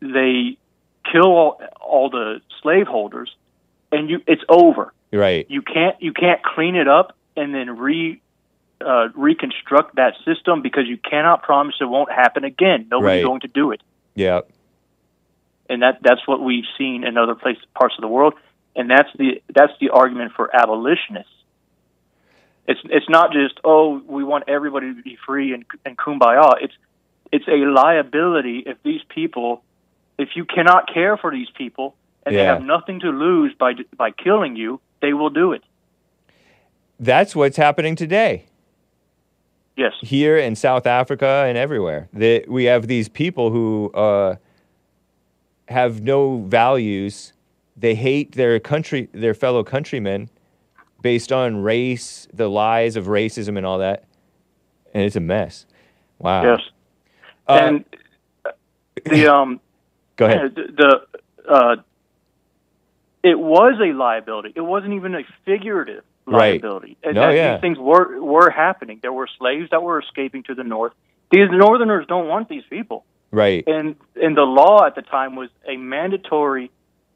[0.00, 0.56] they
[1.10, 3.34] kill all, all the slaveholders,
[3.92, 4.92] and you it's over.
[5.12, 5.46] Right.
[5.48, 8.20] You can't you can't clean it up and then re
[8.80, 12.86] uh, reconstruct that system because you cannot promise it won't happen again.
[12.90, 13.24] Nobody's Right.
[13.24, 13.82] going to do it,
[14.14, 14.42] Yeah.
[15.68, 18.34] and that that's what we've seen in other places parts of the world,
[18.78, 21.32] and that's the that's the argument for abolitionists.
[22.66, 26.52] It's it's not just oh we want everybody to be free and and kumbaya.
[26.62, 26.74] It's
[27.32, 29.62] it's a liability if these people,
[30.16, 31.94] if you cannot care for these people
[32.24, 35.62] and they have nothing to lose by by killing you, they will do it.
[37.00, 38.46] That's what's happening today.
[39.76, 39.92] Yes.
[40.02, 42.08] Here in South Africa and everywhere.
[42.12, 44.36] That we have these people who uh,
[45.68, 47.32] have no values.
[47.80, 50.30] They hate their country, their fellow countrymen,
[51.00, 54.04] based on race, the lies of racism and all that.
[54.92, 55.66] And it's a mess.
[56.18, 56.42] Wow.
[56.42, 56.60] Yes.
[57.46, 57.84] Uh, and
[59.04, 59.60] the um
[60.16, 60.54] Go ahead.
[60.56, 61.02] the,
[61.46, 61.76] the uh
[63.22, 64.52] it was a liability.
[64.56, 66.96] It wasn't even a figurative liability.
[67.02, 67.54] And No, that yeah.
[67.54, 68.98] these things were were happening.
[69.02, 70.92] There were slaves that were escaping to the north.
[71.30, 73.04] These northerners don't want these people.
[73.30, 73.62] Right.
[73.66, 76.70] And and the law at the time was a mandatory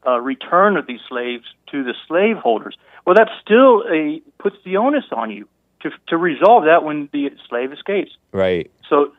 [0.06, 2.76] uh, return of these slaves to the slaveholders.
[3.06, 5.48] Well, that still a puts the onus on you
[5.80, 8.12] to to resolve that when the slave escapes.
[8.32, 8.70] Right.
[8.88, 9.12] So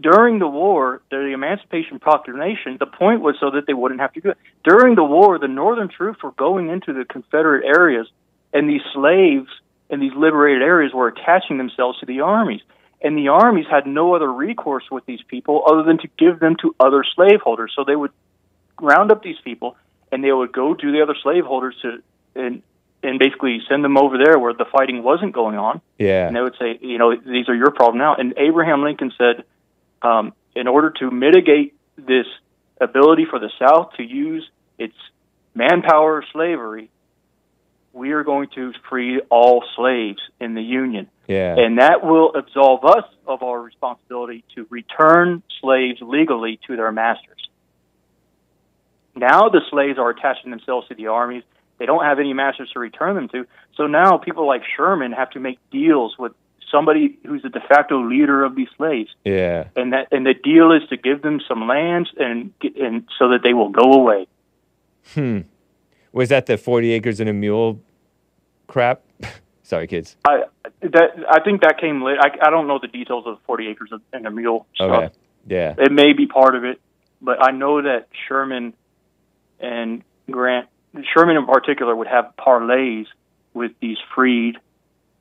[0.00, 4.20] during the war, the Emancipation Proclamation, the point was so that they wouldn't have to
[4.20, 4.38] do it.
[4.64, 8.08] During the war, the Northern troops were going into the Confederate areas,
[8.52, 9.48] and these slaves
[9.90, 12.60] in these liberated areas were attaching themselves to the armies.
[13.02, 16.56] And the armies had no other recourse with these people other than to give them
[16.62, 17.72] to other slaveholders.
[17.74, 18.12] So they would
[18.82, 19.76] round up these people,
[20.10, 22.02] and they would go to the other slaveholders to
[22.34, 22.62] and
[23.02, 25.80] and basically send them over there where the fighting wasn't going on.
[25.98, 26.26] Yeah.
[26.26, 28.14] And they would say, you know, these are your problem now.
[28.16, 29.44] And Abraham Lincoln said,
[30.02, 32.26] um, in order to mitigate this
[32.80, 34.46] ability for the South to use
[34.78, 34.94] its
[35.54, 36.90] manpower of slavery,
[37.92, 41.08] we are going to free all slaves in the Union.
[41.26, 41.54] Yeah.
[41.56, 47.48] And that will absolve us of our responsibility to return slaves legally to their masters.
[49.14, 51.42] Now the slaves are attaching themselves to the armies.
[51.78, 53.46] They don't have any masters to return them to.
[53.76, 56.32] So now people like Sherman have to make deals with
[56.70, 59.10] somebody who's the de facto leader of these slaves.
[59.24, 59.68] yeah.
[59.76, 63.40] And that and the deal is to give them some lands and and so that
[63.42, 64.26] they will go away.
[65.14, 65.40] Hmm.
[66.12, 67.80] Was that the 40 acres and a mule
[68.66, 69.02] crap?
[69.62, 70.16] Sorry, kids.
[70.26, 70.44] I
[70.82, 72.20] that I think that came later.
[72.20, 74.90] I, I don't know the details of the 40 acres and a mule stuff.
[74.90, 75.14] Okay.
[75.46, 75.74] Yeah.
[75.78, 76.80] It may be part of it,
[77.22, 78.74] but I know that Sherman
[79.60, 80.68] and Grant,
[81.14, 83.06] Sherman in particular, would have parlays
[83.54, 84.56] with these freed,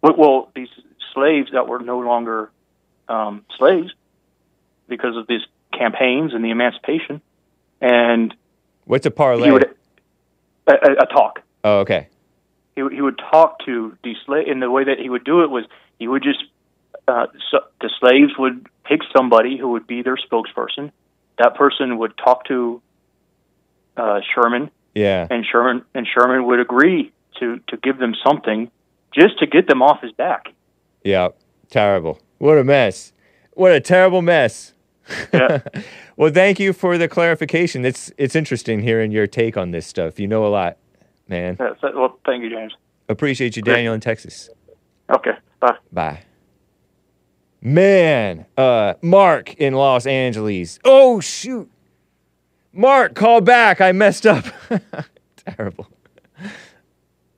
[0.02, 0.70] well- these
[1.14, 2.52] slaves that were no longer
[3.08, 3.92] um, slaves
[4.88, 5.42] because of these
[5.74, 7.22] campaigns and the emancipation,
[7.82, 8.36] and
[8.86, 9.46] What's a parlay?
[9.46, 9.76] he would
[10.68, 11.42] a, a, a talk.
[11.64, 12.08] oh, okay.
[12.76, 15.42] He would- he would talk to the slave, and the way that he would do
[15.44, 15.66] it was
[15.98, 16.44] he would just
[17.08, 20.92] uh, so the slaves would pick somebody who would be their spokesperson.
[21.40, 22.82] That person would talk to
[23.98, 25.28] uh, Sherman, Yeah.
[25.30, 28.70] and Sherman and Sherman would agree to to give them something
[29.14, 30.48] just to get them off his back.
[31.04, 31.30] Yeah.
[31.70, 32.20] Terrible.
[32.40, 33.14] What a mess.
[33.54, 34.74] What a terrible mess.
[35.34, 35.60] Yeah.
[36.18, 37.86] well, thank you for the clarification.
[37.86, 40.20] It's it's interesting hearing your take on this stuff.
[40.20, 40.78] You know a lot,
[41.28, 41.58] man.
[41.60, 42.74] Yeah, so- well, thank you, James.
[43.08, 44.50] Appreciate you, Daniel in Texas.
[45.10, 45.76] Okay, bye.
[45.92, 46.24] Bye.
[47.62, 50.80] Man, uh, Mark in Los Angeles.
[50.86, 51.70] Oh shoot,
[52.74, 53.82] Mark, call back.
[53.82, 54.46] I messed up.
[55.36, 55.88] Terrible.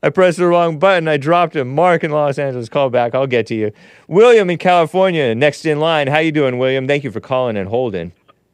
[0.03, 1.07] I pressed the wrong button.
[1.07, 1.73] I dropped him.
[1.75, 3.13] Mark in Los Angeles, call back.
[3.13, 3.71] I'll get to you.
[4.07, 6.07] William in California, next in line.
[6.07, 6.87] How you doing, William?
[6.87, 8.11] Thank you for calling and holding.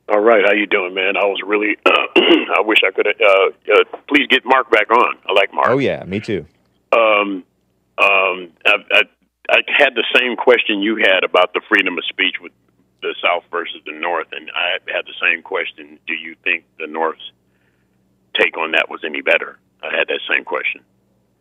[0.10, 1.18] All right, how you doing, man?
[1.18, 1.78] I was really.
[1.86, 3.08] I wish I could.
[3.08, 5.18] Uh, uh, please get Mark back on.
[5.28, 5.68] I like Mark.
[5.70, 6.46] Oh yeah, me too.
[6.94, 7.44] Um,
[7.98, 9.02] um, I, I,
[9.50, 12.52] I had the same question you had about the freedom of speech with
[13.08, 16.00] the South versus the North, and I had the same question.
[16.08, 17.32] Do you think the North's
[18.40, 19.58] take on that was any better?
[19.82, 20.82] I had that same question.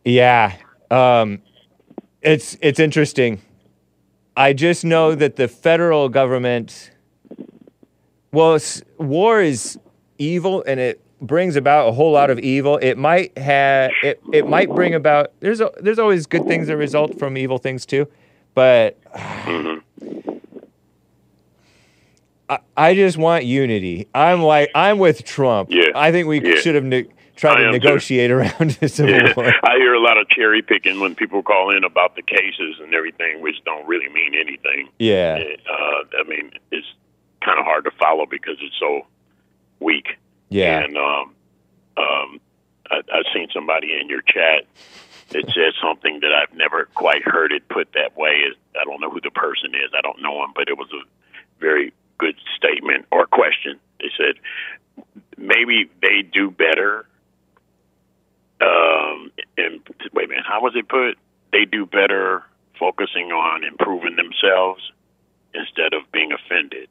[0.05, 0.55] Yeah.
[0.89, 1.41] Um,
[2.21, 3.41] it's it's interesting.
[4.35, 6.91] I just know that the federal government
[8.31, 8.59] well,
[8.97, 9.79] war is
[10.17, 12.77] evil and it brings about a whole lot of evil.
[12.77, 16.77] It might have it, it might bring about there's a, there's always good things that
[16.77, 18.07] result from evil things too.
[18.53, 18.97] But
[22.49, 24.07] I, I just want unity.
[24.13, 25.69] I'm like I'm with Trump.
[25.71, 25.85] Yeah.
[25.95, 26.59] I think we Yeah.
[26.61, 27.79] should have ne- try I to am too.
[27.79, 29.33] negotiate around the Civil Yeah.
[29.35, 29.51] War.
[29.63, 32.93] I hear a lot of cherry picking when people call in about the cases and
[32.93, 34.89] everything, which don't really mean anything.
[34.99, 35.43] Yeah.
[35.69, 36.87] Uh, I mean, it's
[37.43, 39.05] kind of hard to follow because it's so
[39.79, 40.07] weak.
[40.49, 40.79] Yeah.
[40.83, 41.33] And um,
[41.97, 42.39] um,
[42.89, 44.63] I, I've seen somebody in your chat
[45.29, 48.43] that said something that I've never quite heard it put that way.
[48.79, 49.91] I don't know who the person is.
[49.97, 51.03] I don't know him, but it was a
[51.59, 53.79] very good statement or question.
[53.99, 54.35] They said
[55.37, 57.05] maybe they do better.
[58.59, 59.81] Um, and
[60.13, 61.17] wait a minute, how was it put?
[61.51, 62.43] They do better
[62.79, 64.91] focusing on improving themselves
[65.53, 66.89] instead of being offended.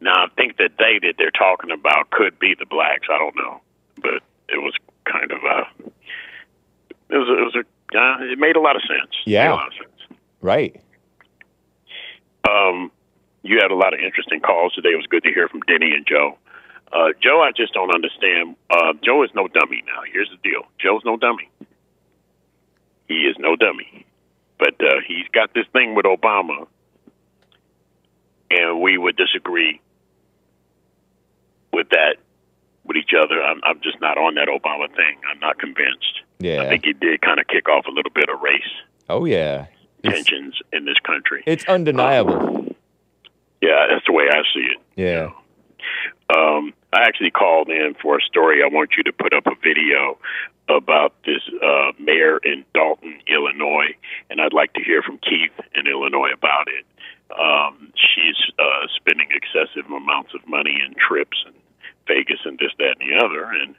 [0.00, 3.06] Now, I think that they that they're talking about could be the blacks.
[3.10, 3.60] I don't know,
[3.96, 4.74] but it was
[5.04, 5.90] kind of a.
[7.10, 7.28] It was.
[7.28, 7.64] A, it was a.
[7.96, 9.12] Uh, it made a lot of sense.
[9.24, 9.52] Yeah.
[9.52, 10.18] Lot of sense.
[10.40, 10.80] Right.
[12.48, 12.90] Um,
[13.44, 14.90] you had a lot of interesting calls today.
[14.90, 16.36] It was good to hear from Denny and Joe.
[16.92, 18.56] Uh, Joe, I just don't understand.
[18.68, 20.02] Uh, Joe is no dummy now.
[20.10, 21.48] Here's the deal Joe's no dummy.
[23.06, 24.06] He is no dummy.
[24.58, 26.66] But uh, he's got this thing with Obama,
[28.50, 29.80] and we would disagree
[31.72, 32.16] with that,
[32.84, 33.42] with each other.
[33.42, 35.18] I'm, I'm just not on that Obama thing.
[35.30, 36.22] I'm not convinced.
[36.38, 36.62] Yeah.
[36.62, 38.62] I think he did kind of kick off a little bit of race
[39.08, 39.66] Oh yeah.
[40.02, 41.42] It's, tensions in this country.
[41.46, 42.63] it's undeniable.
[43.64, 44.80] Yeah, that's the way I see it.
[44.94, 45.30] Yeah.
[46.34, 48.62] Um, I actually called in for a story.
[48.62, 50.18] I want you to put up a video
[50.68, 53.96] about this uh, mayor in Dolton, Illinois,
[54.28, 56.84] and I'd like to hear from Keith in Illinois about it.
[57.32, 61.54] Um, she's uh, spending excessive amounts of money in trips and
[62.06, 63.74] Vegas and this, that, and the other, and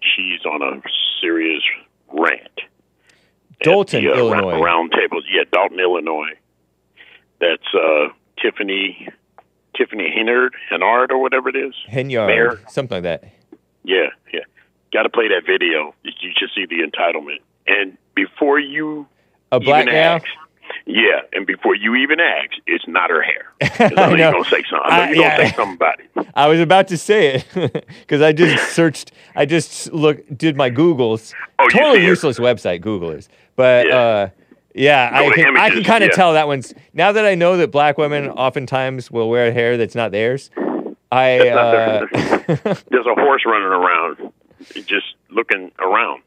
[0.00, 0.82] she's on a
[1.20, 1.62] serious
[2.12, 2.60] rant.
[3.62, 4.52] Dolton, the, uh, Illinois.
[4.52, 6.34] Round, round tables, yeah, Dolton, Illinois.
[7.40, 8.08] That's uh,
[8.42, 9.08] Tiffany
[9.76, 11.74] Tiffany Hennard, Hennard, or whatever it is.
[11.90, 12.60] Henyard, Mayor.
[12.68, 13.24] something like that.
[13.84, 14.40] Yeah, yeah.
[14.92, 15.94] Got to play that video.
[16.02, 17.38] You should see the entitlement.
[17.66, 19.06] And before you
[19.52, 20.24] A black ask,
[20.86, 23.52] yeah, and before you even ask, it's not her hair.
[23.80, 24.90] I know you're gonna say something.
[24.90, 25.36] I I- you're yeah.
[25.36, 26.26] gonna say something about it.
[26.34, 29.12] I was about to say it because I just searched.
[29.36, 31.32] I just look did my Googles.
[31.58, 33.28] Oh, totally useless website, Googlers.
[33.56, 33.96] But Yeah.
[33.96, 34.28] uh,
[34.74, 36.16] yeah, I can, I can kind of yeah.
[36.16, 39.94] tell that one's now that I know that black women oftentimes will wear hair that's
[39.94, 40.50] not theirs.
[41.12, 42.56] I not uh, their-
[42.90, 44.32] There's a horse running around,
[44.86, 46.22] just looking around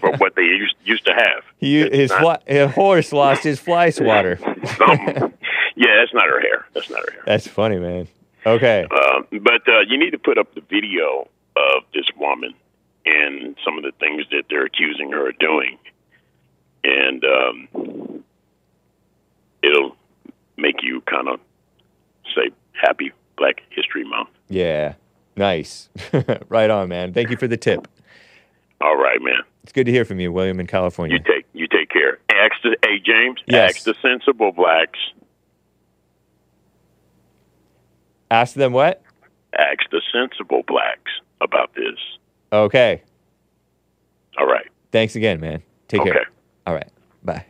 [0.00, 1.44] for what they used used to have.
[1.58, 4.38] he, his, not fly, his horse lost his fly swatter.
[4.42, 6.66] yeah, that's not her hair.
[6.72, 7.22] That's not her hair.
[7.26, 8.08] That's funny, man.
[8.46, 8.86] Okay.
[8.90, 12.54] Um, but uh, you need to put up the video of this woman
[13.06, 15.78] and some of the things that they're accusing her of doing,
[16.84, 18.24] and um,
[19.62, 19.96] it'll
[20.56, 21.40] make you kind of
[22.34, 24.28] say Happy Black History Month.
[24.48, 24.94] Yeah.
[25.36, 25.88] Nice.
[26.48, 27.12] right on, man.
[27.12, 27.88] Thank you for the tip.
[28.80, 29.40] All right, man.
[29.62, 31.16] It's good to hear from you, William in California.
[31.16, 32.18] You take you take care.
[32.30, 33.40] Ask the hey James.
[33.46, 33.76] Yes.
[33.76, 34.98] Ask the sensible blacks.
[38.30, 39.02] Ask them what?
[39.58, 41.98] Ask the sensible blacks about this.
[42.52, 43.02] Okay.
[44.38, 44.66] All right.
[44.92, 45.62] Thanks again, man.
[45.88, 46.10] Take Okay.
[46.10, 46.26] care.
[46.66, 46.88] All right.
[47.22, 47.46] Bye.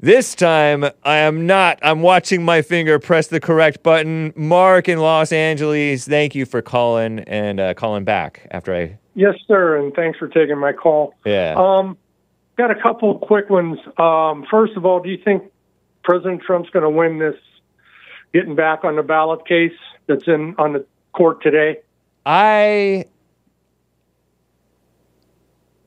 [0.00, 1.80] This time, I am not.
[1.82, 4.32] I'm watching my finger press the correct button.
[4.36, 8.98] Mark in Los Angeles, thank you for calling and uh, calling back after I.
[9.14, 11.14] Yes, sir, and thanks for taking my call.
[11.24, 11.56] Yeah.
[11.56, 11.98] Um,
[12.56, 13.78] got a couple of quick ones.
[13.96, 15.50] Um, first of all, do you think
[16.04, 17.34] President Trump's going to win this
[18.32, 19.72] getting back on the ballot case
[20.06, 21.80] that's in on the court today?
[22.24, 23.06] I.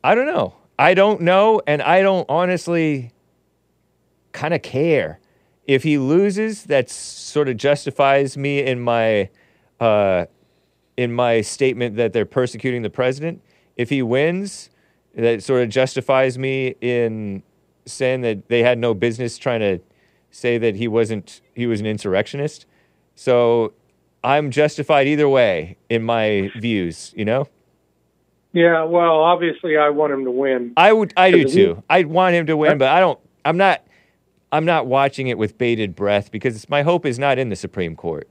[0.03, 0.55] I don't know.
[0.81, 3.11] I don't know, and I don't honestly
[4.31, 5.19] kind of care.
[5.67, 9.29] If he loses, that sort of justifies me in my
[9.79, 10.25] uh,
[10.97, 13.43] in my statement that they're persecuting the president.
[13.77, 14.71] If he wins,
[15.13, 17.43] that sort of justifies me in
[17.85, 19.79] saying that they had no business trying to
[20.31, 22.65] say that he wasn't he was an insurrectionist.
[23.13, 23.73] So
[24.23, 27.47] I'm justified either way in my views, you know?
[28.53, 30.73] Yeah, well, obviously, I want him to win.
[30.76, 31.84] I would I do he- too.
[31.90, 33.82] I want him to win, but I don't I'm not
[34.52, 37.95] I'm not watching it with bated breath because my hope is not in the Supreme
[37.95, 38.28] Court.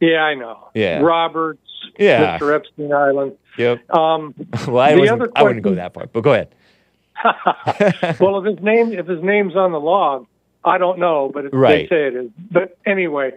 [0.00, 0.68] Yeah, I know.
[0.74, 1.00] Yeah.
[1.00, 1.60] Roberts.
[1.98, 2.38] Yeah.
[2.38, 2.54] Mr.
[2.54, 3.32] Epstein Island.
[3.58, 3.88] Yep.
[3.94, 4.34] Um,
[4.66, 6.54] Well, I the other I wouldn't go that far, but go ahead.
[8.20, 10.26] well, if his name if his name's on the log,
[10.64, 11.88] I don't know, but it, Right.
[11.88, 12.30] they say it is.
[12.50, 13.32] But anyway,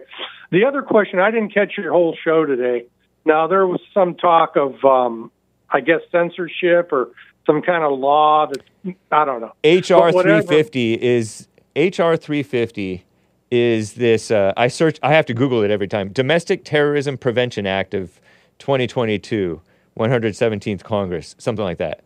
[0.50, 2.86] the other question I didn't catch your whole show today.
[3.24, 5.30] Now there was some talk of, um,
[5.72, 7.10] I guess, censorship or
[7.46, 9.52] some kind of law that I don't know.
[9.64, 13.04] HR 350 is HR 350
[13.50, 16.08] is this uh, I search I have to Google it every time.
[16.12, 18.20] Domestic Terrorism Prevention Act of
[18.58, 19.60] 2022
[19.98, 22.02] 117th Congress, something like that.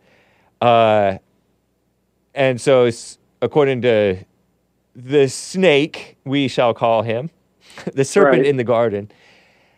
[0.61, 1.17] Uh,
[2.33, 4.17] and so, it's, according to
[4.95, 7.29] the snake, we shall call him,
[7.93, 8.45] the serpent Right.
[8.45, 9.11] in the garden,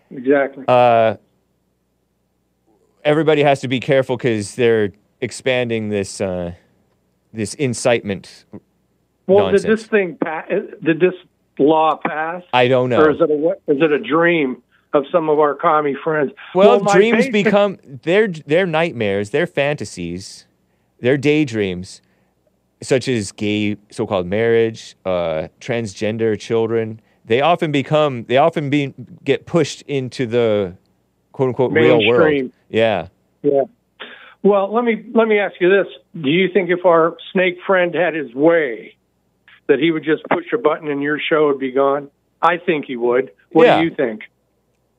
[0.09, 0.63] Exactly.
[0.67, 1.17] uh,
[3.07, 6.53] everybody has to be careful because they're expanding this uh,
[7.33, 8.45] this incitement.
[9.25, 9.63] well, nonsense.
[9.63, 10.49] did this thing pass?
[10.83, 11.13] did this
[11.57, 12.43] law pass?
[12.53, 13.01] I don't know.
[13.01, 14.61] Or is it a is it a dream
[14.93, 16.31] of some of our commie friends?
[16.53, 20.45] Well, my dreams basic- become they're they're nightmares, they're fantasies,
[20.99, 22.01] they're daydreams,
[22.81, 27.01] such as gay so-called marriage, uh, transgender children.
[27.25, 28.93] They often become they often be
[29.23, 30.77] get pushed into the
[31.31, 32.51] quote unquote real world.
[32.69, 33.07] Yeah.
[33.41, 33.63] Yeah.
[34.43, 35.87] Well, let me let me ask you this:
[36.19, 38.95] Do you think if our snake friend had his way,
[39.67, 42.09] that he would just push a button and your show would be gone?
[42.41, 43.31] I think he would.
[43.51, 43.79] What Yeah.
[43.79, 44.21] do you think?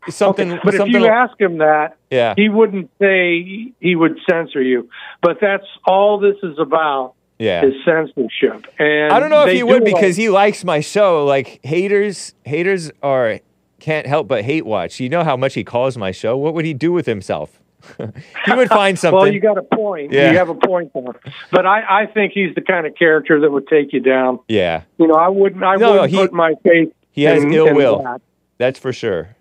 [0.09, 2.35] Something Okay, But if something you ask him that, Yeah.
[2.36, 4.89] he wouldn't say he would censor you.
[5.23, 7.65] But that's all this is about Yeah.
[7.65, 8.66] is censorship.
[8.78, 11.24] And I don't know if he do would all- because he likes my show.
[11.24, 13.39] Like haters, haters are
[13.81, 15.01] can't help but hate watch.
[15.01, 16.37] You know how much he calls my show.
[16.37, 17.61] What would he do with himself?
[17.97, 19.19] he would find something.
[19.19, 20.13] Well, you got a point.
[20.13, 20.33] Yeah.
[20.33, 21.05] You have a point there.
[21.53, 24.41] But I, I think he's the kind of character that would take you down.
[24.49, 25.63] yeah, You know, I wouldn't.
[25.63, 26.93] I No, no, wouldn't he- put my faith.
[27.13, 28.03] he has in, ill in will.
[28.03, 28.21] that.
[28.59, 29.37] That's for sure.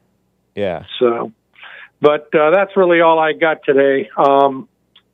[0.55, 0.83] Yeah.
[0.99, 1.31] So,
[1.99, 4.09] but uh, that's really all I got today.
[4.17, 4.69] Um,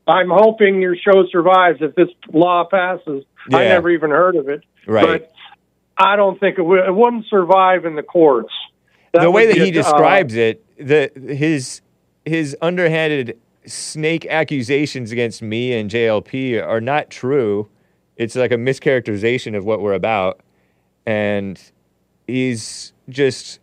[0.06, 3.24] I'm hoping your show survives if this law passes.
[3.54, 5.06] I never even heard of it, Right.
[5.06, 5.32] but
[5.98, 8.52] I don't think it, would, it wouldn't survive in the courts.
[9.22, 11.81] The way that he uh, describes it, the his
[12.26, 17.69] his underhanded snake accusations against me and JLP are not true.
[18.18, 20.41] It's like a mischaracterization of what we're about,
[21.06, 21.60] and
[22.27, 23.60] he's just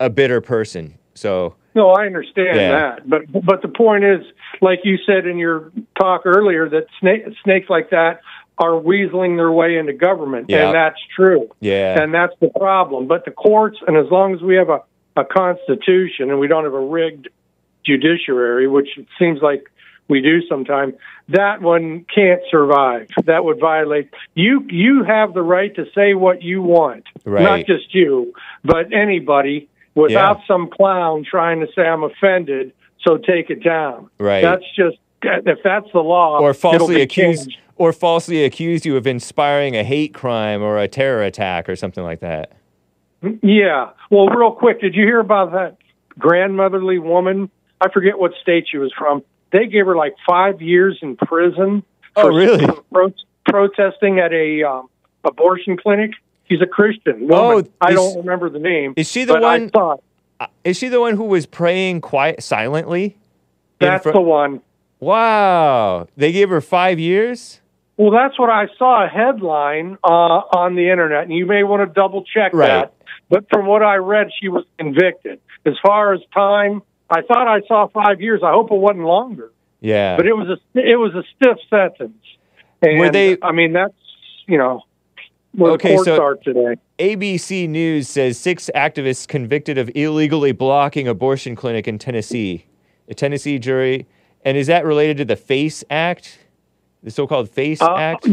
[0.00, 0.98] a bitter person.
[1.14, 2.70] So No, I understand Yeah.
[2.70, 4.20] that, but but the point is,
[4.60, 8.20] like you said in your talk earlier, that snake, snakes like that
[8.58, 10.66] are weaseling their way into government, Yeah.
[10.66, 11.48] and that's true.
[11.60, 13.06] yeah, and that's the problem.
[13.06, 14.80] But the courts, and as long as we have a,
[15.18, 17.28] a constitution and we don't have a rigged
[17.84, 19.64] judiciary, which it seems like
[20.08, 20.94] we do sometimes,
[21.28, 23.08] that one can't survive.
[23.24, 24.64] That would violate you.
[24.68, 27.42] You have the right to say what you want, Right.
[27.42, 28.32] not just you,
[28.64, 30.46] but anybody, without Yeah.
[30.46, 32.72] some clown trying to say I'm offended.
[33.06, 34.08] So take it down.
[34.18, 34.42] Right.
[34.42, 39.76] That's just if that's the law, or falsely accused, or falsely accused you of inspiring
[39.76, 42.52] a hate crime or a terror attack or something like that.
[43.42, 43.90] Yeah.
[44.10, 45.76] Well, real quick, did you hear about that
[46.18, 47.50] grandmotherly woman?
[47.80, 49.22] I forget what state she was from.
[49.52, 51.82] They gave her like five years in prison.
[52.16, 52.66] Oh, for- really?
[52.92, 53.12] pro-
[53.48, 54.88] protesting at a um,
[55.24, 56.12] abortion clinic.
[56.48, 57.66] She's a Christian woman.
[57.66, 58.94] Oh, I don't remember the name.
[58.96, 59.64] Is she the one?
[59.64, 59.76] it.
[59.76, 59.96] uh,
[60.64, 63.16] Is she the one who was praying quiet, silently?
[63.80, 64.60] That's fr- the one.
[65.00, 67.60] Wow, they gave her five years.
[67.96, 71.86] Well, that's what I saw a headline uh, on the internet, and you may want
[71.86, 72.68] to double check Right.
[72.68, 72.92] that.
[73.30, 75.40] But from what I read, she was convicted.
[75.66, 78.40] As far as time, I thought I saw five years.
[78.44, 79.52] I hope it wasn't longer.
[79.80, 82.16] Yeah, but it was a it was a stiff sentence.
[82.82, 83.94] And, Were they- I mean, that's
[84.46, 84.82] you know
[85.52, 86.74] where Okay, the courts so- are today.
[86.98, 92.64] ABC News says six activists convicted of illegally blocking abortion clinic in Tennessee.
[93.08, 94.06] A Tennessee jury,
[94.44, 96.38] and is that related to the FACE Act,
[97.02, 98.26] the so-called FACE Uh, Act?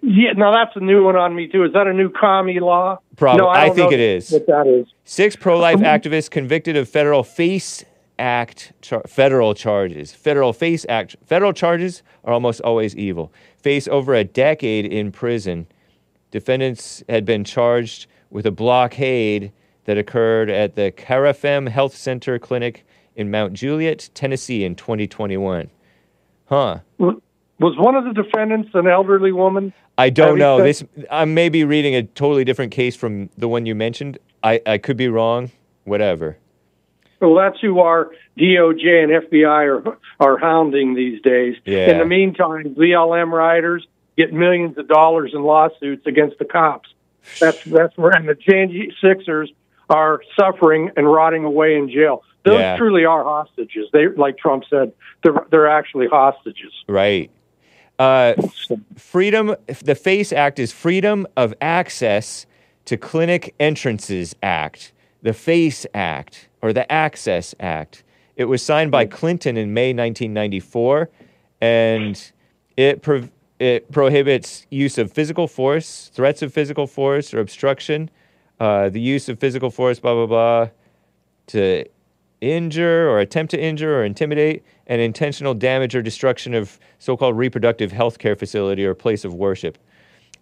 [0.00, 1.64] Yeah, now that's a new one on me too.
[1.64, 2.98] Is that a new commie law?
[3.16, 4.30] Prob- no, I, I think it is.
[4.30, 4.86] What that is?
[5.04, 7.84] Six pro-life activists convicted of federal FACE
[8.18, 10.12] Act char- federal charges.
[10.12, 13.32] Federal FACE Act federal charges are almost always evil.
[13.56, 15.66] Face over a decade in prison.
[16.30, 19.52] Defendants had been charged with a blockade
[19.84, 22.86] that occurred at the Carafem Health Center clinic
[23.16, 25.70] in Mount Juliet, Tennessee in 2021.
[26.46, 26.80] Huh.
[27.60, 29.72] Was one of the defendants an elderly woman?
[29.96, 30.56] I don't know.
[30.56, 34.18] least This I may be reading a totally different case from the one you mentioned.
[34.42, 35.50] I, I could be wrong.
[35.84, 36.36] Whatever.
[37.20, 39.46] Well, that's who our DOJ and FBI
[39.88, 41.56] are are hounding these days.
[41.64, 41.90] Yeah.
[41.92, 43.86] In the meantime, BLM riders
[44.16, 46.88] get millions of dollars in lawsuits against the cops.
[47.40, 49.52] That's that's where and the Jan Sixers
[49.88, 52.24] are suffering and rotting away in jail.
[52.44, 52.76] Those Yeah.
[52.76, 53.88] truly are hostages.
[53.92, 56.72] They, like Trump said, they're they're actually hostages.
[56.88, 57.30] Right.
[57.98, 58.34] Uh,
[58.96, 59.54] freedom.
[59.66, 62.46] The FACE Act is Freedom of Access
[62.86, 64.92] to Clinic Entrances Act.
[65.22, 68.02] The FACE Act or the Access Act.
[68.36, 71.08] It was signed by Clinton in May 1994,
[71.60, 72.32] and
[72.76, 73.06] it
[73.60, 78.10] it prohibits use of physical force, threats of physical force or obstruction,
[78.58, 80.68] uh, the use of physical force, blah blah blah,
[81.46, 81.84] to
[82.52, 87.92] injure or attempt to injure or intimidate, and intentional damage or destruction of so-called reproductive
[87.92, 89.78] health care facility or place of worship.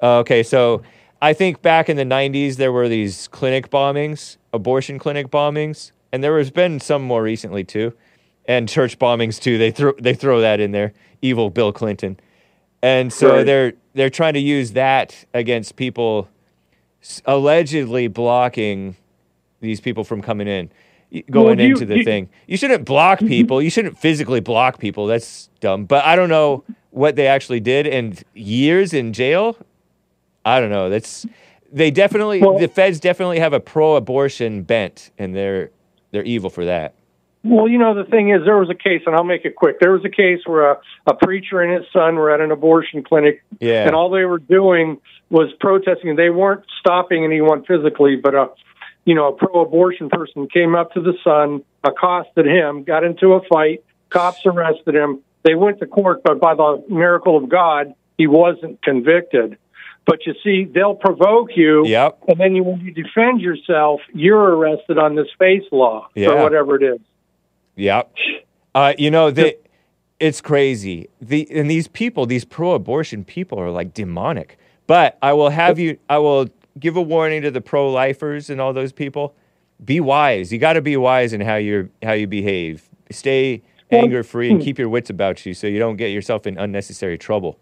[0.02, 0.82] Uh, okay, so
[1.20, 6.22] I think back in the 90s there were these clinic bombings, abortion clinic bombings, and
[6.24, 7.92] there has been some more recently too,
[8.46, 9.56] and church bombings too.
[9.58, 10.92] They throw they throw that in there.
[11.22, 12.18] Evil Bill Clinton,
[12.82, 13.46] and so Right.
[13.46, 16.28] they're they're trying to use that against people
[17.24, 18.96] allegedly blocking
[19.60, 20.70] these people from coming in,
[21.12, 22.28] y- Well, going you- into the do- thing.
[22.46, 23.28] You shouldn't block mm-hmm.
[23.28, 23.62] people.
[23.62, 25.06] You shouldn't physically block people.
[25.06, 25.84] That's dumb.
[25.84, 29.56] But I don't know what they actually did and years in jail.
[30.44, 30.90] I don't know.
[30.90, 31.26] That's
[31.72, 35.70] they definitely the feds definitely have a pro-abortion bent, and they're
[36.10, 36.94] they're evil for that.
[37.44, 39.80] Well, you know, the thing is, there was a case, and I'll make it quick.
[39.80, 40.76] There was a case where a,
[41.08, 43.84] a preacher and his son were at an abortion clinic, Yeah.
[43.84, 46.14] and all they were doing was protesting.
[46.14, 48.50] They weren't stopping anyone physically, but a,
[49.04, 53.40] you know, a pro-abortion person came up to the son, accosted him, got into a
[53.48, 53.82] fight.
[54.10, 55.20] Cops arrested him.
[55.42, 59.58] They went to court, but by the miracle of God, he wasn't convicted.
[60.04, 62.24] But you see, they'll provoke you, Yep.
[62.28, 66.30] and then you, when you defend yourself, you're arrested on this face law Yeah.
[66.30, 67.00] or whatever it is.
[67.76, 68.12] Yep.
[68.74, 69.56] Uh, you know, they,
[70.20, 71.08] it's crazy.
[71.20, 74.58] The and these people, these pro-abortion people, are like demonic.
[74.86, 75.98] But I will have you.
[76.08, 76.48] I will
[76.78, 79.34] give a warning to the pro-lifers and all those people.
[79.84, 80.52] Be wise.
[80.52, 82.88] You got to be wise in how you how you behave.
[83.10, 84.64] Stay Well, anger-free and hmm.
[84.64, 87.58] keep your wits about you, so you don't get yourself in unnecessary trouble.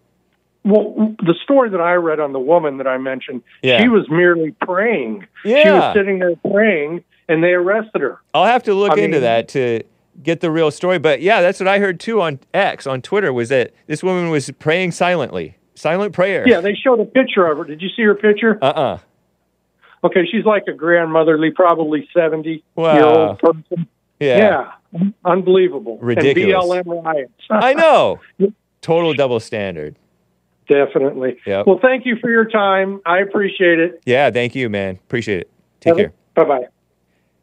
[0.63, 3.81] Well, the story that I read on the woman that I mentioned, Yeah.
[3.81, 5.25] she was merely praying.
[5.43, 5.63] Yeah.
[5.63, 8.19] She was sitting there praying, and they arrested her.
[8.35, 9.81] I'll have to look I into mean- that to
[10.21, 10.99] get the real story.
[10.99, 14.29] But yeah, that's what I heard too on X on Twitter was that this woman
[14.29, 16.47] was praying silently, silent prayer.
[16.47, 17.63] Yeah, they showed a picture of her.
[17.63, 18.57] Did you see her picture?
[18.61, 18.97] Uh uh
[20.03, 23.87] Okay, she's like a grandmotherly, probably seventy-year-old person.
[24.19, 24.71] Yeah.
[24.91, 25.97] Yeah, unbelievable.
[25.99, 26.63] Ridiculous.
[26.75, 27.33] And BLM riots.
[27.49, 28.19] I know.
[28.81, 29.95] Total double standard.
[30.67, 31.37] Definitely.
[31.45, 31.67] Yep.
[31.67, 33.01] Well, thank you for your time.
[33.05, 34.01] I appreciate it.
[34.05, 34.95] Yeah, thank you, man.
[34.95, 35.51] Appreciate it.
[35.81, 36.13] Take care.
[36.35, 36.67] Bye bye.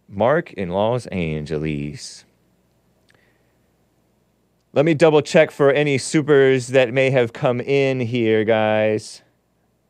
[0.09, 2.25] Mark in Los Angeles.
[4.75, 9.23] Let me double check for any supers that may have come in here, guys.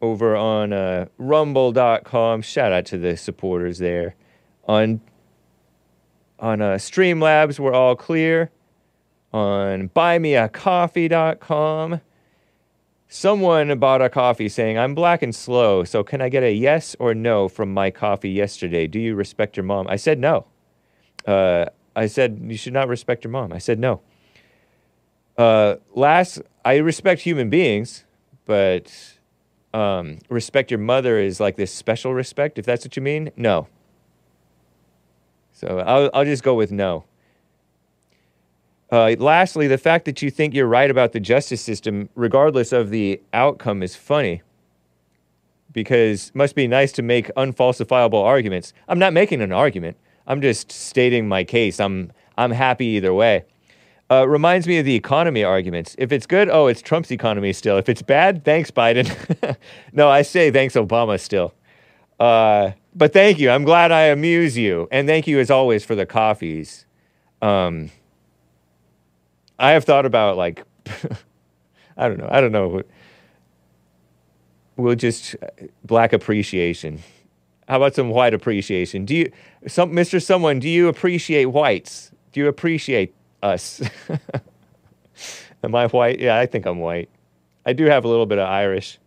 [0.00, 2.42] Over on uh, rumble.com.
[2.42, 4.14] Shout out to the supporters there.
[4.68, 5.00] On
[6.38, 8.52] on uh, Streamlabs, we're all clear.
[9.32, 12.00] On buymeacoffee.com.
[13.08, 16.94] Someone bought a coffee saying, I'm black and slow, so can I get a yes
[17.00, 18.86] or no from my coffee yesterday?
[18.86, 19.88] Do you respect your mom?
[19.88, 20.46] I said no.
[21.26, 21.64] Uh,
[21.96, 23.52] I said, You should not respect your mom.
[23.52, 24.02] I said no.
[25.38, 28.04] Uh, last, I respect human beings,
[28.44, 28.92] but
[29.72, 33.30] um, respect your mother is like this special respect, if that's what you mean.
[33.36, 33.68] No.
[35.52, 37.04] So I'll, I'll just go with no.
[38.90, 42.90] Uh, lastly, the fact that you think you're right about the justice system, regardless of
[42.90, 44.42] the outcome, is funny.
[45.72, 48.72] Because must be nice to make unfalsifiable arguments.
[48.88, 49.96] I'm not making an argument.
[50.26, 51.78] I'm just stating my case.
[51.78, 53.44] I'm I'm happy either way.
[54.10, 55.94] Uh, reminds me of the economy arguments.
[55.98, 57.76] If it's good, oh, it's Trump's economy still.
[57.76, 59.56] If it's bad, thanks Biden.
[59.92, 61.52] no, I say thanks Obama still.
[62.18, 63.50] Uh, but thank you.
[63.50, 66.86] I'm glad I amuse you, and thank you as always for the coffees.
[67.42, 67.90] Um,
[69.58, 70.64] I have thought about like,
[71.96, 72.28] I don't know.
[72.30, 72.82] I don't know.
[74.76, 75.36] We'll just
[75.84, 77.02] black appreciation.
[77.68, 79.04] How about some white appreciation?
[79.04, 79.32] Do you,
[79.66, 80.22] some Mr.
[80.22, 82.10] Someone, do you appreciate whites?
[82.32, 83.82] Do you appreciate us?
[85.62, 86.20] Am I white?
[86.20, 87.08] Yeah, I think I'm white.
[87.66, 88.98] I do have a little bit of Irish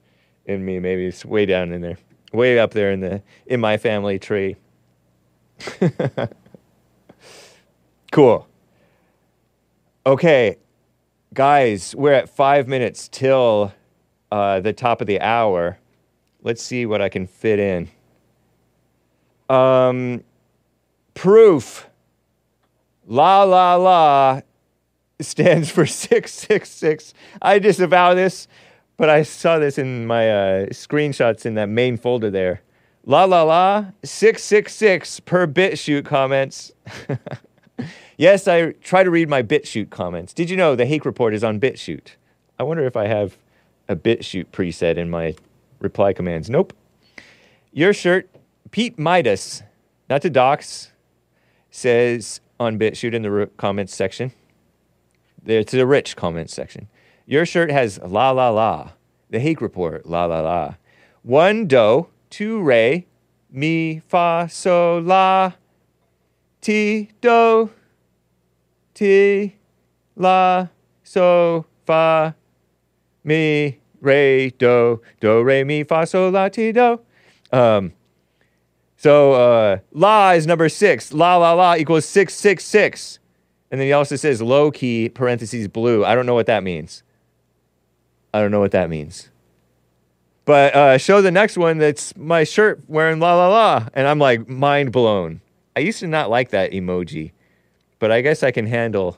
[0.46, 0.80] in me.
[0.80, 1.98] Maybe it's way down in there,
[2.34, 4.56] way up there in the in my family tree.
[8.12, 8.48] cool.
[10.06, 10.58] Okay,
[11.34, 13.72] guys, we're at five minutes till
[14.32, 15.78] uh, the top of the hour.
[16.42, 17.90] Let's see what I can fit in.
[19.48, 20.24] Um,
[21.14, 21.88] proof.
[23.12, 24.40] La la la
[25.20, 27.14] stands for 666.
[27.42, 28.48] I disavow this,
[28.96, 32.62] but I saw this in my uh, screenshots in that main folder there.
[33.06, 36.72] La la la 666 per BitChute comments.
[38.18, 40.32] yes, I try to read my BitChute comments.
[40.34, 42.16] Did you know the Hake Report is on BitChute?
[42.58, 43.38] I wonder if I have
[43.90, 45.36] a BitChute preset in my
[45.82, 46.50] reply commands.
[46.50, 46.72] Nope.
[47.74, 48.30] Your shirt,
[48.72, 49.64] Pete Midas,
[50.10, 50.94] not to dox,
[51.72, 54.32] says on BitChute in the comments section.
[55.48, 56.88] To the rich comments section.
[57.26, 58.92] Your shirt has la la la.
[59.30, 60.76] The Hake Report, la la la.
[61.24, 63.08] One do, two re,
[63.50, 65.54] mi fa so la,
[66.62, 67.72] ti do.
[68.94, 69.56] ti,
[70.16, 70.68] la,
[71.04, 72.36] so, fa,
[73.24, 77.00] mi, re, do, do, re, mi, fa, so, la, ti, do.
[77.52, 77.94] Um,
[79.02, 81.12] so uh, la is number six.
[81.12, 83.18] La, la, la equals six, six, six.
[83.72, 86.06] And then he also says low key, parentheses, blue.
[86.06, 87.02] I don't know what that means.
[88.32, 89.32] I don't know what that means.
[90.46, 93.88] But uh, show the next one that's my shirt wearing la la la.
[93.96, 95.42] And I'm like mind blown.
[95.76, 97.32] I used to not like that emoji,
[97.98, 99.18] but I guess I can handle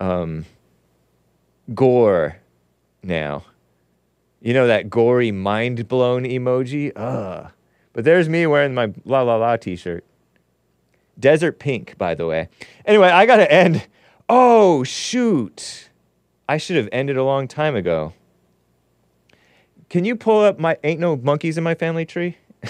[0.00, 0.46] um,
[1.72, 2.38] gore
[3.04, 3.44] now.
[4.40, 6.90] You know that gory mind blown emoji?
[6.96, 7.52] Ugh.
[7.92, 10.04] But there's me wearing my la la la t shirt.
[11.18, 12.48] Desert pink, by the way.
[12.84, 13.86] Anyway, I gotta end.
[14.28, 15.90] Oh, shoot.
[16.48, 18.14] I should have ended a long time ago.
[19.88, 22.38] Can you pull up my Ain't No Monkeys in My Family Tree?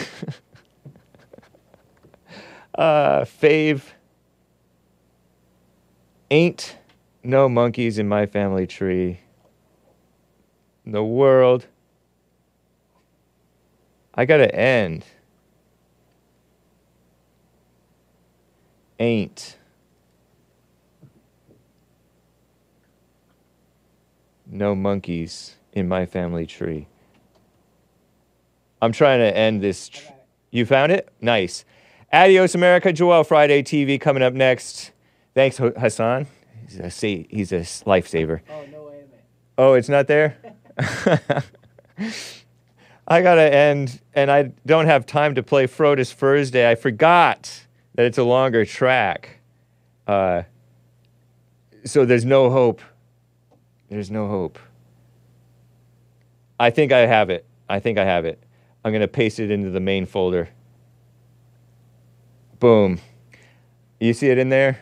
[2.74, 3.82] uh, fave.
[6.30, 6.76] Ain't
[7.22, 9.20] no monkeys in my family tree.
[10.86, 11.66] In the world.
[14.14, 15.04] I gotta end.
[18.98, 19.56] Ain't.
[24.46, 26.86] No monkeys in my family tree.
[28.82, 29.88] I'm trying to end this.
[29.88, 30.10] Tr-
[30.50, 31.08] you found it?
[31.20, 31.64] Nice.
[32.12, 32.92] Adios, America.
[32.92, 34.90] Joel Friday TV coming up next.
[35.34, 36.26] Thanks, Hassan.
[36.66, 38.40] He's a, sa- he's a lifesaver.
[38.50, 39.20] Oh, no way, man.
[39.56, 40.36] Oh, it's not there?
[43.10, 46.70] I got to end, and I don't have time to play Frodis Thursday.
[46.70, 47.66] I forgot
[47.96, 49.40] that it's a longer track.
[50.06, 50.44] Uh,
[51.84, 52.80] so there's no hope.
[53.88, 54.60] There's no hope.
[56.60, 57.44] I think I have it.
[57.68, 58.40] I think I have it.
[58.84, 60.48] I'm to paste it into the main folder.
[62.60, 63.00] Boom.
[63.98, 64.78] You see it in there?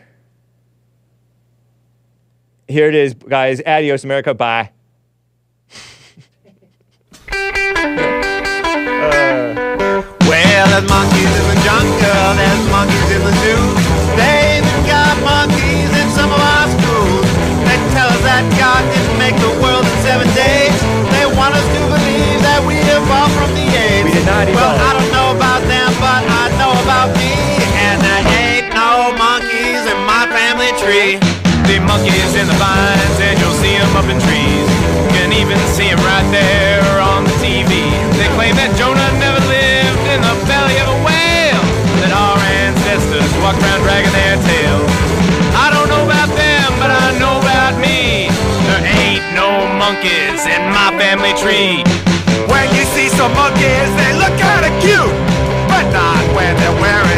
[2.67, 3.59] Here it is, guys.
[3.65, 4.35] Adios, America.
[4.35, 4.71] Bye.
[10.59, 13.63] Well, there's monkeys in the jungle, there's monkeys in the zoo.
[14.19, 17.23] They even got monkeys in some of our schools.
[17.63, 20.75] They tell us that God didn't make the world in seven days.
[21.15, 24.03] They want us to believe that we evolved from the apes.
[24.03, 24.75] We did not evolve.
[24.75, 24.83] Well.
[24.83, 27.39] I don't know about them, but I know about me.
[27.79, 31.23] And there ain't no monkeys in my family tree.
[31.71, 34.67] The monkeys in the vines, and you'll see them up in trees.
[34.67, 36.78] You can even see them right there
[43.49, 44.91] walked around dragging their tails.
[45.57, 48.29] I don't know about them, but I know about me.
[48.69, 51.81] There ain't no monkeys in my family tree.
[52.45, 55.17] When you see some monkeys, they look kinda cute,
[55.65, 57.08] but not when they're wearing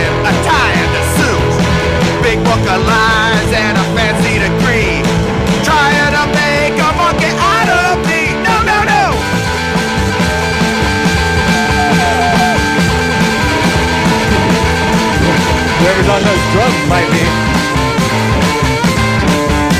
[16.01, 17.21] Whoever's on those drums might be.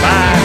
[0.02, 0.38] Bye.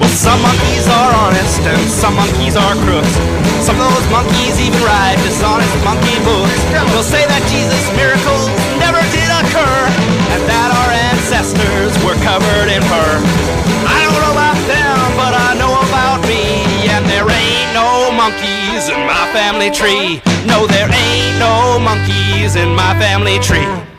[0.00, 3.14] Well, some monkeys are honest and some monkeys are crooks.
[3.60, 6.56] Some of those monkeys even write dishonest monkey books.
[6.72, 8.48] They'll say that Jesus' miracles
[8.80, 9.78] never did occur
[10.32, 13.12] and that our ancestors were covered in fur.
[13.84, 14.13] I don't
[18.24, 20.22] monkeys in my family tree.
[20.46, 23.93] No, there ain't no monkeys in my family tree.